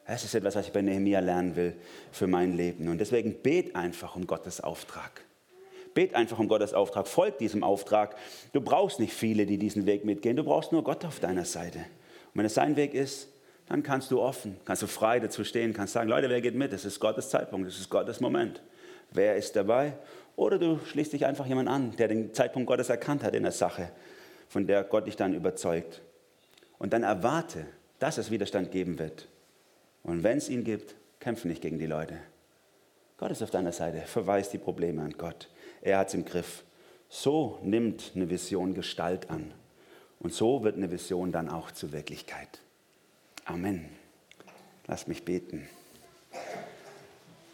Das 0.06 0.24
ist 0.24 0.34
etwas, 0.34 0.54
was 0.56 0.66
ich 0.66 0.72
bei 0.72 0.80
Nehemiah 0.80 1.20
lernen 1.20 1.54
will 1.54 1.74
für 2.12 2.26
mein 2.26 2.56
Leben. 2.56 2.88
Und 2.88 2.98
deswegen 2.98 3.42
bet 3.42 3.76
einfach 3.76 4.16
um 4.16 4.26
Gottes 4.26 4.60
Auftrag. 4.60 5.22
Bet 5.92 6.14
einfach 6.14 6.38
um 6.38 6.48
Gottes 6.48 6.72
Auftrag. 6.72 7.06
Folg 7.06 7.38
diesem 7.38 7.62
Auftrag. 7.62 8.16
Du 8.52 8.60
brauchst 8.60 9.00
nicht 9.00 9.12
viele, 9.12 9.44
die 9.44 9.58
diesen 9.58 9.84
Weg 9.84 10.04
mitgehen. 10.04 10.36
Du 10.36 10.44
brauchst 10.44 10.72
nur 10.72 10.82
Gott 10.82 11.04
auf 11.04 11.20
deiner 11.20 11.44
Seite. 11.44 11.78
Und 11.78 12.34
wenn 12.34 12.46
es 12.46 12.54
sein 12.54 12.76
Weg 12.76 12.94
ist, 12.94 13.28
dann 13.68 13.82
kannst 13.82 14.10
du 14.10 14.20
offen, 14.20 14.56
kannst 14.64 14.82
du 14.82 14.86
frei 14.86 15.20
dazu 15.20 15.44
stehen, 15.44 15.74
kannst 15.74 15.92
sagen, 15.92 16.08
Leute, 16.08 16.30
wer 16.30 16.40
geht 16.40 16.54
mit? 16.54 16.72
Das 16.72 16.86
ist 16.86 17.00
Gottes 17.00 17.28
Zeitpunkt, 17.28 17.68
das 17.68 17.78
ist 17.78 17.90
Gottes 17.90 18.20
Moment. 18.20 18.62
Wer 19.10 19.36
ist 19.36 19.56
dabei? 19.56 19.92
Oder 20.36 20.58
du 20.58 20.78
schließt 20.86 21.12
dich 21.12 21.26
einfach 21.26 21.46
jemand 21.46 21.68
an, 21.68 21.94
der 21.96 22.08
den 22.08 22.32
Zeitpunkt 22.32 22.66
Gottes 22.66 22.88
erkannt 22.88 23.22
hat 23.22 23.34
in 23.34 23.42
der 23.42 23.52
Sache, 23.52 23.90
von 24.48 24.66
der 24.66 24.84
Gott 24.84 25.06
dich 25.06 25.16
dann 25.16 25.34
überzeugt. 25.34 26.02
Und 26.78 26.92
dann 26.92 27.02
erwarte, 27.02 27.66
dass 27.98 28.18
es 28.18 28.30
Widerstand 28.30 28.70
geben 28.70 28.98
wird. 28.98 29.28
Und 30.02 30.22
wenn 30.22 30.38
es 30.38 30.48
ihn 30.48 30.64
gibt, 30.64 30.94
kämpfe 31.20 31.48
nicht 31.48 31.62
gegen 31.62 31.78
die 31.78 31.86
Leute. 31.86 32.18
Gott 33.16 33.30
ist 33.32 33.42
auf 33.42 33.50
deiner 33.50 33.72
Seite, 33.72 34.00
verweist 34.02 34.52
die 34.52 34.58
Probleme 34.58 35.02
an 35.02 35.14
Gott. 35.18 35.48
Er 35.82 35.98
hat 35.98 36.08
es 36.08 36.14
im 36.14 36.24
Griff. 36.24 36.62
So 37.08 37.58
nimmt 37.62 38.12
eine 38.14 38.30
Vision 38.30 38.74
Gestalt 38.74 39.28
an. 39.30 39.52
Und 40.20 40.32
so 40.32 40.62
wird 40.62 40.76
eine 40.76 40.90
Vision 40.90 41.32
dann 41.32 41.48
auch 41.48 41.70
zur 41.70 41.92
Wirklichkeit. 41.92 42.60
Amen. 43.44 43.88
Lass 44.86 45.06
mich 45.06 45.24
beten. 45.24 45.68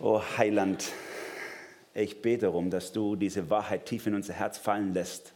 O 0.00 0.20
Heiland, 0.36 0.92
ich 1.94 2.20
bete 2.20 2.42
darum, 2.42 2.70
dass 2.70 2.92
du 2.92 3.16
diese 3.16 3.48
Wahrheit 3.48 3.86
tief 3.86 4.06
in 4.06 4.14
unser 4.14 4.34
Herz 4.34 4.58
fallen 4.58 4.92
lässt, 4.92 5.32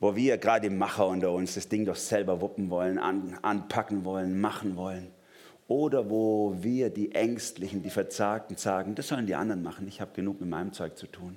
wo 0.00 0.14
wir 0.14 0.38
gerade 0.38 0.70
Macher 0.70 1.06
unter 1.06 1.32
uns 1.32 1.54
das 1.54 1.68
Ding 1.68 1.84
doch 1.84 1.96
selber 1.96 2.40
wuppen 2.40 2.70
wollen, 2.70 2.98
an, 2.98 3.38
anpacken 3.42 4.04
wollen, 4.04 4.40
machen 4.40 4.76
wollen. 4.76 5.10
Oder 5.68 6.10
wo 6.10 6.56
wir 6.60 6.90
die 6.90 7.12
Ängstlichen, 7.12 7.82
die 7.82 7.90
Verzagten 7.90 8.56
sagen, 8.56 8.94
das 8.94 9.08
sollen 9.08 9.26
die 9.26 9.34
anderen 9.34 9.62
machen, 9.62 9.88
ich 9.88 10.00
habe 10.00 10.12
genug 10.14 10.40
mit 10.40 10.48
meinem 10.48 10.72
Zeug 10.72 10.96
zu 10.96 11.06
tun. 11.06 11.36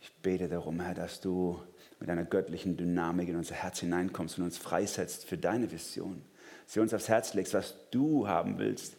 Ich 0.00 0.12
bete 0.22 0.48
darum, 0.48 0.80
Herr, 0.80 0.94
dass 0.94 1.20
du 1.20 1.60
mit 1.98 2.08
einer 2.08 2.24
göttlichen 2.24 2.76
Dynamik 2.76 3.28
in 3.28 3.36
unser 3.36 3.56
Herz 3.56 3.80
hineinkommst 3.80 4.38
und 4.38 4.44
uns 4.44 4.58
freisetzt 4.58 5.24
für 5.24 5.36
deine 5.36 5.70
Vision. 5.72 6.22
Sie 6.66 6.80
uns 6.80 6.94
aufs 6.94 7.08
Herz 7.08 7.34
legst, 7.34 7.54
was 7.54 7.74
du 7.90 8.28
haben 8.28 8.58
willst, 8.58 8.96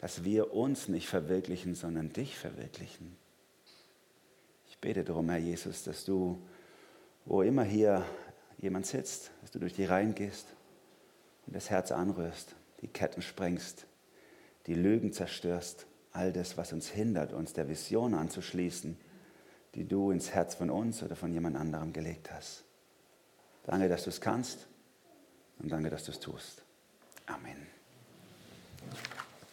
dass 0.00 0.24
wir 0.24 0.54
uns 0.54 0.88
nicht 0.88 1.08
verwirklichen, 1.08 1.74
sondern 1.74 2.12
dich 2.12 2.38
verwirklichen. 2.38 3.16
Ich 4.68 4.78
bete 4.78 5.04
darum, 5.04 5.28
Herr 5.28 5.38
Jesus, 5.38 5.84
dass 5.84 6.04
du, 6.06 6.40
wo 7.24 7.42
immer 7.42 7.64
hier 7.64 8.04
jemand 8.58 8.86
sitzt, 8.86 9.30
dass 9.40 9.50
du 9.50 9.58
durch 9.58 9.74
die 9.74 9.84
Reihen 9.84 10.14
gehst 10.14 10.46
und 11.46 11.56
das 11.56 11.70
Herz 11.70 11.92
anrührst, 11.92 12.54
die 12.82 12.88
Ketten 12.88 13.22
sprengst, 13.22 13.86
die 14.66 14.74
Lügen 14.74 15.12
zerstörst, 15.12 15.86
all 16.12 16.32
das, 16.32 16.56
was 16.56 16.72
uns 16.72 16.88
hindert, 16.88 17.32
uns 17.32 17.52
der 17.52 17.68
Vision 17.68 18.14
anzuschließen 18.14 18.96
die 19.74 19.86
du 19.86 20.10
ins 20.10 20.32
Herz 20.32 20.54
von 20.54 20.70
uns 20.70 21.02
oder 21.02 21.16
von 21.16 21.32
jemand 21.32 21.56
anderem 21.56 21.92
gelegt 21.92 22.30
hast. 22.32 22.64
Danke, 23.64 23.88
dass 23.88 24.04
du 24.04 24.10
es 24.10 24.20
kannst 24.20 24.66
und 25.58 25.70
danke, 25.70 25.90
dass 25.90 26.04
du 26.04 26.12
es 26.12 26.20
tust. 26.20 26.62
Amen. 27.26 27.66